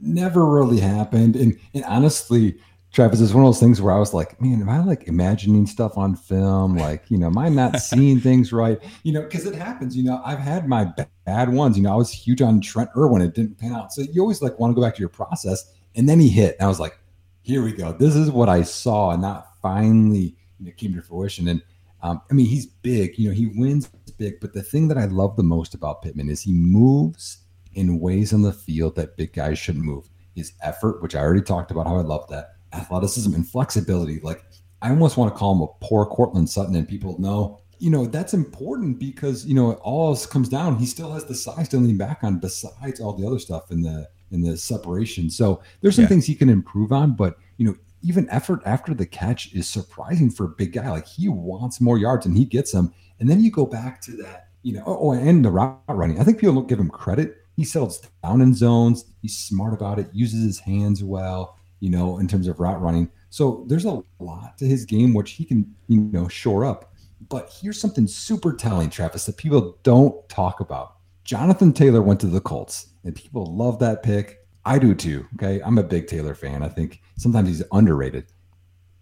Never 0.02 0.46
really 0.46 0.80
happened, 0.80 1.36
and 1.36 1.60
and 1.74 1.84
honestly, 1.84 2.58
Travis, 2.96 3.20
it's 3.20 3.34
one 3.34 3.44
of 3.44 3.50
those 3.50 3.60
things 3.60 3.82
where 3.82 3.94
I 3.94 4.00
was 4.00 4.14
like, 4.14 4.42
man, 4.42 4.62
am 4.62 4.70
I 4.70 4.80
like 4.80 5.10
imagining 5.10 5.68
stuff 5.68 5.98
on 5.98 6.16
film? 6.16 6.78
Like, 6.78 7.12
you 7.12 7.18
know, 7.18 7.26
am 7.26 7.38
I 7.38 7.50
not 7.50 7.82
seeing 7.82 8.22
things 8.22 8.54
right? 8.54 8.82
You 9.04 9.12
know, 9.12 9.22
because 9.22 9.46
it 9.46 9.54
happens. 9.54 9.98
You 9.98 10.04
know, 10.04 10.22
I've 10.24 10.40
had 10.40 10.70
my 10.70 10.88
bad 11.26 11.50
ones. 11.50 11.76
You 11.76 11.84
know, 11.84 11.92
I 11.92 11.98
was 11.98 12.10
huge 12.10 12.42
on 12.42 12.62
Trent 12.62 12.90
Irwin. 12.96 13.22
It 13.22 13.36
didn't 13.36 13.58
pan 13.58 13.74
out. 13.74 13.92
So 13.92 14.04
you 14.04 14.22
always 14.22 14.42
like 14.42 14.58
want 14.60 14.72
to 14.72 14.76
go 14.76 14.82
back 14.82 14.96
to 14.96 15.02
your 15.02 15.10
process. 15.10 15.74
And 15.96 16.08
then 16.08 16.22
he 16.22 16.30
hit. 16.30 16.56
And 16.58 16.66
I 16.66 16.70
was 16.70 16.80
like, 16.80 16.98
here 17.42 17.62
we 17.62 17.74
go. 17.74 17.92
This 17.92 18.16
is 18.16 18.32
what 18.32 18.48
I 18.48 18.62
saw. 18.62 19.12
And 19.12 19.22
that 19.26 19.46
finally 19.62 20.38
you 20.60 20.68
know, 20.68 20.72
came 20.78 20.96
to 20.96 21.02
fruition. 21.02 21.50
And 21.50 21.62
um, 22.02 22.22
I 22.32 22.34
mean, 22.34 22.46
he's 22.46 22.66
big. 22.66 23.20
You 23.20 23.28
know, 23.28 23.36
he 23.36 23.48
wins 23.48 23.88
big. 24.18 24.40
But 24.40 24.54
the 24.54 24.64
thing 24.64 24.88
that 24.88 24.98
I 24.98 25.08
love 25.08 25.36
the 25.36 25.44
most 25.44 25.74
about 25.74 26.02
Pittman 26.02 26.30
is 26.30 26.42
he 26.42 26.54
moves 26.54 27.40
in 27.74 28.00
ways 28.00 28.32
on 28.32 28.42
the 28.42 28.54
field 28.54 28.96
that 28.96 29.18
big 29.18 29.34
guys 29.34 29.60
shouldn't 29.60 29.84
move. 29.84 30.08
His 30.34 30.54
effort, 30.62 31.02
which 31.02 31.14
I 31.14 31.20
already 31.20 31.42
talked 31.42 31.72
about, 31.72 31.88
how 31.88 31.98
I 31.98 32.02
love 32.02 32.30
that 32.30 32.55
athleticism 32.76 33.34
and 33.34 33.48
flexibility. 33.48 34.20
Like 34.22 34.44
I 34.82 34.90
almost 34.90 35.18
want 35.18 35.34
to 35.34 35.38
call 35.38 35.56
him 35.56 35.62
a 35.62 35.86
poor 35.86 36.06
Courtland 36.06 36.50
Sutton, 36.50 36.76
and 36.76 36.88
people 36.88 37.20
know, 37.20 37.60
you 37.80 37.90
know, 37.90 38.06
that's 38.06 38.34
important 38.34 39.00
because 39.00 39.46
you 39.46 39.56
know 39.56 39.72
it 39.72 39.80
all 39.82 40.16
comes 40.16 40.50
down. 40.50 40.78
He 40.78 40.86
still 40.86 41.12
has 41.12 41.26
the 41.26 41.36
size 41.36 41.70
to 41.70 41.78
lean 41.78 41.98
back 41.98 42.20
on, 42.24 42.40
besides 42.40 43.00
all 43.00 43.14
the 43.14 43.26
other 43.26 43.40
stuff 43.40 43.72
in 43.72 43.82
the 43.82 44.08
in 44.32 44.42
the 44.42 44.58
separation. 44.58 45.30
So 45.30 45.62
there's 45.82 45.96
some 45.96 46.04
yeah. 46.04 46.10
things 46.10 46.26
he 46.26 46.36
can 46.36 46.50
improve 46.50 46.92
on, 46.92 47.14
but 47.14 47.38
you 47.58 47.66
know, 47.66 47.76
even 48.04 48.30
effort 48.30 48.62
after 48.66 48.94
the 48.94 49.06
catch 49.06 49.54
is 49.54 49.68
surprising 49.68 50.30
for 50.30 50.46
a 50.46 50.50
big 50.50 50.74
guy. 50.74 50.90
Like 50.90 51.08
he 51.08 51.30
wants 51.30 51.82
more 51.82 51.98
yards 51.98 52.26
and 52.26 52.38
he 52.38 52.46
gets 52.46 52.72
them. 52.72 52.94
And 53.20 53.30
then 53.30 53.42
you 53.42 53.50
go 53.50 53.66
back 53.66 54.02
to 54.02 54.12
that, 54.18 54.50
you 54.62 54.74
know, 54.74 54.84
oh, 54.86 54.98
oh, 55.02 55.12
and 55.14 55.44
the 55.44 55.50
route 55.50 55.82
running. 55.88 56.20
I 56.20 56.24
think 56.24 56.38
people 56.38 56.56
don't 56.56 56.68
give 56.68 56.80
him 56.80 56.90
credit. 56.90 57.38
He 57.56 57.64
settles 57.64 58.02
down 58.24 58.42
in 58.42 58.54
zones. 58.54 59.06
He's 59.22 59.38
smart 59.38 59.74
about 59.74 59.98
it, 59.98 60.10
uses 60.14 60.44
his 60.44 60.60
hands 60.60 61.04
well 61.04 61.55
you 61.80 61.90
know, 61.90 62.18
in 62.20 62.28
terms 62.28 62.48
of 62.48 62.60
route 62.60 62.82
running. 62.82 63.10
So 63.30 63.66
there's 63.68 63.86
a 63.86 64.02
lot 64.20 64.58
to 64.60 64.66
his 64.66 64.86
game 64.86 65.14
which 65.14 65.32
he 65.32 65.46
can, 65.46 65.76
you 65.88 66.00
know, 66.00 66.28
shore 66.28 66.66
up. 66.66 66.94
But 67.28 67.52
here's 67.62 67.80
something 67.80 68.08
super 68.08 68.54
telling, 68.54 68.90
Travis, 68.90 69.26
that 69.26 69.38
people 69.38 69.78
don't 69.84 70.28
talk 70.30 70.60
about. 70.60 70.96
Jonathan 71.24 71.74
Taylor 71.74 72.02
went 72.02 72.20
to 72.20 72.28
the 72.28 72.42
Colts, 72.42 72.88
and 73.04 73.16
people 73.16 73.46
love 73.46 73.80
that 73.80 74.04
pick. 74.04 74.46
I 74.64 74.80
do 74.80 74.94
too. 74.94 75.26
Okay. 75.36 75.62
I'm 75.64 75.78
a 75.78 75.84
big 75.84 76.08
Taylor 76.08 76.36
fan. 76.36 76.64
I 76.64 76.70
think 76.70 77.02
sometimes 77.18 77.48
he's 77.48 77.64
underrated. 77.72 78.26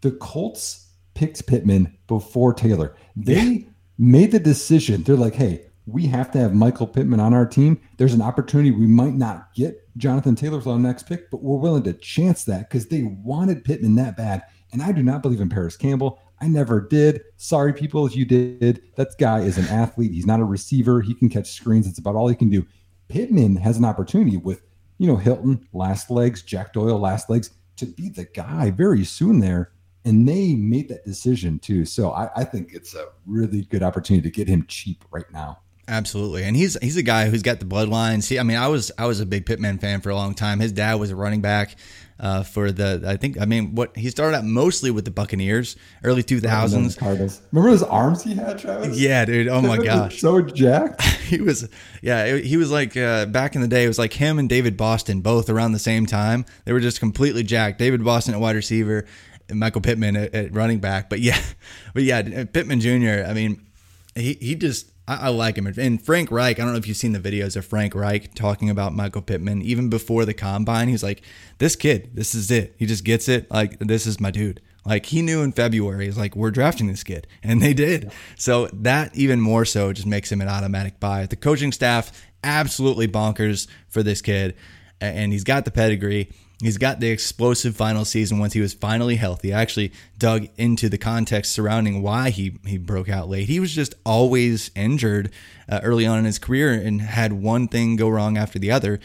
The 0.02 0.12
Colts 0.12 0.90
picked 1.14 1.46
Pittman 1.48 1.98
before 2.08 2.54
Taylor. 2.54 2.96
They 3.16 3.44
yeah. 3.44 3.68
made 3.98 4.32
the 4.32 4.40
decision. 4.40 5.04
They're 5.04 5.16
like, 5.16 5.36
hey, 5.36 5.68
we 5.86 6.06
have 6.08 6.32
to 6.32 6.40
have 6.40 6.54
Michael 6.54 6.88
Pittman 6.88 7.20
on 7.20 7.34
our 7.34 7.46
team. 7.46 7.80
There's 7.98 8.14
an 8.14 8.22
opportunity 8.22 8.72
we 8.72 8.88
might 8.88 9.16
not 9.16 9.54
get 9.54 9.82
Jonathan 9.98 10.36
Taylor 10.36 10.62
for 10.62 10.74
the 10.74 10.80
next 10.80 11.08
pick, 11.08 11.30
but 11.30 11.44
we're 11.44 11.58
willing 11.58 11.84
to 11.84 11.94
chance 11.94 12.46
that 12.46 12.70
because 12.70 12.88
they 12.88 13.04
wanted 13.04 13.66
Pittman 13.66 13.96
that 13.96 14.16
bad. 14.16 14.44
And 14.72 14.82
I 14.82 14.92
do 14.92 15.04
not 15.04 15.22
believe 15.22 15.42
in 15.42 15.50
Parris 15.50 15.78
Campbell. 15.78 16.20
I 16.42 16.48
never 16.48 16.82
did. 16.82 17.22
Sorry, 17.38 17.74
people, 17.74 18.06
if 18.06 18.16
you 18.16 18.26
did. 18.26 18.82
That 18.96 19.10
guy 19.20 19.42
is 19.42 19.58
an 19.58 19.66
athlete. 19.66 20.12
He's 20.12 20.26
not 20.26 20.40
a 20.40 20.46
receiver. 20.46 21.02
He 21.02 21.14
can 21.14 21.30
catch 21.30 21.52
screens. 21.52 21.88
It's 21.88 22.00
about 22.00 22.16
all 22.16 22.28
he 22.28 22.36
can 22.36 22.50
do. 22.50 22.66
Pittman 23.08 23.58
has 23.58 23.78
an 23.78 23.86
opportunity 23.86 24.38
with, 24.38 24.62
you 24.98 25.08
know, 25.08 25.18
Hilton 25.18 25.68
last 25.74 26.10
legs, 26.10 26.42
Jack 26.42 26.74
Doyle 26.74 27.00
last 27.00 27.30
legs 27.30 27.52
to 27.76 27.86
be 27.86 28.10
the 28.10 28.26
guy 28.26 28.72
very 28.72 29.04
soon 29.04 29.40
there. 29.40 29.72
And 30.06 30.28
they 30.28 30.56
made 30.56 30.90
that 30.90 31.06
decision 31.06 31.60
too. 31.60 31.86
So 31.86 32.12
I, 32.12 32.30
I 32.36 32.44
think 32.44 32.74
it's 32.74 32.96
a 32.96 33.08
really 33.26 33.64
good 33.64 33.84
opportunity 33.84 34.30
to 34.30 34.36
get 34.36 34.48
him 34.48 34.66
cheap 34.68 35.06
right 35.12 35.32
now. 35.32 35.60
Absolutely, 35.88 36.44
and 36.44 36.56
he's 36.56 36.78
he's 36.82 36.96
a 36.96 37.04
guy 37.04 37.30
who's 37.30 37.42
got 37.42 37.60
the 37.60 37.66
bloodlines. 37.66 38.28
He, 38.30 38.40
I 38.40 38.44
mean, 38.44 38.58
I 38.58 38.68
was 38.68 38.92
I 38.98 39.06
was 39.06 39.20
a 39.20 39.26
big 39.26 39.46
Pittman 39.46 39.80
fan 39.80 40.00
for 40.00 40.12
a 40.12 40.16
long 40.16 40.34
time. 40.34 40.62
His 40.62 40.72
dad 40.72 40.96
was 40.96 41.12
a 41.12 41.16
running 41.16 41.42
back 41.42 41.76
uh, 42.20 42.44
for 42.44 42.72
the. 42.72 43.04
I 43.06 43.18
think 43.18 43.40
I 43.40 43.46
mean 43.46 43.76
what 43.76 43.96
he 43.98 44.10
started 44.10 44.38
out 44.38 44.46
mostly 44.46 44.92
with 44.92 45.04
the 45.04 45.12
Buccaneers, 45.12 45.76
early 46.06 46.24
two 46.24 46.40
thousands. 46.40 46.96
Cardinals. 46.96 47.42
Remember 47.52 47.72
those 47.72 47.84
arms 47.84 48.24
he 48.24 48.34
had, 48.34 48.60
Travis? 48.60 48.98
Yeah, 48.98 49.26
dude. 49.26 49.50
Oh 49.50 49.62
my 49.62 49.78
gosh, 49.84 50.22
so 50.22 50.40
jacked. 50.42 51.02
he 51.28 51.42
was. 51.42 51.68
Yeah, 52.02 52.38
he 52.38 52.56
was 52.56 52.72
like 52.72 52.96
uh, 52.96 53.26
back 53.26 53.56
in 53.56 53.62
the 53.62 53.68
day. 53.68 53.84
It 53.84 53.90
was 53.90 54.00
like 54.00 54.14
him 54.14 54.40
and 54.40 54.48
David 54.48 54.78
Boston 54.78 55.20
both 55.20 55.50
around 55.50 55.74
the 55.74 55.80
same 55.80 56.06
time. 56.06 56.46
They 56.64 56.72
were 56.72 56.80
just 56.80 57.02
completely 57.02 57.44
jacked. 57.44 57.78
David 57.78 58.06
Boston 58.06 58.34
at 58.34 58.40
wide 58.40 58.56
receiver, 58.56 59.06
and 59.50 59.60
Michael 59.60 59.82
Pittman 59.82 60.16
at, 60.16 60.34
at 60.34 60.54
running 60.54 60.80
back. 60.80 61.10
But 61.10 61.20
yeah, 61.20 61.42
but 61.94 62.04
yeah, 62.04 62.22
Pittman 62.46 62.80
Jr. 62.80 63.26
I 63.28 63.34
mean, 63.34 63.66
he 64.16 64.38
he 64.40 64.56
just 64.56 64.93
I, 65.08 65.28
I, 65.28 65.30
like 65.30 65.58
him. 65.58 65.68
And 65.68 66.02
Frank 66.02 66.32
Reich, 66.32 66.60
I 66.60 66.64
don't 66.64 66.72
know 66.72 66.78
if 66.78 66.88
you've 66.88 66.98
seen 66.98 67.12
the 67.12 67.20
videos 67.20 67.56
of 67.56 67.66
Frank 67.66 67.94
Reich 67.94 68.34
talking 68.36 68.70
about 68.70 68.94
Michael 68.94 69.22
Pittman, 69.22 69.62
even 69.62 69.90
before 69.90 70.26
the 70.26 70.34
combine. 70.34 70.88
He's 70.88 71.04
like, 71.04 71.22
this 71.58 71.76
kid, 71.76 72.12
this 72.14 72.34
is 72.34 72.50
it. 72.50 72.76
He 72.78 72.86
just 72.86 73.04
gets 73.04 73.28
it. 73.28 73.50
Like, 73.52 73.80
this 73.80 74.08
is 74.08 74.20
my 74.20 74.32
dude. 74.32 74.62
Like, 74.86 75.06
he 75.08 75.22
knew 75.22 75.42
in 75.42 75.52
February, 75.52 76.06
he's 76.06 76.18
like, 76.18 76.36
we're 76.36 76.52
drafting 76.52 76.88
this 76.88 77.04
kid. 77.04 77.28
And 77.44 77.62
they 77.62 77.74
did. 77.74 78.12
So 78.38 78.68
that 78.68 79.16
even 79.16 79.42
more 79.42 79.66
so 79.66 79.92
just 79.92 80.08
makes 80.08 80.32
him 80.32 80.42
an 80.42 80.48
automatic 80.48 81.00
buy. 81.00 81.26
The 81.26 81.36
coaching 81.36 81.74
staff, 81.74 82.26
absolutely 82.44 83.08
bonkers 83.08 83.68
for 83.90 84.02
this 84.02 84.22
kid. 84.22 84.56
And 85.02 85.34
he's 85.34 85.44
got 85.44 85.66
the 85.66 85.72
pedigree. 85.72 86.32
He's 86.62 86.78
got 86.78 87.00
the 87.00 87.10
explosive 87.10 87.76
final 87.76 88.06
season 88.06 88.40
once 88.40 88.54
he 88.54 88.62
was 88.62 88.74
finally 88.74 89.16
healthy. 89.16 89.54
I 89.54 89.62
actually 89.62 89.92
dug 90.18 90.48
into 90.58 90.88
the 90.88 90.98
context 90.98 91.52
surrounding 91.52 92.02
why 92.02 92.30
he, 92.30 92.58
he 92.66 92.78
broke 92.78 93.10
out 93.10 93.28
late. 93.28 93.50
He 93.50 93.60
was 93.60 93.74
just 93.74 93.96
always 94.06 94.72
injured 94.76 95.32
uh, 95.68 95.82
early 95.84 96.06
on 96.06 96.20
in 96.20 96.26
his 96.26 96.40
career 96.40 96.72
and 96.72 97.02
had 97.02 97.34
one 97.34 97.68
thing 97.68 97.96
go 97.96 98.08
wrong 98.08 98.38
after 98.38 98.60
the 98.60 98.72
other. 98.72 99.00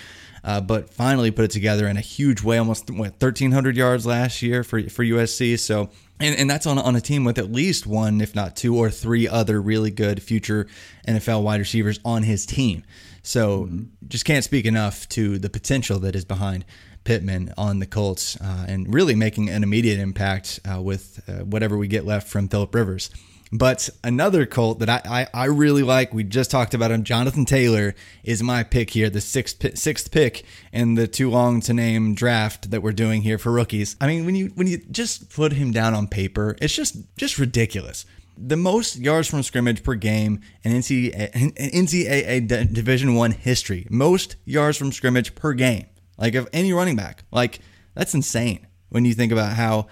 Uh, 0.44 0.60
but 0.60 0.88
finally 0.94 1.30
put 1.30 1.46
it 1.46 1.50
together 1.50 1.88
in 1.88 1.96
a 1.96 2.00
huge 2.00 2.42
way, 2.42 2.58
almost 2.58 2.90
what 2.90 3.20
1,300 3.20 3.76
yards 3.76 4.06
last 4.06 4.40
year 4.40 4.62
for 4.62 4.88
for 4.88 5.04
USC. 5.04 5.58
So, 5.58 5.90
and, 6.20 6.38
and 6.38 6.48
that's 6.48 6.64
on 6.64 6.78
on 6.78 6.94
a 6.94 7.00
team 7.00 7.24
with 7.24 7.38
at 7.38 7.50
least 7.50 7.86
one, 7.86 8.20
if 8.20 8.34
not 8.36 8.54
two 8.54 8.76
or 8.76 8.88
three 8.88 9.26
other 9.26 9.60
really 9.60 9.90
good 9.90 10.22
future 10.22 10.68
NFL 11.08 11.42
wide 11.42 11.58
receivers 11.58 11.98
on 12.04 12.22
his 12.22 12.46
team. 12.46 12.84
So, 13.22 13.64
mm-hmm. 13.64 13.82
just 14.06 14.24
can't 14.24 14.44
speak 14.44 14.64
enough 14.64 15.08
to 15.10 15.38
the 15.38 15.50
potential 15.50 15.98
that 15.98 16.14
is 16.14 16.24
behind 16.24 16.64
Pittman 17.08 17.54
on 17.56 17.78
the 17.78 17.86
Colts 17.86 18.38
uh, 18.38 18.66
and 18.68 18.92
really 18.92 19.14
making 19.14 19.48
an 19.48 19.62
immediate 19.62 19.98
impact 19.98 20.60
uh, 20.70 20.78
with 20.82 21.24
uh, 21.26 21.42
whatever 21.42 21.78
we 21.78 21.88
get 21.88 22.04
left 22.04 22.28
from 22.28 22.48
Philip 22.48 22.74
Rivers. 22.74 23.08
But 23.50 23.88
another 24.04 24.44
Colt 24.44 24.80
that 24.80 24.90
I, 24.90 25.00
I, 25.06 25.26
I, 25.32 25.44
really 25.46 25.82
like, 25.82 26.12
we 26.12 26.22
just 26.22 26.50
talked 26.50 26.74
about 26.74 26.90
him, 26.90 27.04
Jonathan 27.04 27.46
Taylor 27.46 27.94
is 28.24 28.42
my 28.42 28.62
pick 28.62 28.90
here, 28.90 29.08
the 29.08 29.22
sixth 29.22 29.78
sixth 29.78 30.10
pick 30.10 30.44
in 30.70 30.96
the 30.96 31.08
too 31.08 31.30
long 31.30 31.62
to 31.62 31.72
name 31.72 32.14
draft 32.14 32.70
that 32.72 32.82
we're 32.82 32.92
doing 32.92 33.22
here 33.22 33.38
for 33.38 33.52
rookies. 33.52 33.96
I 34.02 34.06
mean, 34.06 34.26
when 34.26 34.34
you 34.34 34.48
when 34.48 34.66
you 34.66 34.76
just 34.90 35.30
put 35.30 35.54
him 35.54 35.70
down 35.70 35.94
on 35.94 36.08
paper, 36.08 36.58
it's 36.60 36.74
just 36.74 36.98
just 37.16 37.38
ridiculous. 37.38 38.04
The 38.36 38.58
most 38.58 38.96
yards 38.96 39.28
from 39.28 39.42
scrimmage 39.42 39.82
per 39.82 39.94
game 39.94 40.42
in 40.62 40.72
NCAA, 40.72 41.54
NCAA 41.56 42.70
Division 42.70 43.14
One 43.14 43.30
history. 43.30 43.86
Most 43.88 44.36
yards 44.44 44.76
from 44.76 44.92
scrimmage 44.92 45.34
per 45.34 45.54
game 45.54 45.86
like 46.18 46.34
of 46.34 46.48
any 46.52 46.72
running 46.72 46.96
back. 46.96 47.24
Like 47.30 47.60
that's 47.94 48.14
insane 48.14 48.66
when 48.90 49.04
you 49.04 49.14
think 49.14 49.32
about 49.32 49.54
how 49.54 49.86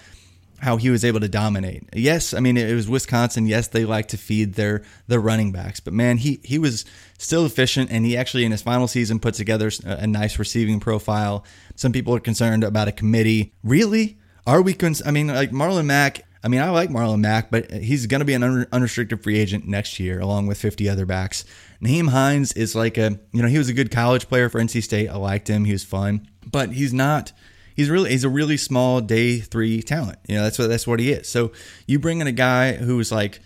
how 0.59 0.77
he 0.77 0.89
was 0.89 1.05
able 1.05 1.19
to 1.19 1.29
dominate. 1.29 1.83
Yes, 1.93 2.33
I 2.33 2.39
mean 2.39 2.57
it 2.57 2.73
was 2.73 2.89
Wisconsin. 2.89 3.47
Yes, 3.47 3.67
they 3.67 3.85
like 3.85 4.07
to 4.09 4.17
feed 4.17 4.55
their 4.55 4.83
their 5.07 5.19
running 5.19 5.51
backs, 5.51 5.79
but 5.79 5.93
man, 5.93 6.17
he 6.17 6.39
he 6.43 6.57
was 6.57 6.85
still 7.17 7.45
efficient, 7.45 7.91
and 7.91 8.05
he 8.05 8.17
actually 8.17 8.45
in 8.45 8.51
his 8.51 8.61
final 8.61 8.87
season 8.87 9.19
put 9.19 9.35
together 9.35 9.71
a, 9.85 10.07
nice 10.07 10.39
receiving 10.39 10.79
profile. 10.79 11.43
Some 11.75 11.91
people 11.91 12.15
are 12.15 12.19
concerned 12.19 12.63
about 12.63 12.87
a 12.87 12.91
committee. 12.91 13.53
Really, 13.63 14.17
are 14.45 14.61
we? 14.61 14.73
Cons- 14.73 15.03
I 15.05 15.11
mean, 15.11 15.27
like 15.27 15.51
Marlon 15.51 15.85
Mack. 15.85 16.26
I 16.43 16.47
mean, 16.47 16.61
I 16.61 16.69
like 16.69 16.89
Marlon 16.89 17.19
Mack, 17.19 17.49
but 17.49 17.71
he's 17.71 18.05
going 18.05 18.19
to 18.19 18.25
be 18.25 18.33
an 18.33 18.43
unrestricted 18.71 19.23
free 19.23 19.39
agent 19.39 19.67
next 19.67 19.99
year, 19.99 20.19
along 20.19 20.47
with 20.47 20.59
50 20.59 20.87
other 20.87 21.05
backs. 21.05 21.45
Nyheim 21.81 22.09
Hines 22.09 22.53
is 22.53 22.75
like 22.75 22.97
a, 22.97 23.19
you 23.31 23.41
know, 23.41 23.47
he 23.47 23.57
was 23.57 23.69
a 23.69 23.73
good 23.73 23.91
college 23.91 24.27
player 24.27 24.49
for 24.49 24.59
NC 24.59 24.83
State. 24.83 25.09
I 25.09 25.15
liked 25.15 25.49
him. 25.49 25.65
He 25.65 25.71
was 25.71 25.83
fun, 25.83 26.27
but 26.45 26.71
he's 26.73 26.93
not. 26.93 27.33
He's 27.75 27.91
really 27.91 28.09
he's 28.09 28.23
a 28.23 28.29
really 28.29 28.57
small 28.57 29.01
day 29.01 29.39
three 29.39 29.83
talent. 29.83 30.17
You 30.27 30.35
know, 30.35 30.43
that's 30.43 30.57
what 30.57 30.67
that's 30.67 30.87
what 30.87 30.99
he 30.99 31.11
is. 31.11 31.29
So 31.29 31.51
you 31.85 31.99
bring 31.99 32.21
in 32.21 32.27
a 32.27 32.31
guy 32.31 32.73
who's 32.73 33.11
like, 33.11 33.39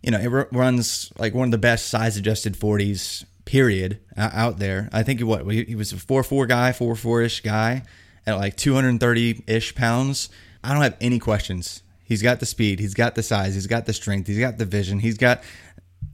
you 0.00 0.12
know, 0.12 0.20
it 0.20 0.48
runs 0.52 1.12
like 1.18 1.34
one 1.34 1.48
of 1.48 1.50
the 1.50 1.58
best 1.58 1.88
size 1.88 2.16
adjusted 2.16 2.56
forties 2.56 3.24
period 3.44 3.98
out 4.16 4.58
there. 4.58 4.88
I 4.92 5.02
think 5.02 5.20
what 5.20 5.44
he 5.52 5.74
was 5.74 5.92
a 5.92 5.96
four 5.96 6.22
four 6.22 6.46
guy, 6.46 6.70
four 6.70 6.94
four 6.94 7.22
ish 7.22 7.40
guy 7.40 7.82
at 8.26 8.36
like 8.36 8.56
two 8.56 8.74
hundred 8.74 9.00
thirty 9.00 9.42
ish 9.48 9.74
pounds. 9.74 10.28
I 10.62 10.72
don't 10.72 10.82
have 10.82 10.96
any 11.00 11.18
questions. 11.18 11.82
He's 12.04 12.22
got 12.22 12.40
the 12.40 12.46
speed, 12.46 12.80
he's 12.80 12.94
got 12.94 13.14
the 13.14 13.22
size, 13.22 13.54
he's 13.54 13.66
got 13.66 13.86
the 13.86 13.92
strength, 13.92 14.26
he's 14.26 14.38
got 14.38 14.58
the 14.58 14.66
vision, 14.66 14.98
he's 14.98 15.16
got 15.16 15.42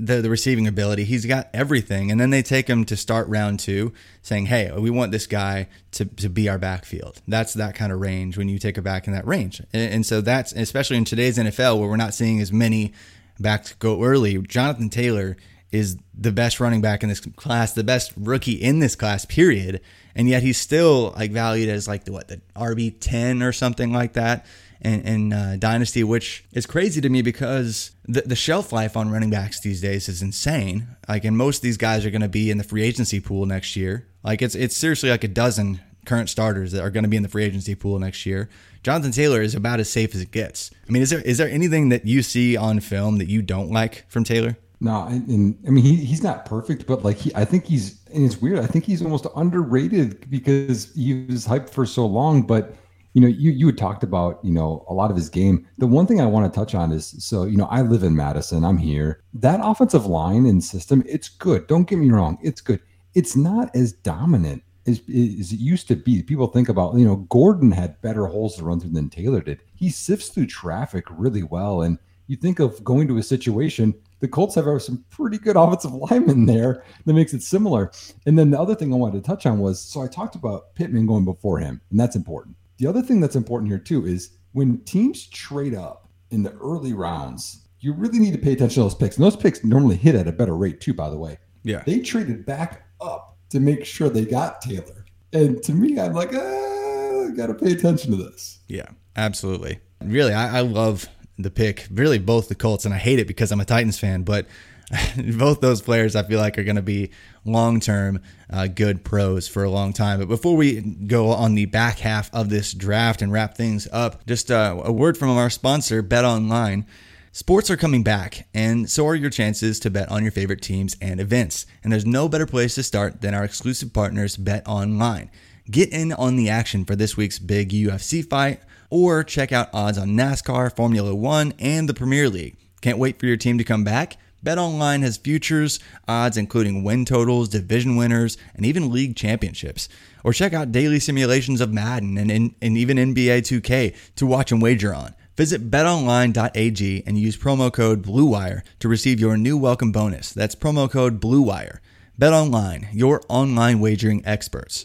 the, 0.01 0.23
the 0.23 0.31
receiving 0.31 0.67
ability. 0.67 1.05
He's 1.05 1.27
got 1.27 1.49
everything. 1.53 2.11
And 2.11 2.19
then 2.19 2.31
they 2.31 2.43
take 2.43 2.69
him 2.69 2.85
to 2.87 2.97
start 2.97 3.29
round 3.29 3.61
two, 3.61 3.93
saying, 4.23 4.47
hey, 4.47 4.73
we 4.73 4.89
want 4.89 5.13
this 5.13 5.27
guy 5.27 5.69
to, 5.93 6.07
to 6.07 6.31
be 6.31 6.49
our 6.49 6.59
backfield. 6.59 7.21
That's 7.29 7.53
that 7.55 7.75
kind 7.75 7.93
of 7.93 8.01
range 8.01 8.39
when 8.39 8.49
you 8.49 8.59
take 8.59 8.79
a 8.79 8.83
back 8.83 9.07
in 9.07 9.13
that 9.13 9.27
range. 9.27 9.61
And, 9.73 9.95
and 9.95 10.07
so 10.07 10.23
that's, 10.23 10.53
especially 10.53 10.97
in 10.97 11.05
today's 11.05 11.37
NFL 11.37 11.79
where 11.79 11.89
we're 11.89 11.97
not 11.97 12.15
seeing 12.15 12.41
as 12.41 12.51
many 12.51 12.95
backs 13.39 13.75
go 13.75 14.03
early, 14.03 14.39
Jonathan 14.39 14.89
Taylor 14.89 15.37
is 15.71 15.99
the 16.15 16.33
best 16.33 16.59
running 16.61 16.81
back 16.81 17.03
in 17.03 17.09
this 17.09 17.21
class, 17.21 17.75
the 17.75 17.85
best 17.85 18.13
rookie 18.17 18.53
in 18.53 18.81
this 18.81 18.97
class, 18.97 19.25
period. 19.27 19.81
And 20.15 20.29
yet 20.29 20.43
he's 20.43 20.59
still 20.59 21.13
like 21.13 21.31
valued 21.31 21.69
as 21.69 21.87
like 21.87 22.05
the 22.05 22.13
what 22.13 22.29
the 22.29 22.41
RB 22.57 22.97
ten 22.99 23.43
or 23.43 23.53
something 23.53 23.93
like 23.93 24.15
that 24.15 24.47
in, 24.81 25.01
in 25.03 25.33
uh, 25.33 25.57
Dynasty, 25.59 26.03
which 26.05 26.45
is 26.53 26.67
crazy 26.67 27.01
to 27.01 27.09
me 27.09 27.23
because 27.23 27.93
the, 28.05 28.23
the 28.23 28.37
shelf 28.37 28.73
life 28.73 28.97
on 28.97 29.11
running 29.11 29.31
backs 29.31 29.61
these 29.61 29.81
days 29.81 30.09
is 30.09 30.23
insane. 30.23 30.89
Like, 31.09 31.25
and 31.25 31.37
most 31.37 31.59
of 31.59 31.63
these 31.63 31.77
guys 31.77 32.07
are 32.07 32.11
going 32.11 32.23
to 32.23 32.29
be 32.29 32.51
in 32.51 32.59
the 32.59 32.65
free 32.65 32.83
agency 32.83 33.21
pool 33.21 33.47
next 33.47 33.77
year. 33.77 34.07
Like, 34.23 34.43
it's 34.43 34.55
it's 34.55 34.77
seriously 34.77 35.11
like 35.11 35.25
a 35.25 35.29
dozen 35.29 35.81
current 36.07 36.31
starters 36.31 36.73
that 36.73 36.83
are 36.83 36.91
going 36.91 37.05
to 37.05 37.09
be 37.09 37.17
in 37.17 37.23
the 37.23 37.29
free 37.29 37.45
agency 37.45 37.75
pool 37.75 37.99
next 37.99 38.25
year. 38.27 38.49
Jonathan 38.83 39.13
Taylor 39.13 39.43
is 39.43 39.55
about 39.55 39.81
as 39.81 39.91
safe 39.91 40.15
as 40.15 40.23
it 40.23 40.31
gets. 40.31 40.71
I 40.89 40.93
mean, 40.93 41.03
is 41.03 41.11
there 41.11 41.21
is 41.21 41.39
there 41.39 41.49
anything 41.49 41.91
that 41.91 42.07
you 42.07 42.23
see 42.23 42.57
on 42.57 42.81
film 42.81 43.19
that 43.19 43.29
you 43.29 43.43
don't 43.43 43.71
like 43.71 44.09
from 44.09 44.25
Taylor? 44.25 44.57
No, 44.83 45.07
and, 45.07 45.59
I 45.67 45.71
mean 45.71 45.85
he 45.85 45.97
he's 45.97 46.23
not 46.23 46.47
perfect, 46.47 46.87
but 46.87 47.05
like 47.05 47.19
he, 47.19 47.35
I 47.35 47.45
think 47.45 47.67
he's 47.67 48.01
and 48.13 48.25
it's 48.25 48.41
weird. 48.41 48.59
I 48.61 48.67
think 48.67 48.85
he's 48.85 49.03
almost 49.03 49.27
underrated 49.37 50.31
because 50.31 50.93
he 50.95 51.27
was 51.29 51.47
hyped 51.47 51.69
for 51.69 51.85
so 51.85 52.07
long, 52.07 52.43
but 52.43 52.75
you 53.13 53.21
know, 53.21 53.27
you 53.27 53.51
you 53.51 53.67
had 53.67 53.79
talked 53.79 54.05
about 54.05 54.39
you 54.45 54.53
know 54.53 54.85
a 54.89 54.95
lot 54.95 55.11
of 55.11 55.17
his 55.17 55.29
game. 55.29 55.67
The 55.79 55.87
one 55.87 56.07
thing 56.07 56.21
I 56.21 56.27
want 56.27 56.53
to 56.53 56.59
touch 56.59 56.75
on 56.75 56.93
is 56.93 57.15
so 57.19 57.45
you 57.45 57.57
know 57.57 57.67
I 57.67 57.83
live 57.83 58.05
in 58.05 58.15
Madison. 58.15 58.65
I'm 58.65 58.79
here. 58.79 59.23
That 59.35 59.61
offensive 59.63 60.07
line 60.07 60.47
and 60.47 60.63
system, 60.63 61.03
it's 61.07 61.29
good. 61.29 61.67
Don't 61.67 61.89
get 61.89 61.99
me 61.99 62.11
wrong, 62.11 62.39
it's 62.43 62.61
good. 62.61 62.81
It's 63.15 63.35
not 63.35 63.75
as 63.75 63.93
dominant 63.93 64.63
as, 64.87 65.01
as 65.01 65.53
it 65.53 65.59
used 65.59 65.89
to 65.89 65.97
be. 65.97 66.23
People 66.23 66.47
think 66.47 66.69
about 66.69 66.95
you 66.95 67.05
know 67.05 67.17
Gordon 67.31 67.73
had 67.73 68.01
better 68.01 68.27
holes 68.27 68.57
to 68.57 68.65
run 68.65 68.79
through 68.79 68.93
than 68.93 69.11
Taylor 69.11 69.41
did. 69.41 69.61
He 69.75 69.91
sifts 69.91 70.29
through 70.29 70.47
traffic 70.47 71.05
really 71.11 71.43
well, 71.43 71.83
and 71.83 71.99
you 72.29 72.37
think 72.37 72.61
of 72.61 72.83
going 72.85 73.09
to 73.09 73.19
a 73.19 73.23
situation. 73.25 73.93
The 74.21 74.29
Colts 74.29 74.55
have 74.55 74.83
some 74.83 75.03
pretty 75.11 75.39
good 75.39 75.57
offensive 75.57 75.95
linemen 76.11 76.47
there 76.47 76.85
that 77.07 77.15
makes 77.15 77.33
it 77.33 77.43
similar. 77.43 77.91
And 78.27 78.39
then 78.39 78.51
the 78.51 78.61
other 78.61 78.75
thing 78.75 78.93
I 78.93 78.97
wanted 78.97 79.25
to 79.25 79.27
touch 79.27 79.47
on 79.47 79.59
was 79.59 79.81
so 79.81 80.03
I 80.03 80.07
talked 80.07 80.37
about 80.37 80.75
Pittman 80.75 81.07
going 81.07 81.25
before 81.25 81.59
him, 81.59 81.81
and 81.91 81.99
that's 81.99 82.15
important 82.15 82.55
the 82.81 82.89
other 82.89 83.03
thing 83.03 83.21
that's 83.21 83.37
important 83.37 83.71
here 83.71 83.79
too 83.79 84.07
is 84.07 84.31
when 84.53 84.79
teams 84.85 85.29
trade 85.29 85.75
up 85.75 86.09
in 86.31 86.43
the 86.43 86.53
early 86.55 86.95
rounds, 86.95 87.67
you 87.79 87.93
really 87.93 88.19
need 88.19 88.33
to 88.33 88.39
pay 88.39 88.53
attention 88.53 88.77
to 88.77 88.81
those 88.81 88.95
picks. 88.95 89.17
And 89.17 89.25
those 89.25 89.37
picks 89.37 89.63
normally 89.63 89.97
hit 89.97 90.15
at 90.15 90.27
a 90.27 90.33
better 90.33 90.57
rate 90.57 90.81
too, 90.81 90.95
by 90.95 91.11
the 91.11 91.19
way. 91.19 91.39
Yeah. 91.63 91.83
They 91.85 92.01
traded 92.01 92.47
back 92.47 92.87
up 93.01 93.37
to 93.51 93.61
make 93.61 93.85
sure 93.85 94.09
they 94.09 94.25
got 94.25 94.63
Taylor. 94.63 95.05
And 95.33 95.63
to 95.63 95.73
me, 95.73 96.01
I'm 96.01 96.15
like, 96.15 96.35
ah, 96.35 97.29
gotta 97.37 97.55
pay 97.55 97.73
attention 97.73 98.13
to 98.13 98.17
this. 98.17 98.61
Yeah, 98.67 98.87
absolutely. 99.15 99.81
Really, 100.03 100.33
I, 100.33 100.59
I 100.59 100.61
love 100.63 101.07
the 101.39 101.51
pick. 101.51 101.87
Really, 101.91 102.19
both 102.19 102.49
the 102.49 102.55
Colts, 102.55 102.87
and 102.87 102.95
I 102.95 102.99
hate 102.99 103.19
it 103.19 103.27
because 103.27 103.53
I'm 103.53 103.61
a 103.61 103.65
Titans 103.67 103.99
fan, 103.99 104.23
but 104.23 104.47
both 105.39 105.61
those 105.61 105.81
players 105.81 106.17
I 106.17 106.23
feel 106.25 106.41
like 106.41 106.59
are 106.59 106.65
going 106.65 106.77
to 106.77 106.83
be 106.83 107.11
long 107.45 107.81
term 107.81 108.21
uh, 108.51 108.67
good 108.67 109.05
pros 109.05 109.47
for 109.47 109.63
a 109.63 109.71
long 109.71 109.93
time. 109.93 110.19
But 110.19 110.29
before 110.29 110.57
we 110.57 110.81
go 110.81 111.29
on 111.29 111.55
the 111.55 111.67
back 111.67 111.99
half 112.01 112.33
of 112.35 112.51
this 112.51 112.73
draft 112.73 113.23
and 113.23 113.33
wrap 113.33 113.57
things 113.57 113.87
up, 113.93 114.27
just 114.27 114.51
uh, 114.51 114.81
a 114.85 114.93
word 114.93 115.17
from 115.17 115.31
our 115.31 115.51
sponsor, 115.51 116.03
BetOnline. 116.03 116.87
Sports 117.33 117.71
are 117.71 117.77
coming 117.77 118.03
back, 118.03 118.49
and 118.53 118.91
so 118.91 119.07
are 119.07 119.15
your 119.15 119.31
chances 119.31 119.79
to 119.79 119.91
bet 119.91 120.11
on 120.11 120.25
your 120.25 120.33
favorite 120.33 120.61
teams 120.61 120.97
and 121.01 121.21
events. 121.21 121.65
And 121.85 121.93
there's 121.93 122.05
no 122.05 122.29
better 122.29 122.47
place 122.47 122.75
to 122.75 122.83
start 122.83 123.21
than 123.21 123.35
our 123.35 123.45
exclusive 123.45 123.93
partners, 123.93 124.37
BetOnline. 124.37 125.31
Get 125.71 125.93
in 125.93 126.13
on 126.13 126.35
the 126.35 126.49
action 126.49 126.85
for 126.85 126.97
this 126.97 127.17
week's 127.17 127.39
big 127.39 127.71
UFC 127.71 128.29
fight, 128.29 128.61
or 128.91 129.23
check 129.23 129.53
out 129.53 129.69
odds 129.73 129.97
on 129.97 130.09
NASCAR, 130.09 130.75
Formula 130.75 131.15
One, 131.15 131.55
and 131.61 131.89
the 131.89 131.95
Premier 131.95 132.29
League. 132.29 132.57
Can't 132.81 132.99
wait 132.99 133.21
for 133.21 133.27
your 133.27 133.37
team 133.37 133.59
to 133.59 133.65
come 133.65 133.85
back? 133.85 134.17
BetOnline 134.45 135.03
has 135.03 135.19
futures, 135.19 135.81
odds 136.09 136.37
including 136.37 136.83
win 136.83 137.05
totals, 137.05 137.49
division 137.49 137.97
winners, 137.97 138.39
and 138.55 138.65
even 138.65 138.91
league 138.91 139.17
championships. 139.17 139.89
Or 140.25 140.33
check 140.33 140.53
out 140.53 140.73
daily 140.73 140.99
simulations 140.99 141.61
of 141.61 141.73
Madden 141.73 142.17
and, 142.17 142.31
and, 142.31 142.55
and 142.63 142.79
even 142.79 142.97
NBA 142.97 143.43
2K 143.43 143.95
to 144.17 144.27
watch 144.27 144.51
and 144.53 144.63
wager 144.63 144.95
on. 144.95 145.15
Visit 145.37 145.71
betonline.ag 145.71 147.03
and 147.07 147.19
use 147.19 147.37
promo 147.37 147.73
code 147.73 148.03
BLUEWIRE 148.03 148.63
to 148.81 148.89
receive 148.89 149.21
your 149.21 149.37
new 149.37 149.57
welcome 149.57 149.93
bonus. 149.93 150.33
That's 150.33 150.55
promo 150.55 150.91
code 150.91 151.21
BLUEWIRE. 151.21 151.79
BetOnline, 152.19 152.89
your 152.93 153.23
online 153.29 153.81
wagering 153.81 154.23
experts. 154.27 154.85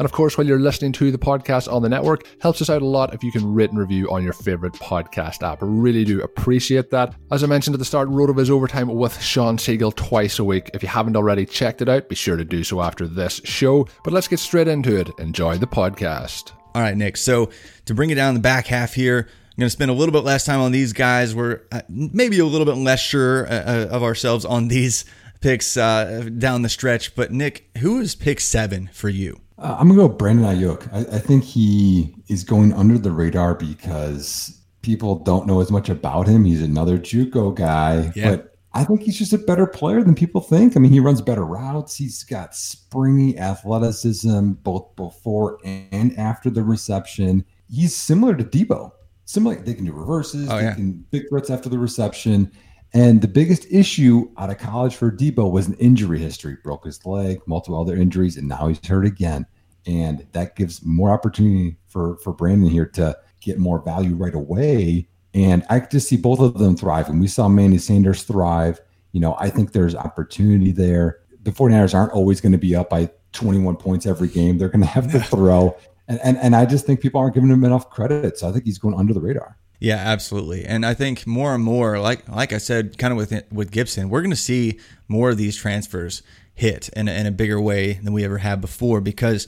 And 0.00 0.06
of 0.06 0.12
course, 0.12 0.38
while 0.38 0.46
you're 0.46 0.58
listening 0.58 0.92
to 0.92 1.10
the 1.10 1.18
podcast 1.18 1.70
on 1.70 1.82
the 1.82 1.88
network, 1.90 2.26
helps 2.40 2.62
us 2.62 2.70
out 2.70 2.80
a 2.80 2.86
lot 2.86 3.12
if 3.12 3.22
you 3.22 3.30
can 3.30 3.52
rate 3.52 3.68
and 3.68 3.78
review 3.78 4.10
on 4.10 4.24
your 4.24 4.32
favorite 4.32 4.72
podcast 4.72 5.46
app. 5.46 5.58
Really 5.60 6.06
do 6.06 6.22
appreciate 6.22 6.88
that. 6.88 7.14
As 7.30 7.44
I 7.44 7.46
mentioned 7.46 7.74
at 7.74 7.80
the 7.80 7.84
start, 7.84 8.08
RotoViz 8.08 8.48
Overtime 8.48 8.88
with 8.88 9.20
Shawn 9.20 9.58
Siegele 9.58 9.94
twice 9.94 10.38
a 10.38 10.44
week. 10.44 10.70
If 10.72 10.82
you 10.82 10.88
haven't 10.88 11.18
already 11.18 11.44
checked 11.44 11.82
it 11.82 11.90
out, 11.90 12.08
be 12.08 12.14
sure 12.14 12.38
to 12.38 12.46
do 12.46 12.64
so 12.64 12.80
after 12.80 13.06
this 13.06 13.42
show. 13.44 13.86
But 14.02 14.14
let's 14.14 14.26
get 14.26 14.38
straight 14.38 14.68
into 14.68 14.96
it. 14.98 15.10
Enjoy 15.18 15.58
the 15.58 15.66
podcast. 15.66 16.52
All 16.74 16.80
right, 16.80 16.96
Nick. 16.96 17.18
So 17.18 17.50
to 17.84 17.92
bring 17.92 18.08
it 18.08 18.14
down 18.14 18.32
the 18.32 18.40
back 18.40 18.68
half 18.68 18.94
here, 18.94 19.28
I'm 19.28 19.60
going 19.60 19.66
to 19.66 19.70
spend 19.70 19.90
a 19.90 19.94
little 19.94 20.14
bit 20.14 20.24
less 20.24 20.46
time 20.46 20.60
on 20.60 20.72
these 20.72 20.94
guys. 20.94 21.34
We're 21.34 21.60
uh, 21.72 21.82
maybe 21.90 22.38
a 22.38 22.46
little 22.46 22.64
bit 22.64 22.80
less 22.80 23.00
sure 23.00 23.46
uh, 23.46 23.50
uh 23.50 23.88
of 23.90 24.02
ourselves 24.02 24.46
on 24.46 24.68
these 24.68 25.04
picks 25.42 25.76
uh, 25.76 26.30
down 26.38 26.62
the 26.62 26.70
stretch. 26.70 27.14
But 27.14 27.32
Nick, 27.32 27.68
who 27.76 28.00
is 28.00 28.14
pick 28.14 28.40
seven 28.40 28.88
for 28.94 29.10
you? 29.10 29.42
Uh, 29.60 29.76
I'm 29.78 29.88
gonna 29.88 30.00
go 30.00 30.08
Brandon 30.08 30.46
Aiyuk. 30.46 30.90
I, 30.92 31.16
I, 31.16 31.18
think 31.18 31.44
he 31.44 32.14
is 32.28 32.44
going 32.44 32.72
under 32.72 32.96
the 32.96 33.10
radar 33.10 33.54
because 33.54 34.58
people 34.80 35.16
don't 35.16 35.46
know 35.46 35.60
as 35.60 35.70
much 35.70 35.90
about 35.90 36.26
him. 36.26 36.46
He's 36.46 36.62
another 36.62 36.98
JUCO 36.98 37.54
guy, 37.54 38.10
yeah. 38.16 38.30
but 38.30 38.56
I 38.72 38.84
think 38.84 39.02
he's 39.02 39.18
just 39.18 39.34
a 39.34 39.38
better 39.38 39.66
player 39.66 40.02
than 40.02 40.14
people 40.14 40.40
think. 40.40 40.76
I 40.76 40.80
mean, 40.80 40.92
he 40.92 41.00
runs 41.00 41.20
better 41.20 41.44
routes. 41.44 41.96
He's 41.96 42.24
got 42.24 42.54
springy 42.54 43.36
athleticism 43.36 44.52
both 44.52 44.96
before 44.96 45.58
and 45.64 46.16
after 46.18 46.48
the 46.48 46.62
reception. 46.62 47.44
He's 47.68 47.94
similar 47.94 48.34
to 48.34 48.44
Deebo. 48.44 48.92
Similar, 49.26 49.56
they 49.56 49.74
can 49.74 49.84
do 49.84 49.92
reverses. 49.92 50.48
Oh, 50.50 50.56
they 50.56 50.64
yeah. 50.64 50.74
can 50.74 51.04
big 51.10 51.28
threats 51.28 51.50
after 51.50 51.68
the 51.68 51.78
reception. 51.78 52.50
And 52.92 53.22
the 53.22 53.28
biggest 53.28 53.66
issue 53.70 54.30
out 54.36 54.50
of 54.50 54.58
college 54.58 54.96
for 54.96 55.12
Deebo 55.12 55.50
was 55.50 55.68
an 55.68 55.74
injury 55.74 56.18
history. 56.18 56.56
Broke 56.62 56.84
his 56.84 57.04
leg, 57.06 57.40
multiple 57.46 57.80
other 57.80 57.94
injuries, 57.94 58.36
and 58.36 58.48
now 58.48 58.66
he's 58.66 58.84
hurt 58.84 59.06
again. 59.06 59.46
And 59.86 60.26
that 60.32 60.56
gives 60.56 60.84
more 60.84 61.10
opportunity 61.10 61.76
for 61.86 62.16
for 62.18 62.32
Brandon 62.32 62.68
here 62.68 62.86
to 62.86 63.16
get 63.40 63.58
more 63.58 63.80
value 63.80 64.14
right 64.14 64.34
away. 64.34 65.08
And 65.32 65.64
I 65.70 65.80
just 65.80 66.08
see 66.08 66.16
both 66.16 66.40
of 66.40 66.58
them 66.58 66.76
thrive. 66.76 67.08
And 67.08 67.20
we 67.20 67.28
saw 67.28 67.48
Manny 67.48 67.78
Sanders 67.78 68.24
thrive. 68.24 68.80
You 69.12 69.20
know, 69.20 69.36
I 69.38 69.50
think 69.50 69.72
there's 69.72 69.94
opportunity 69.94 70.72
there. 70.72 71.20
The 71.42 71.52
49ers 71.52 71.94
aren't 71.94 72.12
always 72.12 72.40
going 72.40 72.52
to 72.52 72.58
be 72.58 72.74
up 72.74 72.90
by 72.90 73.10
21 73.32 73.76
points 73.76 74.06
every 74.06 74.28
game. 74.28 74.58
They're 74.58 74.68
going 74.68 74.82
to 74.82 74.86
have 74.86 75.10
to 75.12 75.20
throw. 75.20 75.76
And, 76.08 76.20
and, 76.24 76.36
and 76.38 76.56
I 76.56 76.66
just 76.66 76.86
think 76.86 77.00
people 77.00 77.20
aren't 77.20 77.34
giving 77.34 77.50
him 77.50 77.64
enough 77.64 77.88
credit. 77.90 78.38
So 78.38 78.48
I 78.48 78.52
think 78.52 78.64
he's 78.64 78.78
going 78.78 78.96
under 78.96 79.14
the 79.14 79.20
radar. 79.20 79.56
Yeah, 79.80 79.96
absolutely. 79.96 80.66
And 80.66 80.84
I 80.84 80.92
think 80.92 81.26
more 81.26 81.54
and 81.54 81.64
more, 81.64 81.98
like 81.98 82.28
like 82.28 82.52
I 82.52 82.58
said, 82.58 82.98
kind 82.98 83.12
of 83.12 83.16
with 83.16 83.42
with 83.50 83.70
Gibson, 83.70 84.10
we're 84.10 84.20
going 84.20 84.30
to 84.30 84.36
see 84.36 84.78
more 85.08 85.30
of 85.30 85.38
these 85.38 85.56
transfers 85.56 86.22
hit 86.54 86.90
in 86.90 87.08
a, 87.08 87.12
in 87.12 87.26
a 87.26 87.30
bigger 87.30 87.58
way 87.58 87.94
than 87.94 88.12
we 88.12 88.22
ever 88.22 88.38
have 88.38 88.60
before 88.60 89.00
because 89.00 89.46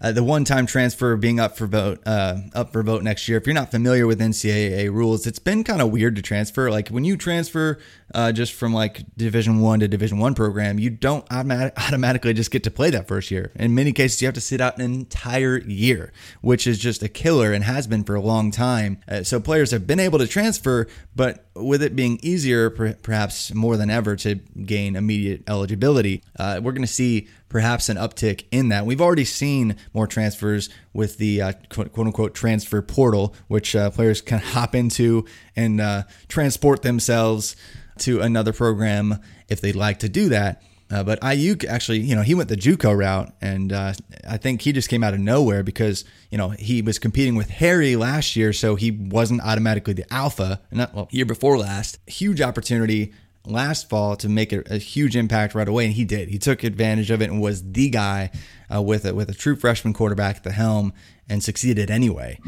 uh, 0.00 0.12
the 0.12 0.22
one-time 0.22 0.66
transfer 0.66 1.16
being 1.16 1.40
up 1.40 1.56
for 1.56 1.66
vote 1.66 2.00
uh, 2.06 2.38
up 2.54 2.72
for 2.72 2.82
vote 2.82 3.02
next 3.02 3.28
year. 3.28 3.38
If 3.38 3.46
you're 3.46 3.54
not 3.54 3.70
familiar 3.70 4.06
with 4.06 4.20
NCAA 4.20 4.92
rules, 4.92 5.26
it's 5.26 5.38
been 5.38 5.64
kind 5.64 5.80
of 5.80 5.90
weird 5.90 6.16
to 6.16 6.22
transfer. 6.22 6.70
Like 6.70 6.88
when 6.88 7.04
you 7.04 7.16
transfer 7.16 7.78
uh, 8.14 8.32
just 8.32 8.52
from 8.52 8.72
like 8.72 9.04
Division 9.16 9.60
One 9.60 9.80
to 9.80 9.88
Division 9.88 10.18
One 10.18 10.34
program, 10.34 10.78
you 10.78 10.90
don't 10.90 11.24
automatic- 11.30 11.74
automatically 11.76 12.32
just 12.32 12.50
get 12.50 12.64
to 12.64 12.70
play 12.70 12.90
that 12.90 13.08
first 13.08 13.30
year. 13.30 13.52
In 13.56 13.74
many 13.74 13.92
cases, 13.92 14.22
you 14.22 14.26
have 14.26 14.34
to 14.34 14.40
sit 14.40 14.60
out 14.60 14.78
an 14.78 14.84
entire 14.84 15.58
year, 15.58 16.12
which 16.40 16.66
is 16.66 16.78
just 16.78 17.02
a 17.02 17.08
killer 17.08 17.52
and 17.52 17.64
has 17.64 17.86
been 17.86 18.04
for 18.04 18.14
a 18.14 18.20
long 18.20 18.50
time. 18.50 19.00
Uh, 19.08 19.22
so 19.22 19.40
players 19.40 19.70
have 19.70 19.86
been 19.86 20.00
able 20.00 20.18
to 20.18 20.26
transfer, 20.26 20.86
but 21.14 21.46
with 21.54 21.82
it 21.82 21.96
being 21.96 22.18
easier, 22.22 22.70
per- 22.70 22.94
perhaps 22.94 23.52
more 23.52 23.76
than 23.76 23.90
ever, 23.90 24.16
to 24.16 24.36
gain 24.36 24.96
immediate 24.96 25.42
eligibility, 25.48 26.22
uh, 26.38 26.60
we're 26.62 26.72
going 26.72 26.82
to 26.82 26.86
see 26.86 27.28
perhaps 27.48 27.88
an 27.88 27.96
uptick 27.96 28.44
in 28.50 28.68
that. 28.68 28.86
We've 28.86 29.00
already 29.00 29.24
seen 29.24 29.76
more 29.94 30.06
transfers 30.06 30.68
with 30.92 31.18
the 31.18 31.42
uh, 31.42 31.52
quote, 31.68 31.96
unquote 31.96 32.34
transfer 32.34 32.82
portal, 32.82 33.34
which 33.48 33.74
uh, 33.74 33.90
players 33.90 34.20
can 34.20 34.38
hop 34.44 34.74
into 34.74 35.24
and 35.56 35.80
uh, 35.80 36.02
transport 36.28 36.82
themselves 36.82 37.56
to 37.98 38.20
another 38.20 38.52
program 38.52 39.20
if 39.48 39.60
they'd 39.60 39.76
like 39.76 39.98
to 40.00 40.08
do 40.08 40.28
that. 40.28 40.62
Uh, 40.90 41.02
but 41.02 41.20
Aiyuk 41.20 41.66
actually, 41.66 41.98
you 41.98 42.16
know, 42.16 42.22
he 42.22 42.34
went 42.34 42.48
the 42.48 42.56
JUCO 42.56 42.96
route, 42.96 43.34
and 43.42 43.72
uh, 43.72 43.92
I 44.26 44.38
think 44.38 44.62
he 44.62 44.72
just 44.72 44.88
came 44.88 45.04
out 45.04 45.12
of 45.12 45.20
nowhere 45.20 45.62
because 45.62 46.04
you 46.30 46.38
know 46.38 46.48
he 46.50 46.80
was 46.80 46.98
competing 46.98 47.34
with 47.34 47.50
Harry 47.50 47.94
last 47.94 48.36
year, 48.36 48.54
so 48.54 48.74
he 48.74 48.90
wasn't 48.90 49.42
automatically 49.42 49.92
the 49.92 50.10
alpha. 50.12 50.60
Not 50.70 50.94
well, 50.94 51.08
year 51.10 51.26
before 51.26 51.58
last, 51.58 51.98
huge 52.06 52.40
opportunity 52.40 53.12
last 53.46 53.88
fall 53.88 54.16
to 54.16 54.28
make 54.28 54.52
a, 54.52 54.62
a, 54.70 54.78
huge 54.78 55.16
impact 55.16 55.54
right 55.54 55.68
away, 55.68 55.86
and 55.86 55.94
he 55.94 56.04
did. 56.04 56.28
He 56.28 56.38
took 56.38 56.62
advantage 56.62 57.10
of 57.10 57.22
it 57.22 57.30
and 57.30 57.40
was 57.40 57.62
the 57.72 57.88
guy 57.90 58.30
uh, 58.74 58.82
with 58.82 59.04
a, 59.04 59.14
with 59.14 59.30
a 59.30 59.34
true 59.34 59.56
freshman 59.56 59.94
quarterback 59.94 60.36
at 60.36 60.44
the 60.44 60.52
helm 60.52 60.92
and 61.28 61.42
succeeded 61.42 61.90
anyway. 61.90 62.38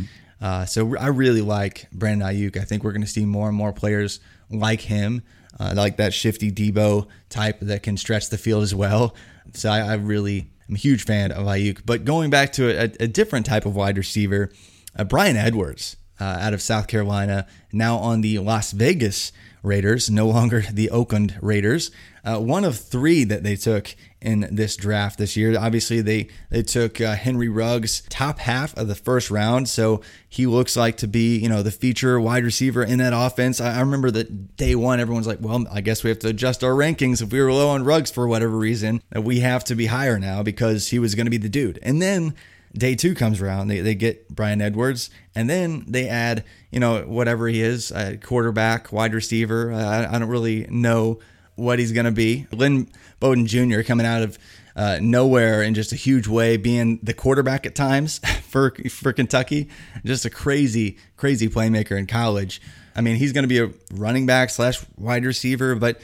Uh, 0.41 0.65
so 0.65 0.97
I 0.97 1.09
really 1.09 1.43
like 1.43 1.87
Brandon 1.93 2.27
Aiyuk. 2.27 2.57
I 2.57 2.65
think 2.65 2.83
we're 2.83 2.93
going 2.93 3.03
to 3.03 3.09
see 3.09 3.25
more 3.25 3.49
and 3.49 3.57
more 3.57 3.73
players 3.73 4.21
like 4.51 4.83
him, 4.83 5.23
uh, 5.59 5.75
like 5.77 5.97
that 5.99 6.15
shifty 6.15 6.51
Deebo 6.51 7.07
type 7.29 7.61
that 7.61 7.83
can 7.83 7.97
stretch 7.97 8.31
the 8.31 8.39
field 8.39 8.63
as 8.63 8.75
well. 8.75 9.15
So 9.55 9.71
I, 9.71 9.81
I 9.81 9.95
really 9.95 10.51
am 10.69 10.75
a 10.75 10.79
huge 10.79 11.05
fan 11.05 11.33
of 11.33 11.47
Aiyuk. 11.47 11.83
But 11.85 12.05
going 12.05 12.31
back 12.31 12.53
to 12.55 12.71
a, 12.71 12.85
a 12.85 13.09
different 13.09 13.47
type 13.47 13.67
of 13.67 13.77
wide 13.77 13.99
receiver, 13.99 14.51
uh, 14.97 15.05
Bryan 15.05 15.37
Edwards 15.37 15.97
uh, 16.19 16.25
out 16.25 16.55
of 16.55 16.63
South 16.63 16.87
Carolina, 16.87 17.47
now 17.73 17.97
on 17.97 18.21
the 18.23 18.39
Las 18.39 18.73
Vegas 18.73 19.33
Raiders, 19.63 20.11
no 20.11 20.27
longer 20.27 20.63
the 20.73 20.91
Oakland 20.91 21.37
Raiders. 21.41 21.91
Uh, 22.23 22.39
one 22.39 22.65
of 22.65 22.79
three 22.79 23.25
that 23.25 23.43
they 23.43 23.57
took 23.57 23.95
in 24.21 24.47
this 24.53 24.77
draft 24.77 25.19
this 25.19 25.37
year. 25.37 25.59
Obviously, 25.59 26.01
they 26.01 26.29
they 26.51 26.63
took 26.63 27.01
uh, 27.01 27.15
Henry 27.15 27.49
Ruggs 27.49 28.03
top 28.11 28.39
half 28.39 28.77
of 28.77 28.89
the 28.89 28.95
first 28.95 29.31
round, 29.31 29.69
so 29.69 30.03
he 30.29 30.47
looks 30.47 30.77
like 30.77 30.99
to 30.99 31.09
be 31.09 31.39
you 31.39 31.49
know 31.49 31.63
the 31.63 31.71
feature 31.71 32.21
wide 32.21 32.45
receiver 32.45 32.83
in 32.83 32.99
that 32.99 33.13
offense. 33.15 33.61
I, 33.61 33.77
I 33.77 33.81
remember 33.81 34.11
that 34.11 34.57
day 34.57 34.75
one, 34.75 35.01
everyone's 35.01 35.27
like, 35.27 35.39
"Well, 35.41 35.67
I 35.73 35.81
guess 35.81 36.05
we 36.05 36.11
have 36.11 36.19
to 36.21 36.29
adjust 36.29 36.63
our 36.63 36.73
rankings 36.73 37.23
if 37.23 37.33
we 37.33 37.41
were 37.41 37.53
low 37.53 37.71
on 37.71 37.85
Ruggs 37.85 38.11
for 38.11 38.29
whatever 38.29 38.57
reason. 38.57 39.03
We 39.15 39.41
have 39.41 39.65
to 39.65 39.75
be 39.75 39.87
higher 39.87 40.19
now 40.19 40.43
because 40.43 40.89
he 40.89 40.99
was 40.99 41.15
going 41.15 41.27
to 41.27 41.31
be 41.31 41.39
the 41.39 41.49
dude." 41.49 41.79
And 41.83 42.03
then 42.03 42.35
day 42.73 42.95
two 42.95 43.15
comes 43.15 43.41
around, 43.41 43.69
they, 43.69 43.81
they 43.81 43.95
get 43.95 44.29
Bryan 44.29 44.61
Edwards, 44.61 45.11
and 45.35 45.49
then 45.49 45.85
they 45.89 46.09
add, 46.09 46.45
you 46.71 46.81
know, 46.81 47.03
whatever 47.03 47.49
he 47.49 47.61
is, 47.61 47.91
a 47.91 48.17
quarterback, 48.17 48.93
wide 48.93 49.15
receiver. 49.15 49.73
I, 49.73 50.07
I 50.15 50.19
don't 50.19 50.29
really 50.29 50.67
know 50.71 51.21
what 51.57 51.79
he's 51.79 51.93
going 51.93 52.07
to 52.07 52.13
be. 52.13 52.47
Lynn 52.53 52.89
Bowden 53.19 53.47
Jr. 53.47 53.83
coming 53.83 54.07
out 54.07 54.23
of 54.23 54.39
uh, 54.77 54.99
nowhere 55.01 55.63
in 55.63 55.75
just 55.75 55.93
a 55.93 55.97
huge 55.97 56.27
way, 56.27 56.57
being 56.57 56.99
the 57.03 57.13
quarterback 57.13 57.67
at 57.67 57.75
times 57.75 58.19
for 58.43 58.71
for 58.89 59.13
Kentucky. 59.13 59.69
Just 60.05 60.25
a 60.25 60.31
crazy, 60.31 60.97
crazy 61.17 61.49
playmaker 61.49 61.99
in 61.99 62.07
college. 62.07 62.63
I 62.95 63.03
mean, 63.03 63.17
he's 63.17 63.33
going 63.33 63.45
to 63.45 63.49
be 63.49 63.59
a 63.59 63.71
running 63.93 64.27
back 64.27 64.51
slash 64.51 64.85
wide 64.97 65.25
receiver, 65.25 65.75
but 65.75 66.01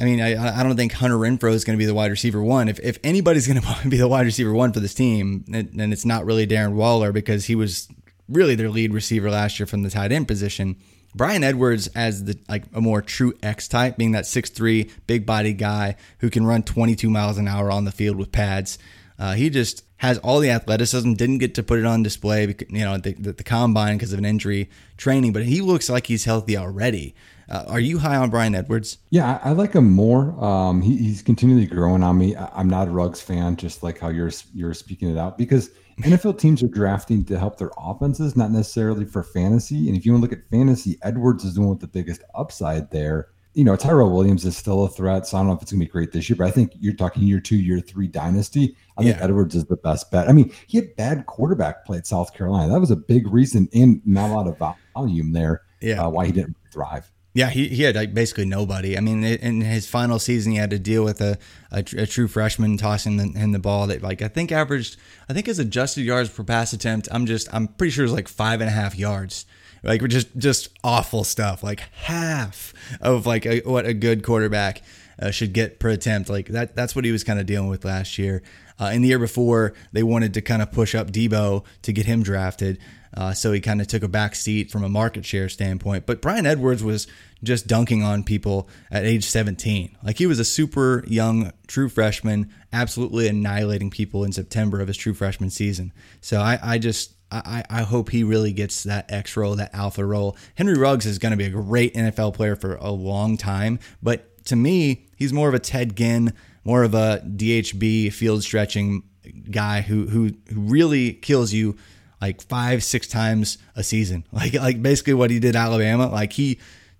I 0.00 0.04
mean, 0.04 0.20
I, 0.20 0.60
I 0.60 0.62
don't 0.62 0.76
think 0.76 0.92
Hunter 0.92 1.16
Renfrow 1.16 1.52
is 1.52 1.64
going 1.64 1.76
to 1.76 1.78
be 1.78 1.86
the 1.86 1.94
wide 1.94 2.10
receiver 2.10 2.42
one. 2.42 2.68
If, 2.68 2.78
if 2.80 2.98
anybody's 3.02 3.48
going 3.48 3.60
to 3.82 3.88
be 3.88 3.96
the 3.96 4.08
wide 4.08 4.26
receiver 4.26 4.52
one 4.52 4.72
for 4.72 4.80
this 4.80 4.94
team, 4.94 5.44
then 5.48 5.92
it's 5.92 6.04
not 6.04 6.24
really 6.24 6.46
Darren 6.46 6.74
Waller 6.74 7.12
because 7.12 7.46
he 7.46 7.54
was 7.54 7.88
really 8.28 8.54
their 8.54 8.70
lead 8.70 8.92
receiver 8.92 9.30
last 9.30 9.58
year 9.58 9.66
from 9.66 9.82
the 9.82 9.90
tight 9.90 10.12
end 10.12 10.28
position. 10.28 10.76
Bryan 11.14 11.42
Edwards 11.42 11.88
as 11.88 12.24
the 12.24 12.38
like 12.48 12.64
a 12.74 12.80
more 12.80 13.02
true 13.02 13.34
X 13.42 13.66
type, 13.66 13.96
being 13.96 14.12
that 14.12 14.24
6'3 14.24 14.90
big 15.06 15.26
body 15.26 15.52
guy 15.52 15.96
who 16.18 16.30
can 16.30 16.46
run 16.46 16.62
22 16.62 17.10
miles 17.10 17.38
an 17.38 17.48
hour 17.48 17.70
on 17.70 17.84
the 17.84 17.92
field 17.92 18.16
with 18.16 18.30
pads. 18.30 18.78
Uh, 19.18 19.32
he 19.32 19.50
just 19.50 19.84
has 19.96 20.18
all 20.18 20.38
the 20.38 20.50
athleticism. 20.50 21.14
Didn't 21.14 21.38
get 21.38 21.54
to 21.56 21.62
put 21.62 21.78
it 21.78 21.86
on 21.86 22.02
display, 22.02 22.54
you 22.68 22.84
know, 22.84 22.98
the, 22.98 23.14
the, 23.14 23.32
the 23.32 23.42
combine 23.42 23.96
because 23.96 24.12
of 24.12 24.18
an 24.18 24.24
injury 24.24 24.70
training, 24.96 25.32
but 25.32 25.42
he 25.44 25.60
looks 25.60 25.90
like 25.90 26.06
he's 26.06 26.24
healthy 26.24 26.56
already. 26.56 27.14
Uh, 27.50 27.64
are 27.68 27.80
you 27.80 27.98
high 27.98 28.16
on 28.16 28.28
Bryan 28.28 28.54
Edwards? 28.54 28.98
Yeah, 29.10 29.40
I, 29.42 29.50
I 29.50 29.52
like 29.52 29.72
him 29.72 29.90
more. 29.90 30.32
Um, 30.42 30.82
he, 30.82 30.96
he's 30.98 31.22
continually 31.22 31.66
growing 31.66 32.02
on 32.02 32.18
me. 32.18 32.36
I, 32.36 32.60
am 32.60 32.68
not 32.68 32.88
a 32.88 32.90
Ruggs 32.90 33.22
fan, 33.22 33.56
just 33.56 33.82
like 33.82 33.98
how 33.98 34.08
you're 34.08 34.30
you're 34.54 34.74
speaking 34.74 35.08
it 35.08 35.16
out, 35.16 35.38
because 35.38 35.70
NFL 36.00 36.38
teams 36.38 36.62
are 36.62 36.68
drafting 36.68 37.24
to 37.24 37.38
help 37.38 37.58
their 37.58 37.70
offenses, 37.78 38.36
not 38.36 38.50
necessarily 38.50 39.06
for 39.06 39.22
fantasy. 39.22 39.88
And 39.88 39.96
if 39.96 40.04
you 40.04 40.12
want 40.12 40.24
to 40.24 40.30
look 40.30 40.38
at 40.38 40.50
fantasy, 40.50 40.98
Edwards 41.02 41.44
is 41.44 41.54
the 41.54 41.60
one 41.60 41.70
with 41.70 41.80
the 41.80 41.88
biggest 41.88 42.22
upside 42.34 42.90
there. 42.90 43.28
You 43.54 43.64
know, 43.64 43.76
Tyrell 43.76 44.10
Williams 44.12 44.44
is 44.44 44.56
still 44.56 44.84
a 44.84 44.88
threat, 44.88 45.26
so 45.26 45.36
I 45.36 45.40
don't 45.40 45.48
know 45.48 45.54
if 45.54 45.62
it's 45.62 45.72
going 45.72 45.80
to 45.80 45.86
be 45.86 45.90
great 45.90 46.12
this 46.12 46.28
year, 46.28 46.36
but 46.36 46.46
I 46.46 46.50
think 46.50 46.72
you're 46.78 46.94
talking 46.94 47.22
year 47.22 47.40
two, 47.40 47.56
year 47.56 47.80
three 47.80 48.06
dynasty. 48.06 48.76
I 48.98 49.02
think 49.02 49.16
yeah. 49.16 49.24
Edwards 49.24 49.54
is 49.54 49.64
the 49.64 49.76
best 49.76 50.10
bet. 50.10 50.28
I 50.28 50.32
mean, 50.32 50.52
he 50.66 50.76
had 50.76 50.94
bad 50.96 51.26
quarterback 51.26 51.84
play 51.86 51.96
at 51.96 52.06
South 52.06 52.34
Carolina. 52.34 52.72
That 52.72 52.78
was 52.78 52.90
a 52.90 52.96
big 52.96 53.26
reason, 53.26 53.68
and 53.74 54.06
not 54.06 54.30
a 54.30 54.34
lot 54.34 54.46
of 54.46 54.76
volume 54.94 55.32
there. 55.32 55.62
Yeah, 55.80 56.04
uh, 56.04 56.10
why 56.10 56.26
he 56.26 56.32
didn't 56.32 56.56
thrive. 56.70 57.10
Yeah, 57.38 57.50
he, 57.50 57.68
he 57.68 57.84
had 57.84 57.94
like 57.94 58.12
basically 58.12 58.46
nobody. 58.46 58.98
I 58.98 59.00
mean, 59.00 59.22
in 59.22 59.60
his 59.60 59.88
final 59.88 60.18
season, 60.18 60.50
he 60.50 60.58
had 60.58 60.70
to 60.70 60.78
deal 60.80 61.04
with 61.04 61.20
a, 61.20 61.38
a, 61.70 61.84
a 61.96 62.04
true 62.04 62.26
freshman 62.26 62.76
tossing 62.76 63.16
the, 63.16 63.38
him 63.38 63.52
the 63.52 63.60
ball 63.60 63.86
that 63.86 64.02
like 64.02 64.22
I 64.22 64.26
think 64.26 64.50
averaged 64.50 64.96
I 65.28 65.34
think 65.34 65.46
his 65.46 65.60
adjusted 65.60 66.00
yards 66.00 66.30
per 66.30 66.42
pass 66.42 66.72
attempt. 66.72 67.06
I'm 67.12 67.26
just 67.26 67.48
I'm 67.54 67.68
pretty 67.68 67.92
sure 67.92 68.02
it 68.02 68.06
was 68.06 68.12
like 68.12 68.26
five 68.26 68.60
and 68.60 68.68
a 68.68 68.72
half 68.72 68.96
yards. 68.96 69.46
Like 69.84 70.02
just 70.08 70.36
just 70.36 70.70
awful 70.82 71.22
stuff. 71.22 71.62
Like 71.62 71.78
half 71.78 72.74
of 73.00 73.24
like 73.24 73.46
a, 73.46 73.60
what 73.60 73.86
a 73.86 73.94
good 73.94 74.24
quarterback 74.24 74.82
uh, 75.22 75.30
should 75.30 75.52
get 75.52 75.78
per 75.78 75.90
attempt. 75.90 76.28
Like 76.28 76.48
that 76.48 76.74
that's 76.74 76.96
what 76.96 77.04
he 77.04 77.12
was 77.12 77.22
kind 77.22 77.38
of 77.38 77.46
dealing 77.46 77.68
with 77.68 77.84
last 77.84 78.18
year. 78.18 78.42
Uh, 78.80 78.90
in 78.92 79.02
the 79.02 79.08
year 79.08 79.18
before, 79.20 79.74
they 79.92 80.02
wanted 80.02 80.34
to 80.34 80.40
kind 80.40 80.60
of 80.60 80.72
push 80.72 80.96
up 80.96 81.12
Deebo 81.12 81.64
to 81.82 81.92
get 81.92 82.06
him 82.06 82.24
drafted. 82.24 82.78
Uh, 83.14 83.32
so 83.32 83.52
he 83.52 83.60
kind 83.60 83.80
of 83.80 83.86
took 83.86 84.02
a 84.02 84.08
back 84.08 84.34
seat 84.34 84.70
from 84.70 84.84
a 84.84 84.88
market 84.88 85.24
share 85.24 85.48
standpoint. 85.48 86.06
But 86.06 86.20
Bryan 86.20 86.46
Edwards 86.46 86.82
was 86.82 87.06
just 87.42 87.66
dunking 87.66 88.02
on 88.02 88.24
people 88.24 88.68
at 88.90 89.04
age 89.04 89.24
17. 89.24 89.96
Like 90.02 90.18
he 90.18 90.26
was 90.26 90.38
a 90.38 90.44
super 90.44 91.04
young 91.06 91.52
true 91.66 91.88
freshman, 91.88 92.52
absolutely 92.72 93.28
annihilating 93.28 93.90
people 93.90 94.24
in 94.24 94.32
September 94.32 94.80
of 94.80 94.88
his 94.88 94.96
true 94.96 95.14
freshman 95.14 95.50
season. 95.50 95.92
So 96.20 96.40
I, 96.40 96.58
I 96.62 96.78
just 96.78 97.14
I, 97.30 97.62
I 97.68 97.82
hope 97.82 98.10
he 98.10 98.24
really 98.24 98.52
gets 98.52 98.84
that 98.84 99.12
X 99.12 99.36
role, 99.36 99.54
that 99.56 99.74
alpha 99.74 100.04
role. 100.04 100.36
Henry 100.54 100.78
Ruggs 100.78 101.04
is 101.04 101.18
going 101.18 101.32
to 101.32 101.36
be 101.36 101.44
a 101.44 101.50
great 101.50 101.94
NFL 101.94 102.34
player 102.34 102.56
for 102.56 102.76
a 102.76 102.90
long 102.90 103.36
time, 103.36 103.78
but 104.02 104.44
to 104.46 104.56
me, 104.56 105.06
he's 105.16 105.32
more 105.32 105.48
of 105.48 105.54
a 105.54 105.58
Ted 105.58 105.94
Ginn, 105.94 106.32
more 106.64 106.84
of 106.84 106.94
a 106.94 107.22
DHB 107.26 108.12
field 108.14 108.42
stretching 108.42 109.02
guy 109.50 109.82
who 109.82 110.06
who 110.06 110.30
who 110.52 110.60
really 110.60 111.12
kills 111.12 111.52
you 111.52 111.76
like 112.20 112.42
five, 112.42 112.82
six 112.82 113.06
times 113.06 113.58
a 113.76 113.82
season. 113.82 114.24
Like 114.32 114.54
like 114.54 114.82
basically 114.82 115.14
what 115.14 115.30
he 115.30 115.38
did 115.40 115.56
Alabama. 115.56 116.08
Like 116.08 116.32
he 116.32 116.58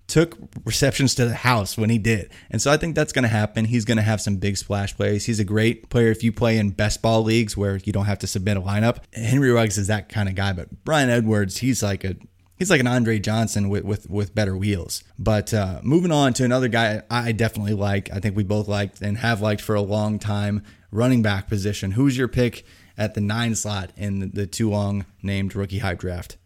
took 0.09 0.37
receptions 0.65 1.15
to 1.15 1.25
the 1.25 1.35
house 1.35 1.77
when 1.77 1.89
he 1.89 1.97
did. 1.97 2.31
And 2.49 2.61
so 2.61 2.71
I 2.71 2.77
think 2.77 2.95
that's 2.95 3.13
going 3.13 3.23
to 3.23 3.29
happen. 3.29 3.65
He's 3.65 3.85
going 3.85 3.97
to 3.97 4.03
have 4.03 4.19
some 4.19 4.37
big 4.37 4.57
splash 4.57 4.95
plays. 4.95 5.25
He's 5.25 5.39
a 5.39 5.45
great 5.45 5.89
player 5.89 6.09
if 6.09 6.23
you 6.23 6.33
play 6.33 6.57
in 6.57 6.71
best 6.71 7.01
ball 7.01 7.23
leagues 7.23 7.55
where 7.55 7.77
you 7.77 7.93
don't 7.93 8.07
have 8.07 8.19
to 8.19 8.27
submit 8.27 8.57
a 8.57 8.61
lineup. 8.61 8.97
Henry 9.13 9.51
Ruggs 9.51 9.77
is 9.77 9.87
that 9.87 10.09
kind 10.09 10.27
of 10.27 10.35
guy, 10.35 10.51
but 10.51 10.83
Bryan 10.83 11.09
Edwards, 11.09 11.57
he's 11.57 11.81
like 11.81 12.03
a 12.03 12.15
he's 12.57 12.69
like 12.69 12.81
an 12.81 12.87
Andre 12.87 13.19
Johnson 13.19 13.69
with 13.69 13.85
with, 13.85 14.09
with 14.09 14.35
better 14.35 14.57
wheels. 14.57 15.03
But 15.17 15.53
uh, 15.53 15.79
moving 15.83 16.11
on 16.11 16.33
to 16.33 16.43
another 16.43 16.67
guy 16.67 17.03
I 17.09 17.31
definitely 17.31 17.73
like. 17.73 18.11
I 18.11 18.19
think 18.19 18.35
we 18.35 18.43
both 18.43 18.67
liked 18.67 19.01
and 19.01 19.17
have 19.19 19.41
liked 19.41 19.61
for 19.61 19.75
a 19.75 19.81
long 19.81 20.19
time. 20.19 20.63
Running 20.91 21.21
back 21.21 21.47
position. 21.47 21.91
Who's 21.91 22.17
your 22.17 22.27
pick 22.27 22.65
at 22.99 23.15
the 23.15 23.21
nine 23.21 23.55
slot 23.55 23.91
in 23.97 24.31
the 24.33 24.45
too 24.45 24.69
long 24.69 25.05
named 25.23 25.55
rookie 25.55 25.79
hype 25.79 25.99
draft? 25.99 26.37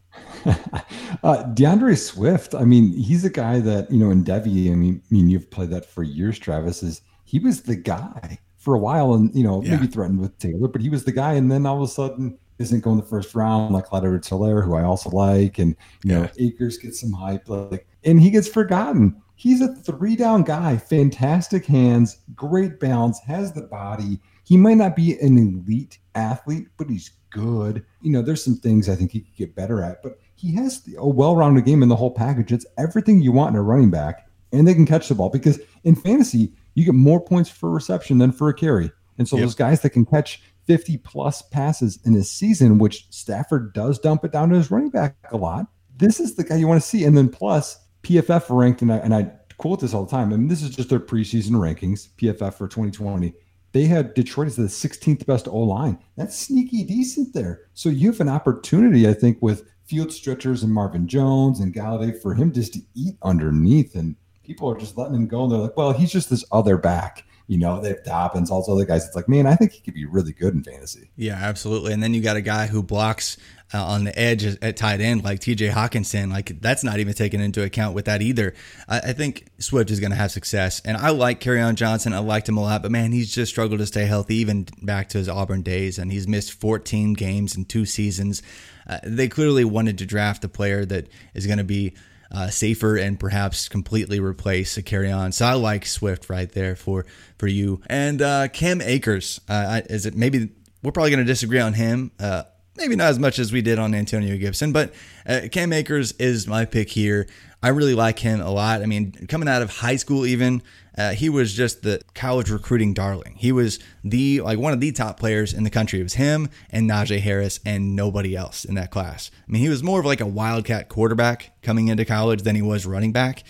uh, 1.23 1.43
D'Andre 1.43 1.95
Swift. 1.95 2.53
I 2.53 2.63
mean, 2.63 2.93
he's 2.93 3.25
a 3.25 3.29
guy 3.29 3.59
that 3.59 3.91
you 3.91 3.97
know 3.97 4.11
in 4.11 4.23
Devy. 4.23 4.71
I 4.71 4.75
mean, 4.75 5.01
I 5.03 5.13
mean, 5.13 5.29
you've 5.29 5.49
played 5.49 5.71
that 5.71 5.85
for 5.85 6.03
years, 6.03 6.37
Travis. 6.37 6.83
Is 6.83 7.01
he 7.25 7.39
was 7.39 7.63
the 7.63 7.75
guy 7.75 8.37
for 8.57 8.75
a 8.75 8.79
while, 8.79 9.13
and 9.15 9.33
you 9.35 9.43
know 9.43 9.63
yeah. 9.63 9.75
maybe 9.75 9.87
threatened 9.87 10.19
with 10.19 10.37
Taylor, 10.37 10.67
but 10.67 10.81
he 10.81 10.89
was 10.89 11.03
the 11.03 11.11
guy, 11.11 11.33
and 11.33 11.51
then 11.51 11.65
all 11.65 11.77
of 11.77 11.89
a 11.89 11.91
sudden 11.91 12.37
isn't 12.59 12.81
going 12.81 12.97
the 12.97 13.05
first 13.05 13.33
round 13.33 13.73
like 13.73 13.85
Clyde 13.85 14.03
edwards 14.03 14.29
who 14.29 14.75
I 14.75 14.83
also 14.83 15.09
like, 15.09 15.57
and 15.57 15.75
you 16.03 16.13
know 16.13 16.29
yeah. 16.35 16.47
Akers 16.47 16.77
gets 16.77 17.01
some 17.01 17.11
hype, 17.11 17.49
like, 17.49 17.87
and 18.03 18.21
he 18.21 18.29
gets 18.29 18.47
forgotten. 18.47 19.21
He's 19.35 19.61
a 19.61 19.73
three 19.75 20.15
down 20.15 20.43
guy, 20.43 20.77
fantastic 20.77 21.65
hands, 21.65 22.19
great 22.35 22.79
balance, 22.79 23.19
has 23.25 23.51
the 23.51 23.63
body. 23.63 24.19
He 24.43 24.57
might 24.57 24.77
not 24.77 24.95
be 24.95 25.17
an 25.19 25.37
elite 25.37 25.99
athlete, 26.15 26.67
but 26.77 26.89
he's 26.89 27.11
good. 27.29 27.83
You 28.01 28.11
know, 28.11 28.21
there's 28.21 28.43
some 28.43 28.57
things 28.57 28.89
I 28.89 28.95
think 28.95 29.11
he 29.11 29.21
could 29.21 29.35
get 29.35 29.55
better 29.55 29.81
at, 29.81 30.03
but 30.03 30.19
he 30.35 30.53
has 30.55 30.81
a 30.97 31.07
well-rounded 31.07 31.65
game 31.65 31.83
in 31.83 31.89
the 31.89 31.95
whole 31.95 32.11
package. 32.11 32.51
It's 32.51 32.65
everything 32.77 33.21
you 33.21 33.31
want 33.31 33.55
in 33.55 33.59
a 33.59 33.63
running 33.63 33.89
back, 33.89 34.27
and 34.51 34.67
they 34.67 34.73
can 34.73 34.85
catch 34.85 35.07
the 35.07 35.15
ball 35.15 35.29
because 35.29 35.59
in 35.83 35.95
fantasy 35.95 36.51
you 36.75 36.85
get 36.85 36.93
more 36.93 37.21
points 37.21 37.49
for 37.49 37.69
reception 37.69 38.17
than 38.17 38.31
for 38.31 38.49
a 38.49 38.53
carry. 38.53 38.91
And 39.17 39.27
so 39.27 39.35
yep. 39.37 39.45
those 39.45 39.55
guys 39.55 39.81
that 39.81 39.91
can 39.91 40.05
catch 40.05 40.41
50 40.65 40.97
plus 40.97 41.41
passes 41.41 41.99
in 42.05 42.15
a 42.15 42.23
season, 42.23 42.77
which 42.77 43.05
Stafford 43.09 43.73
does 43.73 43.99
dump 43.99 44.23
it 44.25 44.31
down 44.31 44.49
to 44.49 44.55
his 44.55 44.71
running 44.71 44.89
back 44.89 45.15
a 45.31 45.37
lot. 45.37 45.67
This 45.97 46.19
is 46.19 46.35
the 46.35 46.43
guy 46.43 46.55
you 46.55 46.67
want 46.67 46.81
to 46.81 46.87
see. 46.87 47.03
And 47.03 47.15
then 47.15 47.29
plus 47.29 47.77
PFF 48.01 48.45
ranked, 48.49 48.81
and 48.81 48.91
I, 48.91 48.97
and 48.97 49.13
I 49.13 49.31
quote 49.57 49.81
this 49.81 49.93
all 49.93 50.05
the 50.05 50.11
time. 50.11 50.33
I 50.33 50.37
mean, 50.37 50.47
this 50.47 50.63
is 50.63 50.75
just 50.75 50.89
their 50.89 50.99
preseason 50.99 51.51
rankings, 51.51 52.09
PFF 52.17 52.55
for 52.55 52.67
2020 52.67 53.33
they 53.73 53.85
had 53.85 54.13
Detroit 54.13 54.47
as 54.47 54.55
the 54.55 54.63
16th 54.63 55.25
best 55.25 55.47
O 55.47 55.57
line. 55.57 55.99
That's 56.15 56.37
sneaky 56.37 56.83
decent 56.83 57.33
there. 57.33 57.61
So 57.73 57.89
you 57.89 58.11
have 58.11 58.21
an 58.21 58.29
opportunity, 58.29 59.07
I 59.07 59.13
think, 59.13 59.39
with 59.41 59.69
field 59.83 60.13
stretchers 60.13 60.63
and 60.63 60.71
Marvin 60.71 61.07
Jones 61.07 61.59
and 61.59 61.73
Golladay 61.73 62.19
for 62.21 62.33
him 62.33 62.53
just 62.53 62.73
to 62.73 62.81
eat 62.93 63.17
underneath. 63.23 63.95
And 63.95 64.15
people 64.43 64.69
are 64.69 64.77
just 64.77 64.97
letting 64.97 65.15
him 65.15 65.27
go. 65.27 65.43
And 65.43 65.51
they're 65.51 65.59
like, 65.59 65.75
well, 65.75 65.91
he's 65.91 66.11
just 66.11 66.29
this 66.29 66.45
other 66.51 66.77
back. 66.77 67.25
You 67.47 67.57
know, 67.57 67.81
have 67.81 68.03
Dobbins, 68.03 68.49
all 68.49 68.61
those 68.61 68.69
other 68.69 68.85
guys. 68.85 69.05
It's 69.05 69.15
like, 69.15 69.27
man, 69.27 69.45
I 69.45 69.55
think 69.55 69.73
he 69.73 69.81
could 69.81 69.93
be 69.93 70.05
really 70.05 70.31
good 70.31 70.53
in 70.53 70.63
fantasy. 70.63 71.09
Yeah, 71.17 71.35
absolutely. 71.35 71.93
And 71.93 72.01
then 72.01 72.13
you 72.13 72.21
got 72.21 72.37
a 72.37 72.41
guy 72.41 72.67
who 72.67 72.81
blocks 72.81 73.37
uh, 73.73 73.83
on 73.83 74.03
the 74.03 74.17
edge 74.17 74.45
at 74.45 74.77
tight 74.77 75.01
end, 75.01 75.23
like 75.23 75.39
TJ 75.39 75.71
Hockenson. 75.71 76.31
Like 76.31 76.61
that's 76.61 76.83
not 76.83 76.99
even 76.99 77.13
taken 77.13 77.41
into 77.41 77.63
account 77.63 77.95
with 77.95 78.05
that 78.05 78.21
either. 78.21 78.53
I, 78.87 78.99
I 78.99 79.13
think 79.13 79.47
Swift 79.57 79.89
is 79.89 79.99
going 79.99 80.11
to 80.11 80.15
have 80.15 80.31
success, 80.31 80.81
and 80.85 80.95
I 80.95 81.09
like 81.09 81.39
Kerryon 81.39 81.75
Johnson. 81.75 82.13
I 82.13 82.19
liked 82.19 82.47
him 82.47 82.57
a 82.57 82.61
lot, 82.61 82.81
but 82.81 82.91
man, 82.91 83.11
he's 83.11 83.33
just 83.33 83.51
struggled 83.51 83.79
to 83.79 83.87
stay 83.87 84.05
healthy 84.05 84.35
even 84.35 84.67
back 84.81 85.09
to 85.09 85.17
his 85.17 85.27
Auburn 85.27 85.63
days, 85.63 85.97
and 85.97 86.11
he's 86.11 86.27
missed 86.27 86.53
14 86.53 87.13
games 87.13 87.55
in 87.57 87.65
two 87.65 87.85
seasons. 87.85 88.43
Uh, 88.87 88.99
they 89.03 89.27
clearly 89.27 89.65
wanted 89.65 89.97
to 89.97 90.05
draft 90.05 90.43
a 90.43 90.49
player 90.49 90.85
that 90.85 91.07
is 91.33 91.47
going 91.47 91.57
to 91.57 91.63
be. 91.63 91.95
Uh, 92.33 92.49
safer 92.49 92.97
and 92.97 93.19
perhaps 93.19 93.69
completely 93.69 94.19
replace 94.19 94.75
a 94.75 94.81
Kerryon. 94.81 95.31
So 95.31 95.45
I 95.45 95.53
like 95.53 95.85
Swift 95.85 96.31
right 96.31 96.51
there 96.51 96.75
for 96.75 97.05
for 97.37 97.45
you. 97.45 97.79
And 97.85 98.23
uh, 98.23 98.47
Cam 98.47 98.81
Akers, 98.81 99.39
uh, 99.47 99.81
is 99.87 100.07
it 100.07 100.15
maybe 100.15 100.49
we're 100.83 100.91
probably 100.91 101.11
going 101.11 101.25
to 101.25 101.31
disagree 101.31 101.59
on 101.59 101.73
him. 101.73 102.11
Uh, 102.19 102.43
maybe 102.75 102.95
not 102.95 103.07
as 103.07 103.19
much 103.19 103.39
as 103.39 103.51
we 103.51 103.61
did 103.61 103.79
on 103.79 103.95
Antonio 103.95 104.37
Gibson, 104.37 104.71
but 104.71 104.93
uh, 105.25 105.41
Cam 105.51 105.73
Akers 105.73 106.11
is 106.13 106.47
my 106.47 106.65
pick 106.65 106.89
here. 106.89 107.27
I 107.61 107.69
really 107.69 107.95
like 107.95 108.19
him 108.19 108.41
a 108.41 108.51
lot. 108.51 108.81
I 108.81 108.85
mean, 108.85 109.13
coming 109.29 109.47
out 109.47 109.61
of 109.61 109.77
high 109.77 109.95
school, 109.95 110.25
even 110.25 110.61
uh, 110.97 111.11
he 111.11 111.29
was 111.29 111.53
just 111.53 111.81
the 111.81 112.01
college 112.13 112.49
recruiting 112.49 112.93
darling. 112.93 113.35
He 113.37 113.51
was 113.51 113.79
the 114.03 114.41
like 114.41 114.59
one 114.59 114.73
of 114.73 114.79
the 114.79 114.91
top 114.91 115.19
players 115.19 115.53
in 115.53 115.63
the 115.63 115.69
country. 115.69 115.99
It 115.99 116.03
was 116.03 116.15
him 116.15 116.49
and 116.69 116.89
Najee 116.89 117.19
Harris 117.19 117.59
and 117.65 117.95
nobody 117.95 118.35
else 118.35 118.65
in 118.65 118.75
that 118.75 118.91
class. 118.91 119.31
I 119.47 119.51
mean, 119.51 119.61
he 119.61 119.69
was 119.69 119.83
more 119.83 119.99
of 119.99 120.05
like 120.05 120.21
a 120.21 120.25
wildcat 120.25 120.89
quarterback 120.89 121.51
coming 121.61 121.87
into 121.87 122.05
college 122.05 122.43
than 122.43 122.55
he 122.55 122.61
was 122.61 122.85
running 122.85 123.11
back. 123.11 123.43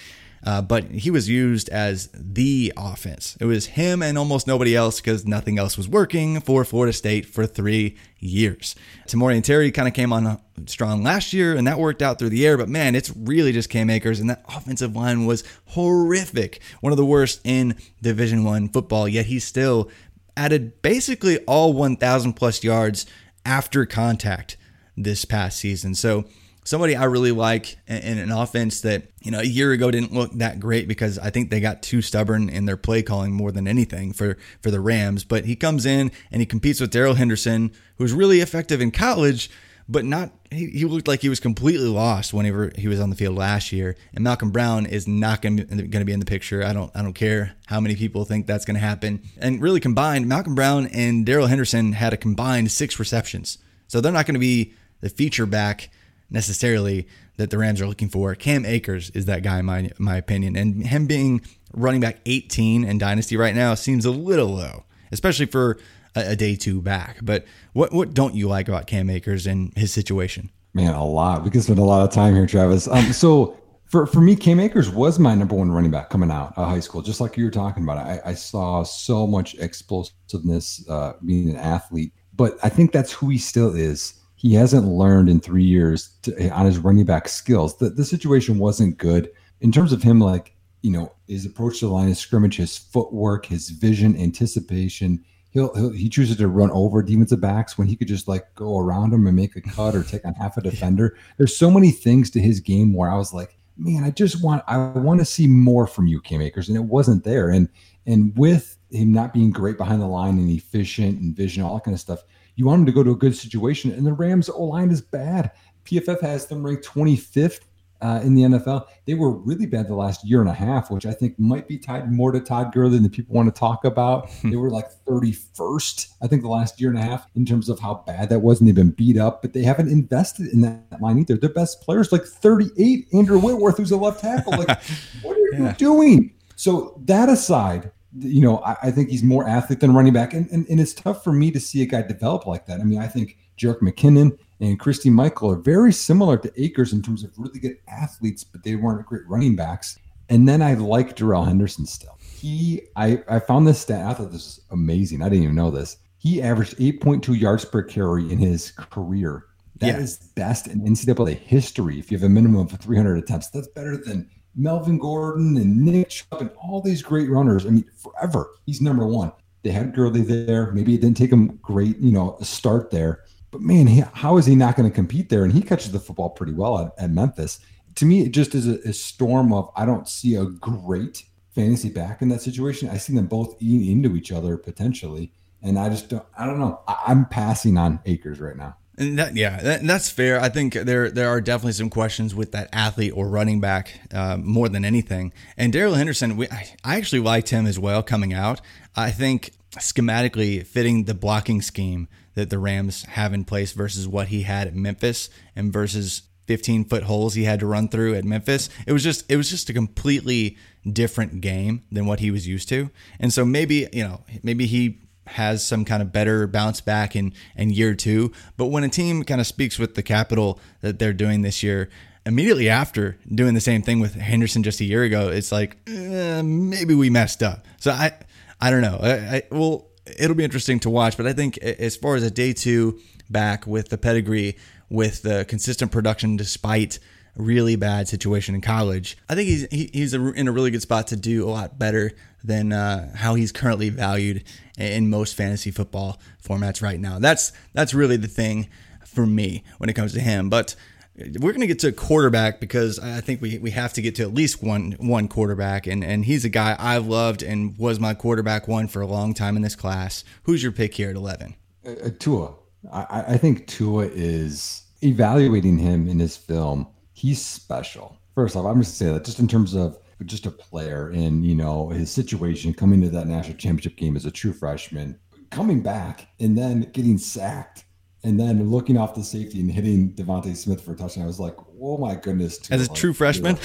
Uh, 0.45 0.61
but 0.61 0.83
he 0.91 1.09
was 1.09 1.29
used 1.29 1.69
as 1.69 2.09
the 2.13 2.73
offense. 2.75 3.37
It 3.39 3.45
was 3.45 3.67
him 3.67 4.03
and 4.03 4.17
almost 4.17 4.45
nobody 4.45 4.75
else 4.75 4.99
because 4.99 5.25
nothing 5.25 5.57
else 5.57 5.77
was 5.77 5.87
working 5.87 6.41
for 6.41 6.65
Florida 6.65 6.91
State 6.91 7.25
for 7.25 7.45
three 7.45 7.95
years. 8.19 8.75
Tamorrion 9.07 9.43
Terry 9.43 9.71
kind 9.71 9.87
of 9.87 9.93
came 9.93 10.11
on 10.11 10.39
strong 10.65 11.01
last 11.01 11.31
year, 11.31 11.55
and 11.55 11.65
that 11.67 11.79
worked 11.79 12.01
out 12.01 12.19
through 12.19 12.29
the 12.29 12.45
air. 12.45 12.57
But 12.57 12.67
man, 12.67 12.93
it's 12.93 13.13
really 13.15 13.53
just 13.53 13.69
Cam 13.69 13.89
Akers, 13.89 14.19
and 14.19 14.29
that 14.29 14.43
offensive 14.49 14.95
line 14.95 15.25
was 15.25 15.45
horrific, 15.67 16.61
one 16.81 16.91
of 16.91 16.97
the 16.97 17.05
worst 17.05 17.39
in 17.45 17.75
Division 18.01 18.43
One 18.43 18.67
football. 18.67 19.07
Yet 19.07 19.27
he 19.27 19.39
still 19.39 19.89
added 20.35 20.81
basically 20.81 21.37
all 21.45 21.73
1,000 21.73 22.33
plus 22.33 22.63
yards 22.63 23.05
after 23.45 23.85
contact 23.85 24.57
this 24.97 25.25
past 25.25 25.59
season. 25.59 25.95
So 25.95 26.25
somebody 26.63 26.95
I 26.95 27.05
really 27.05 27.31
like 27.31 27.77
in 27.87 28.17
an 28.17 28.31
offense 28.31 28.81
that, 28.81 29.03
you 29.21 29.31
know, 29.31 29.39
a 29.39 29.45
year 29.45 29.71
ago 29.71 29.91
didn't 29.91 30.13
look 30.13 30.31
that 30.33 30.59
great 30.59 30.87
because 30.87 31.19
I 31.19 31.29
think 31.29 31.49
they 31.49 31.59
got 31.59 31.83
too 31.83 32.01
stubborn 32.01 32.49
in 32.49 32.65
their 32.65 32.77
play 32.77 33.03
calling 33.03 33.33
more 33.33 33.51
than 33.51 33.67
anything 33.67 34.13
for, 34.13 34.37
for 34.61 34.71
the 34.71 34.79
Rams. 34.79 35.23
But 35.23 35.45
he 35.45 35.55
comes 35.55 35.85
in 35.85 36.11
and 36.31 36.41
he 36.41 36.45
competes 36.45 36.79
with 36.79 36.91
Darrell 36.91 37.15
Henderson, 37.15 37.71
who's 37.97 38.13
really 38.13 38.39
effective 38.39 38.81
in 38.81 38.91
college, 38.91 39.49
but 39.89 40.05
not. 40.05 40.31
He, 40.49 40.67
he 40.67 40.85
looked 40.85 41.07
like 41.07 41.21
he 41.21 41.29
was 41.29 41.39
completely 41.39 41.87
lost 41.87 42.33
whenever 42.33 42.71
he 42.77 42.87
was 42.87 42.99
on 42.99 43.09
the 43.09 43.15
field 43.15 43.35
last 43.35 43.73
year. 43.73 43.97
And 44.13 44.23
Malcolm 44.23 44.51
Brown 44.51 44.85
is 44.85 45.07
not 45.07 45.41
going 45.41 45.57
to 45.57 46.05
be 46.05 46.13
in 46.13 46.19
the 46.19 46.25
picture. 46.25 46.63
I 46.63 46.71
don't 46.71 46.91
I 46.95 47.01
don't 47.01 47.13
care 47.13 47.55
how 47.65 47.81
many 47.81 47.95
people 47.95 48.23
think 48.23 48.47
that's 48.47 48.63
going 48.63 48.75
to 48.75 48.79
happen. 48.79 49.23
And 49.37 49.61
really 49.61 49.81
combined, 49.81 50.27
Malcolm 50.27 50.55
Brown 50.55 50.87
and 50.87 51.25
Darrell 51.25 51.47
Henderson 51.47 51.93
had 51.93 52.13
a 52.13 52.17
combined 52.17 52.71
six 52.71 52.99
receptions, 52.99 53.57
so 53.87 53.99
they're 53.99 54.11
not 54.13 54.25
going 54.25 54.35
to 54.35 54.39
be 54.39 54.73
the 55.01 55.09
feature 55.09 55.45
back 55.45 55.89
necessarily 56.33 57.07
that 57.37 57.49
the 57.49 57.57
Rams 57.57 57.79
are 57.79 57.87
looking 57.87 58.09
for. 58.09 58.35
Cam 58.35 58.65
Akers 58.65 59.09
is 59.11 59.25
that 59.25 59.43
guy, 59.43 59.59
in 59.59 59.65
my 59.65 59.91
my 59.97 60.17
opinion, 60.17 60.55
and 60.55 60.85
him 60.85 61.05
being 61.05 61.41
running 61.73 62.01
back 62.01 62.19
18 62.25 62.83
in 62.83 62.97
Dynasty 62.97 63.37
right 63.37 63.55
now 63.55 63.73
seems 63.75 64.05
a 64.05 64.11
little 64.11 64.47
low, 64.47 64.83
especially 65.11 65.45
for 65.45 65.77
a, 66.15 66.31
a 66.31 66.35
day 66.35 66.55
two 66.55 66.81
back. 66.81 67.19
But 67.21 67.45
what 67.73 67.93
what 67.93 68.13
don't 68.13 68.35
you 68.35 68.47
like 68.47 68.67
about 68.67 68.87
Cam 68.87 69.09
Akers 69.09 69.47
and 69.47 69.71
his 69.77 69.93
situation? 69.93 70.49
Man, 70.73 70.93
a 70.93 71.05
lot. 71.05 71.43
We 71.43 71.51
can 71.51 71.61
spend 71.61 71.79
a 71.79 71.83
lot 71.83 72.03
of 72.03 72.11
time 72.11 72.33
here, 72.33 72.47
Travis. 72.47 72.87
Um, 72.87 73.13
so 73.13 73.57
for 73.85 74.07
for 74.07 74.21
me, 74.21 74.35
Cam 74.35 74.59
Akers 74.59 74.89
was 74.89 75.19
my 75.19 75.35
number 75.35 75.55
one 75.55 75.71
running 75.71 75.91
back 75.91 76.09
coming 76.09 76.31
out 76.31 76.53
of 76.57 76.67
high 76.67 76.79
school, 76.79 77.01
just 77.01 77.21
like 77.21 77.37
you 77.37 77.45
were 77.45 77.51
talking 77.51 77.83
about. 77.83 77.97
I, 77.99 78.19
I 78.25 78.33
saw 78.33 78.83
so 78.83 79.27
much 79.27 79.55
explosiveness 79.55 80.83
uh, 80.89 81.13
being 81.25 81.49
an 81.49 81.57
athlete, 81.57 82.11
but 82.35 82.57
I 82.63 82.69
think 82.69 82.91
that's 82.91 83.11
who 83.11 83.29
he 83.29 83.37
still 83.37 83.75
is. 83.75 84.15
He 84.43 84.53
hasn't 84.53 84.85
learned 84.85 85.29
in 85.29 85.39
three 85.39 85.63
years 85.63 86.09
to, 86.21 86.49
on 86.49 86.67
his 86.67 86.77
running 86.77 87.05
back 87.05 87.27
skills. 87.27 87.77
The, 87.77 87.89
the 87.89 88.05
situation 88.05 88.59
wasn't 88.59 88.99
good 88.99 89.31
in 89.61 89.71
terms 89.71 89.91
of 89.91 90.03
him, 90.03 90.19
like 90.19 90.55
you 90.83 90.91
know, 90.91 91.11
his 91.27 91.45
approach 91.45 91.79
to 91.79 91.87
the 91.87 91.91
line 91.91 92.11
of 92.11 92.17
scrimmage, 92.17 92.57
his 92.57 92.77
footwork, 92.77 93.47
his 93.47 93.69
vision, 93.69 94.15
anticipation 94.15 95.23
he'll, 95.53 95.73
he'll 95.75 95.91
he 95.91 96.09
chooses 96.09 96.35
to 96.37 96.47
run 96.47 96.71
over 96.71 97.01
defensive 97.01 97.39
backs 97.39 97.77
when 97.77 97.87
he 97.87 97.95
could 97.95 98.07
just 98.07 98.27
like 98.27 98.53
go 98.55 98.79
around 98.79 99.11
them 99.11 99.25
and 99.27 99.35
make 99.35 99.55
a 99.55 99.61
cut 99.61 99.95
or 99.95 100.03
take 100.03 100.25
on 100.25 100.33
half 100.33 100.57
a 100.57 100.61
defender. 100.61 101.17
There's 101.37 101.55
so 101.55 101.71
many 101.71 101.91
things 101.91 102.29
to 102.31 102.41
his 102.41 102.59
game 102.59 102.93
where 102.93 103.09
I 103.09 103.15
was 103.15 103.33
like, 103.33 103.57
man, 103.77 104.03
I 104.03 104.11
just 104.11 104.43
want 104.43 104.63
I 104.67 104.77
want 104.77 105.19
to 105.19 105.25
see 105.25 105.47
more 105.47 105.87
from 105.87 106.07
you, 106.07 106.19
Cam 106.19 106.41
Akers, 106.41 106.67
and 106.67 106.77
it 106.77 106.83
wasn't 106.83 107.23
there. 107.23 107.49
And 107.49 107.69
and 108.05 108.35
with 108.35 108.77
him 108.91 109.13
not 109.13 109.33
being 109.33 109.51
great 109.51 109.77
behind 109.77 110.01
the 110.01 110.07
line 110.07 110.37
and 110.37 110.49
efficient 110.49 111.21
and 111.21 111.35
vision, 111.35 111.63
all 111.63 111.75
that 111.75 111.83
kind 111.83 111.95
of 111.95 112.01
stuff, 112.01 112.23
you 112.55 112.65
want 112.65 112.81
him 112.81 112.85
to 112.85 112.91
go 112.91 113.03
to 113.03 113.11
a 113.11 113.15
good 113.15 113.35
situation. 113.35 113.91
And 113.91 114.05
the 114.05 114.13
Rams 114.13 114.49
O 114.49 114.63
line 114.63 114.91
is 114.91 115.01
bad. 115.01 115.51
PFF 115.85 116.21
has 116.21 116.45
them 116.47 116.65
ranked 116.65 116.85
25th 116.85 117.61
uh, 118.03 118.19
in 118.21 118.35
the 118.35 118.41
NFL. 118.43 118.85
They 119.05 119.13
were 119.13 119.31
really 119.31 119.65
bad 119.65 119.87
the 119.87 119.95
last 119.95 120.27
year 120.27 120.41
and 120.41 120.49
a 120.49 120.53
half, 120.53 120.91
which 120.91 121.05
I 121.05 121.13
think 121.13 121.39
might 121.39 121.69
be 121.69 121.77
tied 121.77 122.11
more 122.11 122.33
to 122.33 122.39
Todd 122.41 122.73
Gurley 122.73 122.99
than 122.99 123.09
people 123.09 123.33
want 123.33 123.53
to 123.53 123.57
talk 123.57 123.85
about. 123.85 124.29
they 124.43 124.57
were 124.57 124.69
like 124.69 124.89
31st, 125.07 126.13
I 126.21 126.27
think, 126.27 126.41
the 126.41 126.49
last 126.49 126.81
year 126.81 126.89
and 126.89 126.99
a 126.99 127.01
half 127.01 127.25
in 127.35 127.45
terms 127.45 127.69
of 127.69 127.79
how 127.79 128.03
bad 128.05 128.29
that 128.29 128.39
was, 128.39 128.59
and 128.59 128.67
they've 128.67 128.75
been 128.75 128.91
beat 128.91 129.17
up, 129.17 129.41
but 129.41 129.53
they 129.53 129.63
haven't 129.63 129.89
invested 129.89 130.47
in 130.47 130.61
that 130.61 131.01
line 131.01 131.17
either. 131.19 131.37
Their 131.37 131.49
best 131.49 131.81
players, 131.81 132.11
like 132.11 132.25
38, 132.25 133.07
Andrew 133.13 133.39
Whitworth, 133.39 133.77
who's 133.77 133.91
a 133.91 133.97
left 133.97 134.19
tackle. 134.19 134.51
Like, 134.51 134.67
what 135.21 135.37
are 135.37 135.57
yeah. 135.57 135.69
you 135.69 135.73
doing? 135.75 136.33
So 136.57 136.99
that 137.05 137.29
aside, 137.29 137.91
you 138.19 138.41
know, 138.41 138.59
I, 138.59 138.77
I, 138.83 138.91
think 138.91 139.09
he's 139.09 139.23
more 139.23 139.47
athlete 139.47 139.79
than 139.79 139.93
running 139.93 140.13
back, 140.13 140.33
and, 140.33 140.49
and 140.51 140.67
and 140.67 140.79
it's 140.79 140.93
tough 140.93 141.23
for 141.23 141.33
me 141.33 141.51
to 141.51 141.59
see 141.59 141.81
a 141.81 141.85
guy 141.85 142.01
develop 142.01 142.45
like 142.45 142.65
that. 142.67 142.79
I 142.79 142.83
mean, 142.83 142.99
I 142.99 143.07
think 143.07 143.37
Jerick 143.57 143.79
McKinnon 143.79 144.37
and 144.59 144.79
Christine 144.79 145.13
Michael 145.13 145.51
are 145.51 145.57
very 145.57 145.91
similar 145.91 146.37
to 146.37 146.61
Akers 146.61 146.93
in 146.93 147.01
terms 147.01 147.23
of 147.23 147.37
really 147.37 147.59
good 147.59 147.77
athletes, 147.87 148.43
but 148.43 148.63
they 148.63 148.75
weren't 148.75 149.05
great 149.05 149.27
running 149.27 149.55
backs. 149.55 149.97
And 150.29 150.47
then 150.47 150.61
I 150.61 150.73
like 150.75 151.15
Darrell 151.15 151.43
Henderson 151.43 151.85
still. 151.85 152.17
He, 152.19 152.81
I, 152.95 153.23
I 153.27 153.39
found 153.39 153.67
this 153.67 153.79
stat. 153.79 154.05
I 154.05 154.13
thought 154.13 154.31
this 154.31 154.57
was 154.57 154.61
amazing. 154.71 155.21
I 155.21 155.29
didn't 155.29 155.43
even 155.43 155.55
know 155.55 155.71
this. 155.71 155.97
He 156.17 156.41
averaged 156.41 156.77
8.2 156.77 157.39
yards 157.39 157.65
per 157.65 157.83
carry 157.83 158.31
in 158.31 158.37
his 158.37 158.71
career. 158.71 159.45
That 159.77 159.87
yeah. 159.87 159.99
is 159.99 160.17
best 160.17 160.67
in 160.67 160.81
NCAA 160.81 161.37
history. 161.37 161.99
If 161.99 162.11
you 162.11 162.17
have 162.17 162.25
a 162.25 162.29
minimum 162.29 162.61
of 162.61 162.71
300 162.71 163.17
attempts, 163.17 163.49
that's 163.49 163.67
better 163.67 163.97
than 163.97 164.29
Melvin 164.55 164.99
Gordon 164.99 165.57
and 165.57 165.77
Nick 165.77 166.09
Chubb 166.09 166.41
and 166.41 166.51
all 166.61 166.81
these 166.81 167.01
great 167.01 167.29
runners. 167.29 167.65
I 167.65 167.69
mean, 167.69 167.85
forever. 167.95 168.51
He's 168.65 168.81
number 168.81 169.07
one. 169.07 169.31
They 169.63 169.71
had 169.71 169.95
Gurley 169.95 170.21
there. 170.21 170.71
Maybe 170.73 170.93
it 170.93 171.01
didn't 171.01 171.17
take 171.17 171.31
him 171.31 171.57
great, 171.61 171.97
you 171.97 172.11
know, 172.11 172.37
a 172.39 172.45
start 172.45 172.91
there, 172.91 173.23
but 173.53 173.61
man, 173.61 173.85
he, 173.85 174.03
how 174.13 174.37
is 174.37 174.47
he 174.47 174.55
not 174.55 174.75
going 174.75 174.89
to 174.89 174.93
compete 174.93 175.29
there? 175.29 175.43
And 175.43 175.53
he 175.53 175.61
catches 175.61 175.91
the 175.91 175.99
football 175.99 176.31
pretty 176.31 176.53
well 176.53 176.79
at, 176.79 176.91
at 176.97 177.11
Memphis. 177.11 177.59
To 177.95 178.05
me, 178.05 178.21
it 178.21 178.31
just 178.31 178.55
is 178.55 178.67
a, 178.67 178.79
a, 178.89 178.91
storm 178.93 179.53
of 179.53 179.69
I 179.75 179.85
don't 179.85 180.09
see 180.09 180.33
a 180.33 180.45
great 180.45 181.23
fantasy 181.53 181.89
back 181.89 182.23
in 182.23 182.29
that 182.29 182.41
situation. 182.41 182.89
I 182.89 182.97
see 182.97 183.13
them 183.13 183.27
both 183.27 183.55
eating 183.59 183.87
into 183.87 184.15
each 184.15 184.31
other 184.31 184.57
potentially, 184.57 185.31
and 185.61 185.77
I 185.77 185.89
just 185.89 186.09
don't. 186.09 186.25
I 186.35 186.47
don't 186.47 186.59
know. 186.59 186.81
I, 186.87 187.11
am 187.11 187.25
passing 187.25 187.77
on 187.77 187.99
Akers 188.07 188.39
right 188.39 188.57
now. 188.57 188.75
And 188.97 189.17
that, 189.17 189.35
yeah, 189.35 189.59
that, 189.61 189.83
that's 189.83 190.09
fair. 190.09 190.39
I 190.39 190.49
think 190.49 190.73
there 190.73 191.09
there 191.09 191.29
are 191.29 191.41
definitely 191.41 191.73
some 191.73 191.89
questions 191.89 192.35
with 192.35 192.51
that 192.51 192.69
athlete 192.71 193.13
or 193.15 193.27
running 193.27 193.59
back 193.59 193.99
uh, 194.13 194.37
more 194.37 194.69
than 194.69 194.85
anything. 194.85 195.33
And 195.57 195.73
Darrell 195.73 195.95
Henderson, 195.95 196.37
we, 196.37 196.47
I, 196.49 196.75
I 196.83 196.97
actually 196.97 197.21
liked 197.21 197.49
him 197.49 197.65
as 197.65 197.79
well 197.79 198.03
coming 198.03 198.33
out. 198.33 198.61
I 198.95 199.09
think 199.09 199.51
schematically 199.77 200.65
fitting 200.65 201.05
the 201.05 201.15
blocking 201.15 201.61
scheme 201.61 202.07
that 202.35 202.49
the 202.49 202.59
Rams 202.59 203.03
have 203.03 203.33
in 203.33 203.45
place 203.45 203.71
versus 203.73 204.07
what 204.07 204.27
he 204.27 204.43
had 204.43 204.67
at 204.67 204.75
Memphis 204.75 205.29
and 205.55 205.73
versus 205.73 206.23
15 206.47 206.85
foot 206.85 207.03
holes 207.03 207.35
he 207.35 207.45
had 207.45 207.59
to 207.61 207.65
run 207.65 207.87
through 207.87 208.15
at 208.15 208.25
Memphis. 208.25 208.69
It 208.85 208.93
was 208.93 209.03
just 209.03 209.29
it 209.31 209.37
was 209.37 209.49
just 209.49 209.69
a 209.69 209.73
completely 209.73 210.57
different 210.91 211.41
game 211.41 211.83
than 211.91 212.05
what 212.05 212.19
he 212.19 212.31
was 212.31 212.47
used 212.47 212.69
to. 212.69 212.89
And 213.19 213.31
so 213.31 213.45
maybe, 213.45 213.87
you 213.93 214.03
know, 214.03 214.21
maybe 214.43 214.65
he 214.65 214.99
has 215.27 215.65
some 215.65 215.85
kind 215.85 216.01
of 216.01 216.11
better 216.11 216.47
bounce 216.47 216.81
back 216.81 217.15
in 217.15 217.33
in 217.55 217.69
year 217.69 217.93
2, 217.95 218.31
but 218.57 218.67
when 218.67 218.83
a 218.83 218.89
team 218.89 219.23
kind 219.23 219.41
of 219.41 219.47
speaks 219.47 219.79
with 219.79 219.95
the 219.95 220.03
capital 220.03 220.59
that 220.81 220.99
they're 220.99 221.13
doing 221.13 221.41
this 221.41 221.63
year, 221.63 221.89
immediately 222.25 222.69
after 222.69 223.17
doing 223.33 223.53
the 223.53 223.61
same 223.61 223.81
thing 223.81 223.99
with 223.99 224.15
Henderson 224.15 224.63
just 224.63 224.81
a 224.81 224.85
year 224.85 225.03
ago, 225.03 225.29
it's 225.29 225.51
like 225.51 225.77
eh, 225.87 226.41
maybe 226.41 226.93
we 226.93 227.09
messed 227.09 227.43
up. 227.43 227.65
So 227.79 227.91
I 227.91 228.13
I 228.59 228.69
don't 228.69 228.81
know. 228.81 228.99
I, 229.01 229.11
I 229.11 229.43
well 229.51 229.87
it'll 230.17 230.35
be 230.35 230.43
interesting 230.43 230.79
to 230.81 230.89
watch. 230.89 231.17
But 231.17 231.27
I 231.27 231.33
think 231.33 231.57
as 231.57 231.95
far 231.95 232.15
as 232.15 232.23
a 232.23 232.31
day 232.31 232.53
two 232.53 232.99
back 233.29 233.65
with 233.67 233.89
the 233.89 233.97
pedigree, 233.97 234.57
with 234.89 235.21
the 235.23 235.45
consistent 235.45 235.91
production 235.91 236.37
despite 236.37 236.99
really 237.35 237.75
bad 237.75 238.07
situation 238.07 238.55
in 238.55 238.61
college, 238.61 239.17
I 239.29 239.35
think 239.35 239.47
he's 239.47 239.67
he, 239.71 239.89
he's 239.93 240.13
a, 240.13 240.33
in 240.33 240.47
a 240.47 240.51
really 240.51 240.71
good 240.71 240.81
spot 240.81 241.07
to 241.07 241.15
do 241.15 241.47
a 241.47 241.49
lot 241.49 241.79
better 241.79 242.11
than 242.43 242.73
uh, 242.73 243.15
how 243.15 243.35
he's 243.35 243.51
currently 243.51 243.89
valued 243.89 244.43
in 244.77 245.09
most 245.09 245.35
fantasy 245.35 245.71
football 245.71 246.19
formats 246.43 246.81
right 246.81 246.99
now. 246.99 247.19
That's 247.19 247.51
that's 247.73 247.93
really 247.93 248.17
the 248.17 248.27
thing 248.27 248.69
for 249.05 249.25
me 249.25 249.63
when 249.77 249.89
it 249.89 249.93
comes 249.93 250.13
to 250.13 250.19
him. 250.19 250.49
But 250.49 250.75
we're 251.15 251.51
going 251.51 251.61
to 251.61 251.67
get 251.67 251.79
to 251.79 251.89
a 251.89 251.91
quarterback 251.91 252.59
because 252.59 252.97
I 252.97 253.21
think 253.21 253.41
we, 253.41 253.59
we 253.59 253.71
have 253.71 253.93
to 253.93 254.01
get 254.01 254.15
to 254.15 254.23
at 254.23 254.33
least 254.33 254.63
one 254.63 254.93
one 254.93 255.27
quarterback, 255.27 255.87
and 255.87 256.03
and 256.03 256.25
he's 256.25 256.43
a 256.43 256.49
guy 256.49 256.75
I've 256.79 257.05
loved 257.05 257.43
and 257.43 257.77
was 257.77 257.99
my 257.99 258.13
quarterback 258.13 258.67
one 258.67 258.87
for 258.87 259.01
a 259.01 259.07
long 259.07 259.33
time 259.33 259.55
in 259.55 259.61
this 259.61 259.75
class. 259.75 260.23
Who's 260.43 260.63
your 260.63 260.71
pick 260.71 260.95
here 260.95 261.09
at 261.09 261.15
eleven? 261.15 261.55
Uh, 261.85 261.91
uh 261.91 262.09
Tua. 262.19 262.55
I, 262.91 263.23
I 263.29 263.37
think 263.37 263.67
Tua 263.67 264.07
is 264.07 264.83
evaluating 265.01 265.77
him 265.77 266.09
in 266.09 266.19
his 266.19 266.35
film. 266.35 266.87
He's 267.13 267.43
special. 267.43 268.17
First 268.35 268.55
off, 268.55 268.65
I'm 268.65 268.81
just 268.81 268.97
to 268.97 269.05
say 269.05 269.11
that 269.13 269.23
just 269.23 269.39
in 269.39 269.47
terms 269.47 269.73
of 269.73 269.97
just 270.25 270.45
a 270.45 270.51
player 270.51 271.11
in 271.11 271.43
you 271.43 271.55
know 271.55 271.89
his 271.89 272.11
situation 272.11 272.73
coming 272.73 273.01
to 273.01 273.09
that 273.09 273.27
national 273.27 273.57
championship 273.57 273.97
game 273.97 274.15
as 274.15 274.25
a 274.25 274.31
true 274.31 274.53
freshman, 274.53 275.19
coming 275.49 275.81
back 275.81 276.27
and 276.39 276.57
then 276.57 276.89
getting 276.93 277.17
sacked 277.17 277.85
and 278.23 278.39
then 278.39 278.69
looking 278.69 278.97
off 278.97 279.15
the 279.15 279.23
safety 279.23 279.59
and 279.59 279.69
hitting 279.69 280.13
DeVonta 280.13 280.55
Smith 280.55 280.81
for 280.81 280.93
a 280.93 280.95
touchdown, 280.95 281.25
I 281.25 281.27
was 281.27 281.39
like, 281.39 281.57
"Oh 281.81 281.97
my 281.97 282.15
goodness!" 282.15 282.59
As 282.71 282.87
a 282.87 282.93
true 282.93 283.13
freshman, 283.13 283.57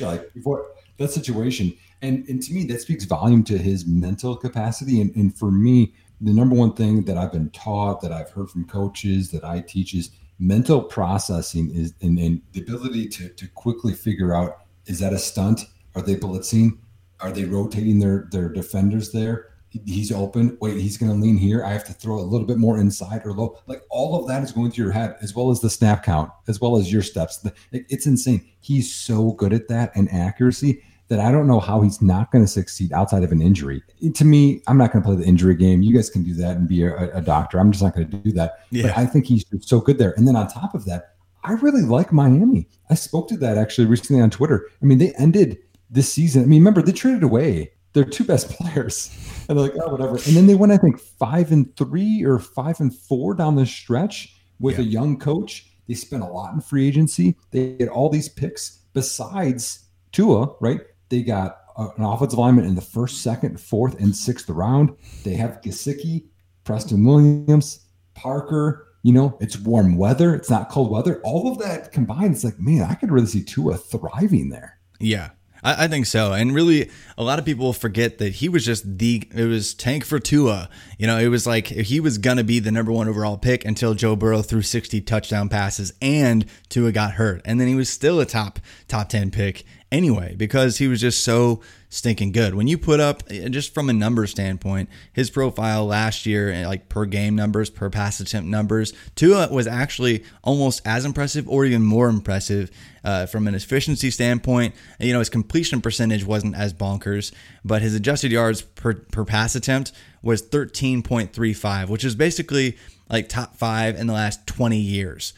like 0.00 0.32
before 0.34 0.66
that 0.98 1.10
situation, 1.10 1.72
and 2.02 2.26
and 2.28 2.42
to 2.42 2.52
me, 2.52 2.64
that 2.66 2.80
speaks 2.80 3.04
volume 3.04 3.44
to 3.44 3.56
his 3.56 3.86
mental 3.86 4.36
capacity. 4.36 5.00
And 5.00 5.14
and 5.14 5.36
for 5.36 5.52
me, 5.52 5.94
the 6.20 6.32
number 6.32 6.56
one 6.56 6.74
thing 6.74 7.04
that 7.04 7.16
I've 7.16 7.32
been 7.32 7.50
taught, 7.50 8.00
that 8.02 8.12
I've 8.12 8.30
heard 8.30 8.50
from 8.50 8.64
coaches, 8.64 9.30
that 9.30 9.44
I 9.44 9.60
teach 9.60 9.94
is 9.94 10.10
mental 10.40 10.82
processing 10.82 11.70
is 11.72 11.94
and, 12.00 12.18
and 12.18 12.42
the 12.52 12.62
ability 12.62 13.06
to 13.08 13.28
to 13.28 13.46
quickly 13.48 13.92
figure 13.92 14.34
out 14.34 14.62
is 14.90 14.98
that 14.98 15.12
a 15.12 15.18
stunt? 15.18 15.62
Are 15.94 16.02
they 16.02 16.16
blitzing? 16.16 16.78
Are 17.20 17.32
they 17.32 17.44
rotating 17.44 17.98
their 18.00 18.28
their 18.30 18.48
defenders 18.48 19.12
there? 19.12 19.50
he's 19.86 20.10
open. 20.10 20.56
Wait, 20.60 20.78
he's 20.78 20.96
going 20.96 21.12
to 21.12 21.18
lean 21.18 21.36
here. 21.36 21.64
I 21.64 21.72
have 21.72 21.84
to 21.84 21.92
throw 21.92 22.18
a 22.18 22.22
little 22.22 22.46
bit 22.46 22.58
more 22.58 22.78
inside 22.78 23.22
or 23.24 23.32
low. 23.32 23.58
Like 23.66 23.82
all 23.90 24.20
of 24.20 24.26
that 24.28 24.42
is 24.42 24.52
going 24.52 24.70
through 24.70 24.86
your 24.86 24.92
head, 24.92 25.16
as 25.22 25.34
well 25.34 25.50
as 25.50 25.60
the 25.60 25.70
snap 25.70 26.02
count, 26.02 26.30
as 26.48 26.60
well 26.60 26.76
as 26.76 26.92
your 26.92 27.02
steps. 27.02 27.46
It's 27.72 28.06
insane. 28.06 28.44
He's 28.60 28.92
so 28.92 29.32
good 29.32 29.52
at 29.52 29.68
that 29.68 29.92
and 29.94 30.10
accuracy 30.12 30.82
that 31.08 31.20
I 31.20 31.32
don't 31.32 31.46
know 31.46 31.60
how 31.60 31.82
he's 31.82 32.00
not 32.00 32.30
going 32.30 32.44
to 32.44 32.50
succeed 32.50 32.92
outside 32.92 33.24
of 33.24 33.32
an 33.32 33.42
injury. 33.42 33.82
To 34.14 34.24
me, 34.24 34.62
I'm 34.66 34.78
not 34.78 34.92
going 34.92 35.02
to 35.02 35.08
play 35.08 35.16
the 35.16 35.24
injury 35.24 35.56
game. 35.56 35.82
You 35.82 35.94
guys 35.94 36.08
can 36.08 36.22
do 36.22 36.34
that 36.34 36.56
and 36.56 36.68
be 36.68 36.84
a, 36.84 37.16
a 37.16 37.20
doctor. 37.20 37.58
I'm 37.58 37.72
just 37.72 37.82
not 37.82 37.94
going 37.94 38.08
to 38.08 38.16
do 38.16 38.32
that. 38.32 38.64
Yeah. 38.70 38.84
But 38.84 38.98
I 38.98 39.06
think 39.06 39.26
he's 39.26 39.44
so 39.60 39.80
good 39.80 39.98
there. 39.98 40.14
And 40.16 40.26
then 40.26 40.36
on 40.36 40.48
top 40.48 40.74
of 40.74 40.84
that, 40.86 41.16
I 41.44 41.52
really 41.52 41.82
like 41.82 42.12
Miami. 42.12 42.68
I 42.90 42.94
spoke 42.94 43.28
to 43.28 43.36
that 43.38 43.56
actually 43.56 43.86
recently 43.86 44.20
on 44.22 44.30
Twitter. 44.30 44.66
I 44.82 44.84
mean, 44.84 44.98
they 44.98 45.12
ended 45.14 45.58
this 45.90 46.12
season. 46.12 46.42
I 46.42 46.46
mean, 46.46 46.60
remember 46.60 46.82
they 46.82 46.92
traded 46.92 47.22
away 47.22 47.72
their 47.92 48.04
two 48.04 48.24
best 48.24 48.50
players. 48.56 49.10
And 49.48 49.58
they're 49.58 49.66
like, 49.68 49.76
oh, 49.82 49.90
whatever. 49.92 50.16
And 50.16 50.36
then 50.36 50.46
they 50.46 50.54
went, 50.54 50.72
I 50.72 50.76
think, 50.76 50.98
five 51.00 51.50
and 51.50 51.74
three 51.76 52.22
or 52.24 52.38
five 52.38 52.80
and 52.80 52.94
four 52.94 53.34
down 53.34 53.56
the 53.56 53.66
stretch 53.66 54.34
with 54.60 54.78
Yeah. 54.78 54.84
a 54.84 54.88
young 54.88 55.18
coach. 55.18 55.66
They 55.88 55.94
spent 55.94 56.22
a 56.22 56.26
lot 56.26 56.54
in 56.54 56.60
free 56.60 56.86
agency. 56.86 57.34
They 57.50 57.76
had 57.80 57.88
all 57.88 58.08
these 58.10 58.28
picks 58.28 58.78
besides 58.92 59.86
Tua, 60.12 60.54
right? 60.60 60.80
They 61.08 61.22
got 61.22 61.56
an 61.76 62.04
offensive 62.04 62.38
lineman 62.38 62.66
in 62.66 62.74
the 62.76 62.80
first, 62.80 63.22
second, 63.22 63.60
fourth, 63.60 63.98
and 63.98 64.14
sixth 64.14 64.48
round. 64.48 64.90
They 65.24 65.34
have 65.34 65.60
Gesicki, 65.62 66.26
Preston 66.64 67.04
Williams, 67.04 67.86
Parker. 68.14 68.86
You 69.02 69.12
know, 69.12 69.38
it's 69.40 69.58
warm 69.58 69.96
weather. 69.96 70.34
It's 70.34 70.50
not 70.50 70.68
cold 70.68 70.90
weather. 70.90 71.20
All 71.24 71.50
of 71.50 71.58
that 71.58 71.92
combined, 71.92 72.34
it's 72.34 72.44
like, 72.44 72.58
man, 72.58 72.82
I 72.82 72.94
could 72.94 73.10
really 73.10 73.26
see 73.26 73.42
Tua 73.42 73.76
thriving 73.76 74.50
there. 74.50 74.78
Yeah. 74.98 75.30
I, 75.62 75.88
think 75.88 76.06
so. 76.06 76.32
And 76.32 76.54
really, 76.54 76.90
a 77.18 77.22
lot 77.22 77.38
of 77.38 77.44
people 77.44 77.72
forget 77.72 78.18
that 78.18 78.34
he 78.34 78.48
was 78.48 78.64
just 78.64 78.98
the, 78.98 79.28
it 79.34 79.44
was 79.44 79.74
tank 79.74 80.04
for 80.04 80.18
Tua. 80.18 80.70
You 80.98 81.06
know, 81.06 81.18
it 81.18 81.28
was 81.28 81.46
like 81.46 81.66
he 81.66 82.00
was 82.00 82.18
going 82.18 82.38
to 82.38 82.44
be 82.44 82.60
the 82.60 82.72
number 82.72 82.92
one 82.92 83.08
overall 83.08 83.36
pick 83.36 83.64
until 83.64 83.94
Joe 83.94 84.16
Burrow 84.16 84.42
threw 84.42 84.62
60 84.62 85.00
touchdown 85.02 85.48
passes 85.48 85.92
and 86.00 86.46
Tua 86.68 86.92
got 86.92 87.12
hurt. 87.12 87.42
And 87.44 87.60
then 87.60 87.68
he 87.68 87.74
was 87.74 87.90
still 87.90 88.20
a 88.20 88.26
top, 88.26 88.58
top 88.88 89.10
10 89.10 89.30
pick 89.30 89.64
anyway, 89.92 90.34
because 90.36 90.78
he 90.78 90.88
was 90.88 91.00
just 91.00 91.22
so 91.22 91.60
stinking 91.90 92.30
good. 92.32 92.54
When 92.54 92.68
you 92.68 92.78
put 92.78 93.00
up, 93.00 93.24
eh, 93.28 93.48
just 93.48 93.74
from 93.74 93.90
a 93.90 93.92
number 93.92 94.26
standpoint, 94.26 94.88
his 95.12 95.28
profile 95.28 95.84
last 95.84 96.24
year, 96.24 96.50
eh, 96.50 96.66
like 96.66 96.88
per 96.88 97.04
game 97.04 97.34
numbers, 97.34 97.68
per 97.68 97.90
pass 97.90 98.20
attempt 98.20 98.48
numbers, 98.48 98.94
Tua 99.16 99.48
was 99.50 99.66
actually 99.66 100.24
almost 100.42 100.80
as 100.86 101.04
impressive 101.04 101.46
or 101.48 101.66
even 101.66 101.82
more 101.82 102.08
impressive 102.08 102.70
uh, 103.04 103.26
from 103.26 103.48
an 103.48 103.54
efficiency 103.54 104.10
standpoint. 104.10 104.74
You 105.00 105.12
know, 105.12 105.18
his 105.18 105.28
completion 105.28 105.80
percentage 105.82 106.24
wasn't 106.24 106.54
as 106.54 106.72
bonkers, 106.72 107.32
but 107.64 107.82
his 107.82 107.94
adjusted 107.94 108.30
yards 108.30 108.62
per, 108.62 108.94
per 108.94 109.24
pass 109.24 109.54
attempt 109.54 109.92
was 110.22 110.42
13.35, 110.42 111.88
which 111.88 112.04
is 112.04 112.14
basically 112.14 112.78
like 113.10 113.28
top 113.28 113.56
five 113.56 113.96
in 113.96 114.06
the 114.06 114.12
last 114.12 114.46
20 114.46 114.78
years 114.78 115.32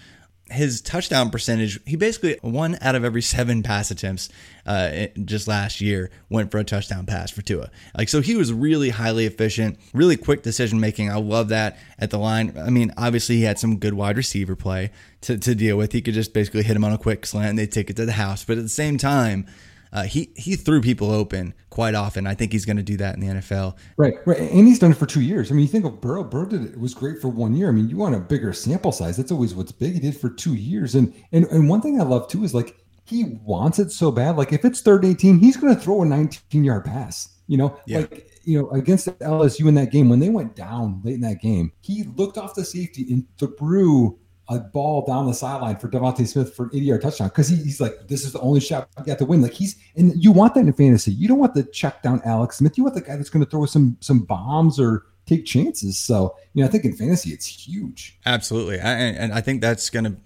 his 0.53 0.81
touchdown 0.81 1.31
percentage, 1.31 1.81
he 1.85 1.97
basically 1.97 2.39
one 2.43 2.79
out 2.81 2.95
of 2.95 3.05
every 3.05 3.23
seven 3.23 3.63
pass 3.63 3.91
attempts 3.91 4.29
uh, 4.67 5.07
just 5.25 5.49
last 5.49 5.81
year 5.81 6.11
went 6.29 6.51
for 6.51 6.59
a 6.59 6.65
touchdown 6.65 7.07
pass 7.07 7.31
for 7.31 7.43
Tua. 7.43 7.71
Like 7.97 8.09
so, 8.09 8.21
he 8.21 8.37
was 8.37 8.53
really 8.53 8.91
highly 8.91 9.27
efficient, 9.27 9.79
really 9.93 10.17
quick 10.17 10.43
decision 10.43 10.79
making. 10.81 11.11
I 11.11 11.17
love 11.17 11.49
that 11.49 11.79
at 11.99 12.11
the 12.11 12.19
line. 12.19 12.57
I 12.59 12.71
mean, 12.71 12.93
obviously 12.97 13.37
he 13.37 13.43
had 13.43 13.59
some 13.59 13.79
good 13.79 13.95
wide 13.95 14.17
receiver 14.17 14.55
play 14.55 14.91
to, 15.23 15.39
to 15.39 15.55
deal 15.55 15.77
with. 15.77 15.93
He 15.93 16.03
could 16.03 16.15
just 16.15 16.33
basically 16.33 16.63
hit 16.63 16.77
him 16.77 16.85
on 16.85 16.93
a 16.93 16.99
quick 16.99 17.27
slant 17.27 17.51
and 17.51 17.59
they 17.59 17.67
take 17.67 17.91
it 17.91 17.97
to 17.97 18.07
the 18.07 18.13
house. 18.13 18.45
But 18.45 18.59
at 18.59 18.63
the 18.63 18.69
same 18.69 18.99
time, 18.99 19.47
uh, 19.93 20.05
he 20.05 20.33
he 20.37 20.57
threw 20.57 20.81
people 20.81 21.11
open 21.11 21.55
quite 21.71 21.95
often. 21.95 22.27
I 22.27 22.35
think 22.35 22.53
he's 22.53 22.65
going 22.65 22.79
to 22.79 22.83
do 22.83 22.97
that 22.97 23.15
in 23.15 23.21
the 23.21 23.27
NFL. 23.27 23.77
Right, 23.97 24.15
right. 24.27 24.39
And 24.39 24.67
he's 24.67 24.79
done 24.79 24.93
it 24.93 24.97
for 24.97 25.07
two 25.07 25.21
years. 25.21 25.51
I 25.51 25.55
mean, 25.55 25.63
you 25.63 25.69
think 25.69 25.85
of 25.85 26.01
Burrow. 26.01 26.25
Burrow 26.25 26.47
did 26.47 26.63
it. 26.65 26.73
It 26.73 26.81
was 26.81 26.95
great 26.95 27.21
for 27.21 27.29
one 27.29 27.55
year. 27.55 27.69
I 27.69 27.73
mean, 27.73 27.89
you 27.89 27.97
want 27.97 28.15
a 28.15 28.21
bigger 28.21 28.53
sample 28.53 28.93
size. 28.93 29.17
That's 29.17 29.33
always 29.33 29.55
what's 29.55 29.73
big. 29.73 29.95
He 29.95 30.01
did 30.01 30.17
for 30.17 30.31
two 30.31 30.55
years. 30.55 30.95
And 30.95 31.15
and 31.33 31.45
and 31.47 31.69
one 31.69 31.81
thing 31.83 32.01
I 32.01 32.05
love 32.05 32.29
too 32.29 32.43
is 32.45 32.55
like 32.55 32.77
he 33.05 33.39
wants 33.45 33.79
it 33.79 33.91
so 33.91 34.11
bad. 34.11 34.37
Like 34.37 34.53
if 34.53 34.65
it's 34.65 34.81
third 34.81 35.05
18, 35.05 35.39
he's 35.39 35.57
going 35.57 35.75
to 35.75 35.81
throw 35.81 36.03
a 36.03 36.07
19 36.07 36.65
yard 36.65 36.85
pass. 36.85 37.29
You 37.49 37.59
know, 37.59 37.79
Yeah. 37.87 37.99
like 37.99 38.29
you 38.45 38.59
know, 38.59 38.71
against 38.71 39.07
LSU 39.21 39.69
in 39.69 39.75
that 39.75 39.93
game 39.93 40.09
when 40.09 40.19
they 40.21 40.31
went 40.31 40.57
down 40.57 41.01
late 41.05 41.15
in 41.15 41.21
that 41.21 41.41
game, 41.41 41.71
he 41.81 42.05
looked 42.17 42.39
off 42.39 42.55
the 42.55 42.65
safety 42.65 43.07
and 43.11 43.25
threw 43.39 44.19
a 44.53 44.61
ball 44.61 45.05
down 45.05 45.27
the 45.27 45.35
sideline 45.35 45.77
for 45.77 45.89
DeVonta 45.89 46.27
Smith 46.27 46.55
for 46.55 46.65
an 46.65 46.71
80 46.75 46.85
yard 46.85 47.03
touchdown 47.03 47.29
because 47.29 47.49
he, 47.49 47.57
he's 47.57 47.81
like, 47.81 48.09
this 48.09 48.25
is 48.25 48.33
the 48.33 48.41
only 48.41 48.61
shot 48.61 48.89
I 48.97 49.03
got 49.03 49.19
to 49.19 49.25
win. 49.25 49.43
Like 49.43 49.53
he's 49.53 49.77
and 49.97 50.13
you 50.23 50.33
want 50.33 50.55
that 50.55 50.61
in 50.61 50.73
fantasy. 50.73 51.13
You 51.13 51.29
don't 51.29 51.39
want 51.39 51.55
the 51.55 51.65
check 51.65 52.03
down 52.03 52.21
Alex 52.25 52.59
Smith. 52.59 52.77
You 52.77 52.85
want 52.85 52.95
the 52.95 53.01
guy 53.01 53.17
that's 53.17 53.31
going 53.31 53.45
to 53.45 53.51
throw 53.51 53.67
some 53.67 53.97
some 54.01 54.21
bombs 54.21 54.79
or 54.79 55.07
take 55.27 55.45
chances. 55.45 55.99
So 55.99 56.37
you 56.55 56.63
know, 56.63 56.69
I 56.69 56.71
think 56.71 56.85
in 56.85 56.95
fantasy 56.95 57.31
it's 57.31 57.47
huge. 57.47 58.19
Absolutely, 58.27 58.81
I, 58.81 58.93
and 58.93 59.33
I 59.33 59.41
think 59.41 59.61
that's 59.61 59.91
gonna 59.91 60.17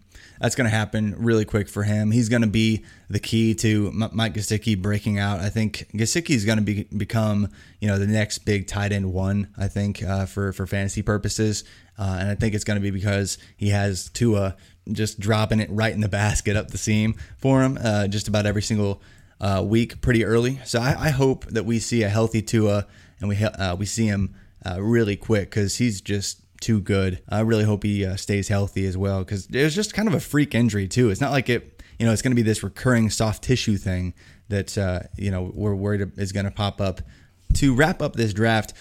that's 0.41 0.55
gonna 0.55 0.71
happen 0.71 1.15
really 1.19 1.45
quick 1.45 1.69
for 1.69 1.83
him. 1.83 2.11
He's 2.11 2.29
gonna 2.29 2.47
be 2.47 2.85
the 3.09 3.19
key 3.19 3.55
to 3.57 3.91
Mike 3.93 4.35
Gesicki 4.35 4.81
breaking 4.81 5.19
out. 5.19 5.41
I 5.41 5.49
think 5.49 5.89
Gesicki 5.95 6.31
is 6.31 6.45
gonna 6.45 6.63
be 6.63 6.85
become 6.97 7.49
you 7.81 7.89
know 7.89 7.99
the 7.99 8.07
next 8.07 8.39
big 8.41 8.67
tight 8.67 8.93
end 8.93 9.13
one. 9.13 9.49
I 9.57 9.69
think 9.69 10.03
uh, 10.03 10.27
for 10.27 10.53
for 10.53 10.67
fantasy 10.67 11.03
purposes, 11.03 11.65
uh, 11.99 12.17
and 12.21 12.31
I 12.31 12.35
think 12.35 12.55
it's 12.55 12.65
gonna 12.65 12.81
be 12.81 12.91
because 12.91 13.39
he 13.57 13.71
has 13.71 14.09
Tua 14.11 14.57
just 14.93 15.19
dropping 15.19 15.61
it 15.61 15.71
right 15.71 15.93
in 15.93 16.01
the 16.01 16.09
basket 16.21 16.57
up 16.57 16.71
the 16.71 16.79
seam 16.79 17.15
for 17.39 17.63
him 17.63 17.79
uh, 17.83 18.07
just 18.07 18.29
about 18.29 18.47
every 18.47 18.63
single 18.63 19.03
uh, 19.41 19.63
week 19.65 20.01
pretty 20.01 20.25
early. 20.25 20.61
So 20.65 20.81
I, 20.81 21.07
I 21.07 21.11
hope 21.11 21.47
that 21.47 21.65
we 21.65 21.79
see 21.79 22.03
a 22.03 22.09
healthy 22.09 22.43
Tua 22.43 22.87
and 23.21 23.29
we 23.29 23.37
uh, 23.37 23.77
we 23.77 23.87
see 23.87 24.07
him 24.07 24.35
uh, 24.65 24.83
really 24.83 25.17
quick 25.17 25.51
because 25.51 25.77
he's 25.77 26.01
just 26.01 26.41
too 26.67 26.81
good. 26.81 27.23
I 27.29 27.41
really 27.41 27.63
hope 27.65 27.85
he 27.85 28.05
uh, 28.05 28.17
stays 28.17 28.49
healthy 28.49 28.87
as 28.87 28.97
well 28.97 29.21
because 29.21 29.47
it 29.47 29.63
was 29.63 29.75
just 29.75 29.95
kind 29.95 30.09
of 30.09 30.15
a 30.15 30.21
freak 30.21 30.53
injury 30.55 30.89
too. 30.89 31.11
It's 31.11 31.21
not 31.21 31.31
like 31.31 31.49
it, 31.49 31.81
you 31.99 32.05
know, 32.05 32.13
it's 32.13 32.23
going 32.23 32.33
to 32.33 32.37
be 32.37 32.43
this 32.43 32.63
recurring 32.65 33.09
soft 33.09 33.45
tissue 33.45 33.77
thing 33.77 34.15
that 34.49 34.77
uh, 34.77 35.01
you 35.17 35.31
know 35.31 35.53
we're 35.55 35.75
worried 35.77 36.11
is 36.19 36.33
going 36.33 36.45
to 36.47 36.51
pop 36.53 36.81
up. 36.81 37.01
To 37.55 37.75
wrap 37.75 38.03
up 38.03 38.17
this 38.17 38.35
draft, 38.35 38.75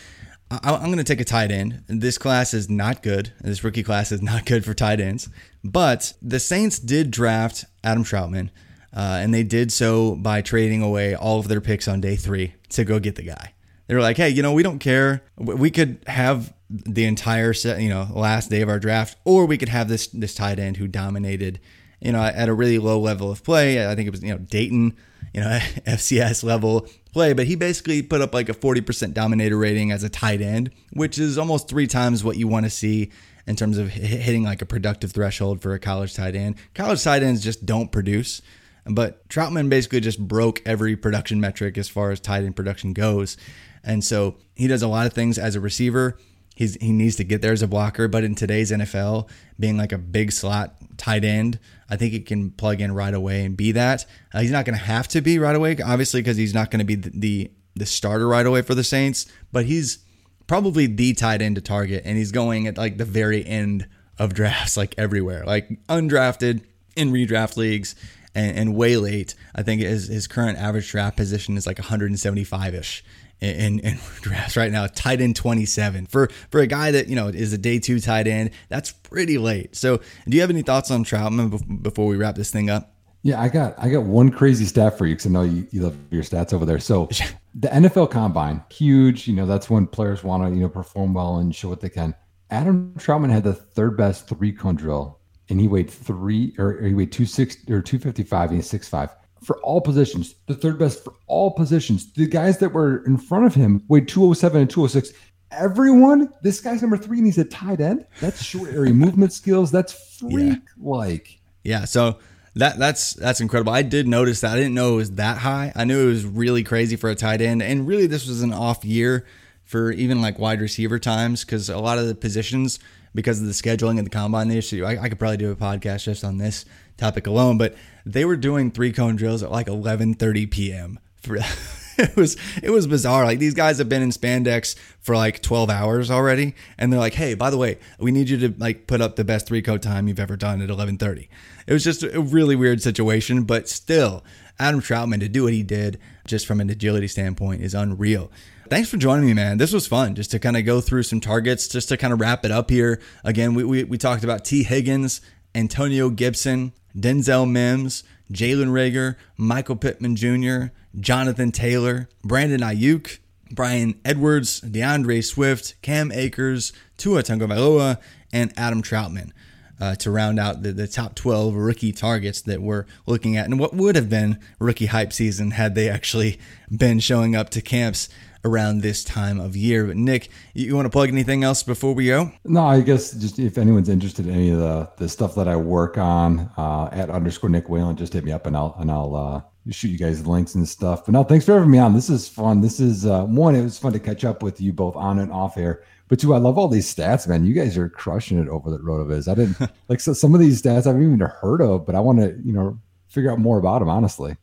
I- 0.50 0.60
I'm 0.74 0.86
going 0.86 0.98
to 0.98 1.04
take 1.04 1.22
a 1.22 1.26
tight 1.26 1.52
end. 1.52 1.84
This 1.88 2.18
class 2.18 2.54
is 2.56 2.70
not 2.70 3.04
good. 3.04 3.32
This 3.40 3.64
rookie 3.64 3.84
class 3.84 4.12
is 4.12 4.22
not 4.24 4.46
good 4.46 4.66
for 4.66 4.74
tight 4.74 5.00
ends. 5.00 5.30
But 5.64 6.14
the 6.22 6.40
Saints 6.40 6.80
did 6.80 7.12
draft 7.12 7.66
Adam 7.84 8.04
Trautman, 8.04 8.50
uh, 8.94 9.20
and 9.22 9.32
they 9.32 9.44
did 9.44 9.72
so 9.72 10.16
by 10.16 10.42
trading 10.42 10.82
away 10.82 11.14
all 11.14 11.40
of 11.40 11.48
their 11.48 11.62
picks 11.62 11.88
on 11.88 12.02
day 12.02 12.16
three 12.16 12.56
to 12.70 12.84
go 12.84 13.00
get 13.00 13.16
the 13.16 13.24
guy. 13.24 13.54
They 13.88 13.94
were 13.94 14.02
like, 14.02 14.18
hey, 14.18 14.30
you 14.30 14.42
know, 14.42 14.54
we 14.54 14.64
don't 14.64 14.80
care. 14.80 15.24
We 15.38 15.70
could 15.70 16.00
have 16.08 16.55
the 16.70 17.06
entire 17.06 17.54
set, 17.54 17.82
you 17.82 17.90
know, 17.90 18.08
last 18.12 18.50
day 18.50 18.62
of 18.62 18.70
our 18.70 18.80
draft, 18.80 19.18
or 19.24 19.46
we 19.46 19.58
could 19.58 19.70
have 19.70 19.88
this 19.88 20.08
this 20.08 20.34
tight 20.34 20.60
end 20.60 20.78
who 20.78 20.88
dominated, 20.88 21.60
you 22.00 22.12
know, 22.12 22.24
at 22.24 22.50
a 22.50 22.54
really 22.54 22.80
low 22.80 23.00
level 23.00 23.32
of 23.32 23.44
play. 23.44 23.90
I 23.90 23.96
think 23.96 24.08
it 24.08 24.12
was, 24.12 24.24
you 24.24 24.32
know, 24.32 24.40
Dayton, 24.40 24.96
you 25.34 25.42
know, 25.42 25.48
FCS 25.88 26.44
level 26.44 26.88
play, 27.12 27.34
but 27.34 27.48
he 27.48 27.56
basically 27.56 28.02
put 28.02 28.22
up 28.22 28.34
like 28.34 28.50
a 28.50 28.54
40% 28.54 29.14
dominator 29.14 29.58
rating 29.58 29.92
as 29.92 30.04
a 30.04 30.10
tight 30.10 30.42
end, 30.42 30.72
which 30.94 31.20
is 31.20 31.38
almost 31.38 31.68
three 31.68 31.88
times 31.88 32.24
what 32.24 32.38
you 32.38 32.48
want 32.48 32.66
to 32.66 32.70
see 32.70 33.12
in 33.48 33.56
terms 33.56 33.78
of 33.78 33.90
hitting 33.90 34.44
like 34.44 34.62
a 34.62 34.66
productive 34.66 35.12
threshold 35.12 35.62
for 35.62 35.74
a 35.74 35.80
college 35.80 36.16
tight 36.16 36.36
end. 36.36 36.56
College 36.74 37.04
tight 37.04 37.24
ends 37.24 37.44
just 37.44 37.66
don't 37.66 37.92
produce. 37.92 38.42
But 38.88 39.28
Trautman 39.30 39.70
basically 39.70 40.00
just 40.00 40.20
broke 40.20 40.62
every 40.66 40.96
production 40.96 41.42
metric 41.42 41.78
as 41.78 41.90
far 41.90 42.12
as 42.12 42.20
tight 42.20 42.44
end 42.44 42.56
production 42.56 42.94
goes. 42.94 43.36
And 43.84 44.04
so 44.04 44.36
he 44.56 44.68
does 44.68 44.84
a 44.84 44.88
lot 44.88 45.08
of 45.08 45.14
things 45.14 45.38
as 45.38 45.56
a 45.56 45.60
receiver. 45.60 46.18
He's, 46.56 46.76
he 46.76 46.92
needs 46.92 47.18
to 47.18 47.24
get 47.24 47.42
there 47.42 47.52
as 47.52 47.62
a 47.62 47.68
blocker, 47.68 48.08
but 48.08 48.24
in 48.24 48.34
today's 48.34 48.72
NFL, 48.72 49.30
being 49.60 49.78
like 49.78 49.92
a 49.92 49.98
big 49.98 50.32
slot 50.32 50.76
tight 50.98 51.26
end, 51.26 51.60
I 51.90 51.98
think 51.98 52.14
he 52.14 52.22
can 52.22 52.52
plug 52.52 52.82
in 52.82 52.94
right 52.94 53.14
away 53.14 53.44
and 53.44 53.56
be 53.56 53.74
that. 53.74 54.06
Uh, 54.34 54.40
he's 54.40 54.52
not 54.52 54.66
going 54.66 54.78
to 54.78 54.84
have 54.84 55.08
to 55.10 55.22
be 55.22 55.38
right 55.38 55.56
away, 55.56 55.78
obviously, 55.84 56.22
because 56.22 56.38
he's 56.38 56.54
not 56.54 56.72
going 56.72 56.80
to 56.80 56.86
be 56.86 56.96
the, 56.96 57.10
the 57.14 57.52
the 57.78 57.86
starter 57.86 58.26
right 58.26 58.46
away 58.46 58.62
for 58.62 58.74
the 58.74 58.84
Saints. 58.84 59.28
But 59.52 59.66
he's 59.66 60.00
probably 60.48 60.88
the 60.88 61.14
tight 61.14 61.42
end 61.42 61.56
to 61.56 61.62
target, 61.62 62.04
and 62.06 62.18
he's 62.18 62.32
going 62.32 62.68
at 62.68 62.78
like 62.78 62.98
the 62.98 63.06
very 63.06 63.46
end 63.46 63.88
of 64.18 64.34
drafts, 64.34 64.78
like 64.78 64.96
everywhere, 64.98 65.44
like 65.46 65.70
undrafted 65.88 66.64
in 66.96 67.12
redraft 67.12 67.58
leagues 67.58 67.96
and, 68.34 68.58
and 68.58 68.76
way 68.76 68.98
late. 68.98 69.36
I 69.54 69.64
think 69.64 69.82
his, 69.82 70.08
his 70.08 70.28
current 70.28 70.58
average 70.58 70.90
draft 70.90 71.18
position 71.18 71.58
is 71.58 71.68
like 71.68 71.80
175 71.80 72.76
ish. 72.76 73.04
In, 73.46 73.80
in 73.80 74.00
drafts 74.22 74.58
right 74.58 74.72
now, 74.72 74.88
tight 74.88 75.22
end 75.22 75.36
27 75.36 76.08
for 76.08 76.30
for 76.50 76.60
a 76.60 76.68
guy 76.68 76.92
that 76.92 77.08
you 77.08 77.16
know 77.16 77.28
is 77.28 77.54
a 77.54 77.58
day 77.58 77.80
two 77.80 78.00
tight 78.00 78.28
end. 78.28 78.52
That's 78.70 78.92
pretty 78.92 79.38
late. 79.38 79.76
So, 79.76 79.98
do 80.28 80.36
you 80.36 80.42
have 80.42 80.50
any 80.50 80.62
thoughts 80.62 80.92
on 80.92 81.04
Trautman 81.04 81.82
before 81.82 82.08
we 82.08 82.18
wrap 82.18 82.36
this 82.36 82.52
thing 82.52 82.70
up? 82.70 82.94
Yeah, 83.22 83.42
I 83.42 83.50
got 83.50 83.74
I 83.78 83.90
got 83.90 84.04
one 84.04 84.30
crazy 84.30 84.66
stat 84.66 84.98
for 84.98 85.06
you 85.06 85.16
because 85.16 85.26
I 85.26 85.30
know 85.32 85.42
you, 85.42 85.68
you 85.72 85.82
love 85.82 85.98
your 86.12 86.24
stats 86.24 86.54
over 86.54 86.66
there. 86.66 86.80
So 86.80 87.06
the 87.56 87.70
NFL 87.70 88.12
Combine, 88.12 88.64
huge. 88.70 89.28
You 89.28 89.36
know 89.36 89.46
that's 89.46 89.70
when 89.70 89.88
players 89.88 90.24
want 90.24 90.44
to 90.44 90.56
you 90.56 90.62
know 90.62 90.70
perform 90.70 91.14
well 91.14 91.38
and 91.38 91.54
show 91.54 91.70
what 91.70 91.82
they 91.82 91.90
can. 91.90 92.14
Adam 92.52 92.94
Trautman 92.98 93.32
had 93.32 93.44
the 93.44 93.54
third 93.54 93.98
best 93.98 94.28
three 94.28 94.54
cone 94.54 94.76
drill, 94.76 95.20
and 95.50 95.60
he 95.60 95.68
weighed 95.68 95.90
three 95.90 96.54
or, 96.60 96.78
or 96.78 96.84
he 96.84 96.94
weighed 96.94 97.12
two 97.12 97.26
six 97.26 97.58
or 97.70 97.82
two 97.82 97.98
fifty 97.98 98.24
five, 98.24 98.50
and 98.50 98.58
he's 98.58 98.70
six 98.70 98.88
five 98.88 99.10
for 99.46 99.58
all 99.62 99.80
positions. 99.80 100.36
The 100.48 100.56
third 100.56 100.80
best 100.80 101.04
for 101.04 101.14
all 101.28 101.52
positions. 101.52 102.12
The 102.14 102.28
guys 102.28 102.58
that 102.60 102.74
were 102.74 103.06
in 103.06 103.18
front 103.18 103.46
of 103.46 103.54
him 103.54 103.84
weighed 103.88 104.08
two 104.08 104.24
oh 104.24 104.34
seven 104.34 104.62
and 104.62 104.70
two 104.70 104.84
oh 104.84 104.88
six. 104.88 105.14
Everyone, 105.52 106.30
this 106.42 106.60
guy's 106.60 106.82
number 106.82 106.98
three, 106.98 107.20
and 107.20 107.28
he's 107.28 107.38
a 107.38 107.46
tight 107.46 107.80
end. 107.80 108.06
That's 108.20 108.44
short 108.44 108.74
area 108.74 108.94
movement 109.06 109.32
skills. 109.32 109.72
That's 109.72 110.18
freak 110.20 110.60
like. 110.78 111.40
Yeah, 111.64 111.86
so 111.86 112.18
that 112.56 112.80
that's 112.80 113.14
that's 113.14 113.42
incredible. 113.42 113.72
I 113.72 113.84
did 113.84 114.08
notice 114.08 114.42
that. 114.42 114.54
I 114.54 114.56
didn't 114.56 114.74
know 114.74 114.94
it 114.94 114.98
was 114.98 115.12
that 115.12 115.38
high. 115.38 115.72
I 115.76 115.86
knew 115.86 116.08
it 116.08 116.10
was 116.10 116.26
really 116.26 116.64
crazy 116.64 116.96
for 116.96 117.10
a 117.10 117.16
tight 117.16 117.42
end, 117.42 117.62
and 117.62 117.88
really 117.88 118.08
this 118.08 118.28
was 118.28 118.42
an 118.42 118.54
off 118.54 118.84
year 118.84 119.26
for 119.64 119.92
even 119.92 120.22
like 120.22 120.40
wide 120.40 120.62
receiver 120.62 121.00
times 121.00 121.44
because 121.44 121.70
a 121.70 121.78
lot 121.78 121.98
of 121.98 122.08
the 122.08 122.16
positions 122.16 122.80
because 123.14 123.40
of 123.40 123.48
the 123.48 123.54
scheduling 123.54 123.98
and 123.98 124.06
the 124.06 124.12
combine 124.12 124.52
issue. 124.52 124.84
I, 124.86 125.04
I 125.04 125.10
could 125.10 125.18
probably 125.18 125.38
do 125.38 125.52
a 125.52 125.56
podcast 125.56 126.04
just 126.04 126.24
on 126.24 126.38
this 126.38 126.66
topic 126.98 127.28
alone, 127.28 127.58
but 127.58 127.76
they 128.06 128.26
were 128.26 128.36
doing 128.36 128.72
three 128.72 128.92
cone 128.92 129.16
drills 129.16 129.44
at 129.44 129.52
like 129.52 129.68
11:30 129.68 130.50
p.m. 130.50 131.00
For 131.22 131.38
it 131.98 132.16
was 132.16 132.38
it 132.62 132.70
was 132.70 132.88
bizarre. 132.88 133.26
Like 133.26 133.40
these 133.40 133.54
guys 133.54 133.78
have 133.78 133.90
been 133.90 134.02
in 134.02 134.10
spandex 134.10 134.76
for 135.00 135.16
like 135.16 135.42
12 135.42 135.70
hours 135.70 136.12
already, 136.12 136.56
and 136.78 136.92
they're 136.92 137.00
like, 137.00 137.14
"Hey, 137.14 137.34
by 137.34 137.50
the 137.50 137.58
way, 137.58 137.80
we 138.00 138.12
need 138.12 138.30
you 138.30 138.38
to 138.48 138.56
like 138.58 138.88
put 138.88 139.02
up 139.02 139.16
the 139.16 139.24
best 139.24 139.48
three 139.48 139.62
cone 139.62 139.80
time 139.80 140.08
you've 140.08 140.20
ever 140.20 140.38
done 140.38 140.62
at 140.62 140.70
11:30." 140.70 141.28
It 141.68 141.74
was 141.74 141.84
just 141.84 142.04
a 142.04 142.22
really 142.22 142.56
weird 142.56 142.82
situation, 142.82 143.44
but 143.44 143.68
still, 143.68 144.24
Adam 144.60 144.82
Trautman 144.82 145.20
to 145.22 145.30
do 145.30 145.44
what 145.44 145.54
he 145.54 145.64
did, 145.64 146.00
just 146.28 146.46
from 146.46 146.62
an 146.62 146.70
agility 146.70 147.08
standpoint, 147.08 147.62
is 147.62 147.74
unreal. 147.74 148.32
Thanks 148.70 148.90
for 148.90 148.98
joining 148.98 149.28
me, 149.28 149.34
man. 149.34 149.58
This 149.58 149.72
was 149.72 149.86
fun 149.86 150.16
just 150.16 150.32
to 150.32 150.40
kind 150.40 150.58
of 150.58 150.66
go 150.66 150.82
through 150.82 151.04
some 151.04 151.20
targets, 151.20 151.68
just 151.68 151.90
to 151.90 151.98
kind 151.98 152.12
of 152.12 152.20
wrap 152.20 152.46
it 152.46 152.52
up 152.52 152.72
here. 152.72 153.00
Again, 153.24 153.54
we, 153.54 153.64
we, 153.64 153.84
we 153.84 153.98
talked 153.98 154.24
about 154.24 154.44
Tee 154.44 154.64
Higgins, 154.64 155.22
Antonio 155.54 156.10
Gibson, 156.10 156.74
Denzel 156.98 157.50
Mims, 157.50 158.04
Jalen 158.32 158.70
Reagor, 158.70 159.16
Michael 159.38 159.76
Pittman 159.76 160.16
Jr., 160.16 160.68
Jonathan 161.00 161.52
Taylor, 161.52 162.10
Brandon 162.24 162.62
Aiyuk, 162.62 163.20
Bryan 163.52 164.00
Edwards, 164.04 164.62
D'Andre 164.62 165.22
Swift, 165.22 165.76
Cam 165.82 166.12
Akers, 166.12 166.74
Tua 166.98 167.22
Tagovailoa, 167.24 168.00
and 168.34 168.54
Adam 168.58 168.82
Trautman. 168.82 169.32
Uh, 169.78 169.94
to 169.94 170.10
round 170.10 170.40
out 170.40 170.64
the, 170.64 170.72
the 170.72 170.88
top 170.88 171.16
12 171.16 171.54
rookie 171.54 171.92
targets 171.92 172.42
that 172.42 172.62
we're 172.62 172.86
looking 173.06 173.36
at, 173.36 173.44
and 173.44 173.60
what 173.60 173.74
would 173.74 173.98
have 173.98 174.10
been 174.10 174.40
rookie 174.58 174.86
hype 174.86 175.12
season 175.12 175.52
had 175.52 175.76
they 175.76 175.90
actually 175.90 176.40
been 176.74 176.98
showing 176.98 177.36
up 177.36 177.50
to 177.50 177.62
camps 177.62 178.08
around 178.46 178.82
this 178.82 179.04
time 179.04 179.40
of 179.40 179.58
year. 179.58 179.86
But 179.86 179.98
Nick, 179.98 180.30
you, 180.54 180.76
want 180.76 180.86
to 180.86 180.90
plug 180.90 181.10
anything 181.10 181.44
else 181.44 181.64
before 181.64 181.94
we 181.94 182.06
go? 182.06 182.32
No, 182.46 182.66
I 182.66 182.80
guess 182.82 183.12
just 183.12 183.40
if 183.40 183.58
anyone's 183.58 183.90
interested 183.90 184.28
in 184.28 184.34
any 184.34 184.52
of 184.52 184.60
the 184.60 184.90
the 184.98 185.10
stuff 185.10 185.36
that 185.36 185.48
I 185.48 185.56
work 185.56 185.98
on 185.98 186.52
uh, 186.56 186.90
at 186.92 187.10
underscore 187.10 187.50
Nick 187.50 187.68
Whalen, 187.68 187.98
just 187.98 188.14
hit 188.14 188.24
me 188.24 188.32
up 188.32 188.46
and 188.46 188.56
I'll 188.56 188.76
and 188.80 188.90
I'll 188.90 189.16
uh, 189.16 189.42
shoot 189.72 189.90
you 189.90 189.98
guys 189.98 190.24
the 190.24 190.30
links 190.30 190.56
and 190.56 190.68
stuff. 190.68 191.06
But 191.06 191.14
no, 191.14 191.24
thanks 191.24 191.46
for 191.46 191.54
having 191.54 191.72
me 191.72 191.80
on. 191.80 191.94
This 191.94 192.10
is 192.10 192.30
fun. 192.30 192.62
This 192.62 192.80
is 192.80 193.06
uh, 193.06 193.26
one. 193.26 193.56
It 193.56 193.64
was 193.64 193.80
fun 193.80 193.94
to 193.94 194.00
catch 194.00 194.24
up 194.24 194.44
with 194.44 194.62
you 194.62 194.72
both 194.72 194.96
on 194.96 195.20
and 195.20 195.32
off 195.32 195.58
air. 195.58 195.84
But 196.08 196.20
two, 196.20 196.36
I 196.36 196.38
love 196.38 196.60
all 196.60 196.68
these 196.68 196.94
stats, 196.94 197.28
man. 197.28 197.46
You 197.46 197.54
guys 197.54 197.78
are 197.78 197.90
crushing 197.90 198.40
it 198.40 198.48
over 198.48 198.76
at 198.76 198.82
Rotoviz. 198.82 199.28
I 199.28 199.34
didn't 199.34 199.72
like 199.90 200.00
so 200.00 200.14
some 200.14 200.36
of 200.36 200.40
these 200.40 200.62
stats 200.62 200.86
I 200.86 200.90
haven't 200.90 201.04
even 201.04 201.20
heard 201.20 201.62
of, 201.62 201.86
but 201.86 201.96
I 201.96 202.00
want 202.00 202.20
to 202.20 202.40
you 202.46 202.54
know 202.54 202.80
figure 203.08 203.32
out 203.32 203.40
more 203.40 203.58
about 203.58 203.80
them. 203.80 203.90
Honestly. 203.90 204.38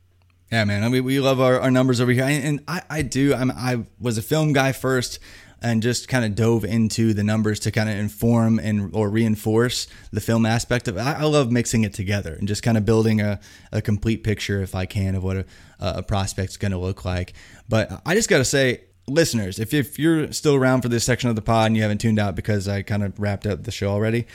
Yeah, 0.52 0.64
man. 0.64 0.84
I 0.84 0.90
mean, 0.90 1.02
we 1.02 1.18
love 1.18 1.40
our, 1.40 1.58
our 1.60 1.70
numbers 1.70 1.98
over 1.98 2.12
here, 2.12 2.24
and 2.24 2.62
I, 2.68 2.82
I 2.90 3.00
do. 3.00 3.32
I'm, 3.34 3.50
I 3.50 3.86
was 3.98 4.18
a 4.18 4.22
film 4.22 4.52
guy 4.52 4.72
first, 4.72 5.18
and 5.62 5.82
just 5.82 6.08
kind 6.08 6.26
of 6.26 6.34
dove 6.34 6.66
into 6.66 7.14
the 7.14 7.24
numbers 7.24 7.58
to 7.60 7.70
kind 7.70 7.88
of 7.88 7.96
inform 7.96 8.58
and 8.58 8.94
or 8.94 9.08
reinforce 9.08 9.86
the 10.12 10.20
film 10.20 10.44
aspect 10.44 10.88
of. 10.88 10.98
I, 10.98 11.14
I 11.14 11.22
love 11.22 11.50
mixing 11.50 11.84
it 11.84 11.94
together 11.94 12.34
and 12.34 12.46
just 12.46 12.62
kind 12.62 12.76
of 12.76 12.84
building 12.84 13.22
a, 13.22 13.40
a 13.72 13.80
complete 13.80 14.24
picture, 14.24 14.60
if 14.60 14.74
I 14.74 14.84
can, 14.84 15.14
of 15.14 15.24
what 15.24 15.38
a, 15.38 15.46
a 15.80 16.02
prospect's 16.02 16.58
going 16.58 16.72
to 16.72 16.78
look 16.78 17.06
like. 17.06 17.32
But 17.66 18.02
I 18.04 18.14
just 18.14 18.28
got 18.28 18.38
to 18.38 18.44
say, 18.44 18.82
listeners, 19.06 19.58
if, 19.58 19.74
if 19.74 19.98
you're 19.98 20.32
still 20.32 20.54
around 20.54 20.82
for 20.82 20.88
this 20.88 21.04
section 21.04 21.28
of 21.28 21.36
the 21.36 21.42
pod 21.42 21.66
and 21.66 21.76
you 21.76 21.82
haven't 21.82 21.98
tuned 21.98 22.18
out 22.18 22.34
because 22.34 22.68
I 22.68 22.82
kind 22.82 23.02
of 23.02 23.18
wrapped 23.18 23.46
up 23.46 23.64
the 23.64 23.70
show 23.70 23.88
already, 23.88 24.26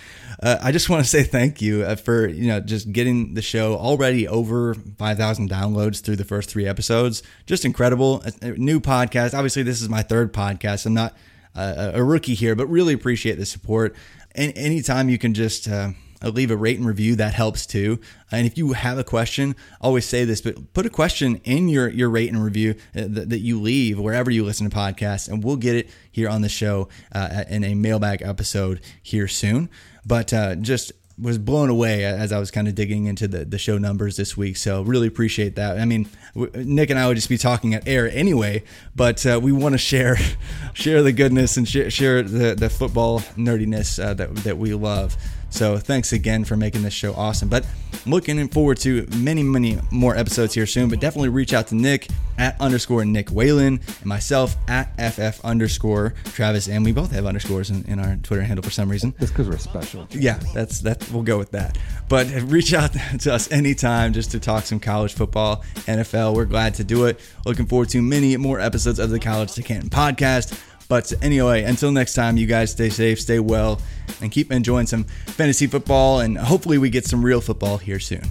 uh, 0.41 0.57
I 0.61 0.72
just 0.72 0.89
want 0.91 1.03
to 1.03 1.09
say 1.09 1.24
thank 1.24 1.61
you 1.61 1.84
uh, 1.84 1.95
for 1.95 2.28
you 2.28 2.47
know 2.47 2.59
just 2.59 2.91
getting 2.91 3.34
the 3.34 3.41
show 3.41 3.76
already 3.76 4.28
over 4.28 4.74
5,000 4.74 5.49
downloads 5.49 6.01
through 6.01 6.18
the 6.18 6.26
first 6.26 6.49
three 6.49 6.68
episodes. 6.68 7.24
Just 7.45 7.65
incredible. 7.65 8.24
A, 8.41 8.49
a 8.49 8.51
new 8.53 8.80
podcast. 8.80 9.34
Obviously, 9.34 9.63
this 9.63 9.82
is 9.82 9.89
my 9.89 10.03
third 10.03 10.34
podcast. 10.34 10.86
I'm 10.86 10.93
not 10.93 11.15
uh, 11.55 11.91
a 11.93 12.03
rookie 12.03 12.36
here, 12.36 12.55
but 12.55 12.68
really 12.68 12.93
appreciate 12.93 13.36
the 13.36 13.45
support. 13.45 13.95
And 14.36 14.55
anytime 14.55 15.09
you 15.09 15.18
can 15.18 15.34
just 15.34 15.68
uh, 15.68 15.72
uh, 15.76 15.91
leave 16.24 16.51
a 16.51 16.57
rate 16.57 16.78
and 16.78 16.88
review 16.88 17.15
that 17.15 17.34
helps 17.34 17.65
too 17.65 17.99
and 18.32 18.45
if 18.47 18.57
you 18.57 18.74
have 18.74 18.97
a 18.97 19.03
question 19.03 19.55
always 19.82 20.05
say 20.05 20.26
this 20.26 20.41
but 20.41 20.74
put 20.74 20.86
a 20.86 20.89
question 20.89 21.39
in 21.43 21.70
your 21.70 21.89
your 21.89 22.09
rate 22.09 22.30
and 22.30 22.43
review 22.43 22.72
uh, 22.95 23.03
that, 23.07 23.30
that 23.30 23.39
you 23.39 23.59
leave 23.59 23.99
wherever 23.99 24.32
you 24.32 24.43
listen 24.43 24.70
to 24.70 24.76
podcasts 24.76 25.30
and 25.30 25.43
we'll 25.43 25.55
get 25.55 25.76
it 25.76 25.89
here 26.11 26.30
on 26.30 26.41
the 26.41 26.49
show 26.49 26.88
uh, 27.13 27.43
in 27.49 27.63
a 27.63 27.76
mailbag 27.76 28.22
episode 28.22 28.82
here 29.01 29.28
soon 29.28 29.70
but 30.05 30.34
uh, 30.34 30.55
just 30.55 30.91
was 31.20 31.38
blown 31.38 31.70
away 31.70 32.05
as 32.05 32.32
I 32.32 32.38
was 32.38 32.51
kind 32.51 32.68
of 32.68 32.76
digging 32.76 33.05
into 33.05 33.28
the, 33.28 33.43
the 33.43 33.57
show 33.57 33.78
numbers 33.78 34.18
this 34.18 34.38
week. 34.38 34.55
So 34.55 34.84
really 34.84 35.07
appreciate 35.07 35.55
that. 35.55 35.80
I 35.80 35.86
mean, 35.86 36.07
Nick 36.36 36.91
and 36.91 36.99
I 36.99 37.07
would 37.07 37.15
just 37.15 37.30
be 37.30 37.39
talking 37.39 37.74
at 37.74 37.88
air 37.88 38.09
anyway, 38.11 38.63
but 38.95 39.26
uh, 39.26 39.39
we 39.41 39.51
want 39.51 39.74
to 39.74 39.80
share 39.80 40.18
share 40.74 41.01
the 41.01 41.11
goodness 41.11 41.57
and 41.57 41.68
share, 41.68 41.89
share 41.89 42.22
the, 42.22 42.53
the 42.53 42.70
football 42.70 43.22
nerdiness 43.36 44.03
uh, 44.03 44.13
that 44.13 44.36
that 44.38 44.57
we 44.57 44.74
love. 44.74 45.18
So 45.50 45.78
thanks 45.78 46.14
again 46.14 46.43
for 46.43 46.58
making 46.58 46.84
this 46.84 46.93
show 46.93 47.14
awesome. 47.14 47.50
But 47.50 47.66
I'm 48.06 48.12
looking 48.12 48.48
forward 48.50 48.78
to 48.80 49.08
many, 49.18 49.43
many 49.43 49.80
more 49.91 50.16
episodes 50.16 50.54
here 50.54 50.66
soon. 50.66 50.89
But 50.89 51.00
definitely 51.00 51.30
reach 51.30 51.54
out 51.54 51.68
to 51.68 51.76
Nick 51.76 52.08
at 52.38 52.60
underscore 52.62 53.04
Nick 53.06 53.30
Whalen 53.30 53.80
and 53.88 54.06
myself 54.06 54.56
at 54.68 54.93
FF 54.98 55.43
underscore 55.43 56.14
Travis. 56.26 56.68
And 56.68 56.86
we 56.86 56.91
both 56.91 57.12
have 57.12 57.26
underscores 57.26 57.70
in, 57.70 57.84
in 57.86 58.00
our 58.00 58.18
Twitter 58.18 58.43
handle 58.43 58.64
for 58.64 58.72
some 58.72 58.89
reason. 58.89 59.14
It's 59.20 59.32
because 59.32 59.50
we're 59.50 59.58
special. 59.58 60.08
Yeah, 60.12 60.39
that's 60.54 60.82
that. 60.82 61.10
We'll 61.12 61.24
go 61.24 61.38
with 61.38 61.52
that. 61.52 61.78
But 62.10 62.28
reach 62.43 62.74
out 62.74 62.91
to 63.20 63.34
us 63.34 63.52
anytime 63.52 64.14
just 64.14 64.32
to 64.32 64.39
talk 64.39 64.66
some 64.66 64.80
college 64.80 65.14
football, 65.14 65.64
NFL. 65.88 66.36
We're 66.36 66.45
glad 66.45 66.76
to 66.76 66.84
do 66.84 67.06
it. 67.06 67.20
Looking 67.45 67.66
forward 67.66 67.89
to 67.89 68.02
many 68.02 68.36
more 68.38 68.60
episodes 68.60 69.00
of 69.00 69.10
the 69.10 69.20
College 69.20 69.54
to 69.54 69.64
Canton 69.64 69.89
podcast. 69.89 70.60
But 70.90 71.12
anyway, 71.22 71.64
until 71.64 71.92
next 71.92 72.14
time, 72.14 72.38
you 72.38 72.48
guys 72.48 72.72
stay 72.72 72.90
safe, 72.90 73.20
stay 73.20 73.40
well, 73.40 73.82
and 74.22 74.32
keep 74.32 74.52
enjoying 74.52 74.88
some 74.88 75.04
fantasy 75.04 75.68
football. 75.68 76.22
And 76.22 76.38
hopefully, 76.38 76.78
we 76.78 76.90
get 76.90 77.06
some 77.06 77.24
real 77.24 77.42
football 77.42 77.78
here 77.78 78.00
soon. 78.00 78.24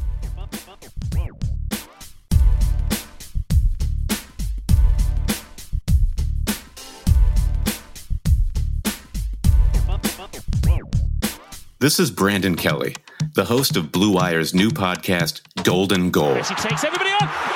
This 11.78 12.00
is 12.00 12.10
Brandon 12.10 12.56
Kelly, 12.56 12.96
the 13.34 13.44
host 13.44 13.76
of 13.76 13.92
Blue 13.92 14.10
Wire's 14.10 14.54
new 14.54 14.70
podcast, 14.70 15.42
Golden 15.62 16.10
Goal. 16.10 16.34
Messi 16.34 16.56
takes 16.56 16.84
everybody 16.84 17.10
on. 17.10 17.55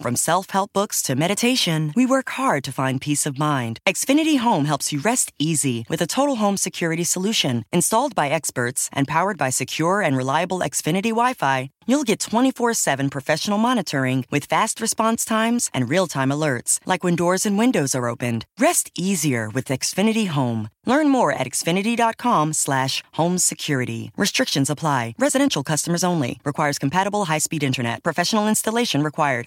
From 0.00 0.16
self-help 0.16 0.72
books 0.72 1.02
to 1.02 1.14
meditation, 1.14 1.92
we 1.94 2.06
work 2.06 2.30
hard 2.30 2.64
to 2.64 2.72
find 2.72 3.02
peace 3.02 3.26
of 3.26 3.38
mind. 3.38 3.80
Xfinity 3.86 4.38
Home 4.38 4.64
helps 4.64 4.94
you 4.94 5.00
rest 5.00 5.30
easy 5.38 5.84
with 5.90 6.00
a 6.00 6.06
total 6.06 6.36
home 6.36 6.56
security 6.56 7.04
solution 7.04 7.66
installed 7.70 8.14
by 8.14 8.30
experts 8.30 8.88
and 8.94 9.06
powered 9.06 9.36
by 9.36 9.50
secure 9.50 10.00
and 10.00 10.16
reliable 10.16 10.60
Xfinity 10.60 11.10
Wi-Fi. 11.10 11.68
You'll 11.86 12.04
get 12.04 12.18
24/7 12.18 13.10
professional 13.10 13.58
monitoring 13.58 14.24
with 14.30 14.46
fast 14.46 14.80
response 14.80 15.22
times 15.26 15.68
and 15.74 15.86
real-time 15.90 16.30
alerts, 16.30 16.78
like 16.86 17.04
when 17.04 17.14
doors 17.14 17.44
and 17.44 17.58
windows 17.58 17.94
are 17.94 18.08
opened. 18.08 18.46
Rest 18.58 18.90
easier 18.96 19.50
with 19.50 19.66
Xfinity 19.68 20.28
Home. 20.28 20.70
Learn 20.86 21.10
more 21.10 21.30
at 21.32 21.46
xfinity.com/slash 21.46 23.02
home 23.18 23.36
security. 23.36 24.12
Restrictions 24.16 24.70
apply. 24.70 25.14
Residential 25.18 25.62
customers 25.62 26.02
only. 26.02 26.40
Requires 26.42 26.78
compatible 26.78 27.26
high-speed 27.26 27.62
internet. 27.62 28.02
Professional 28.02 28.48
installation 28.48 29.02
required. 29.02 29.46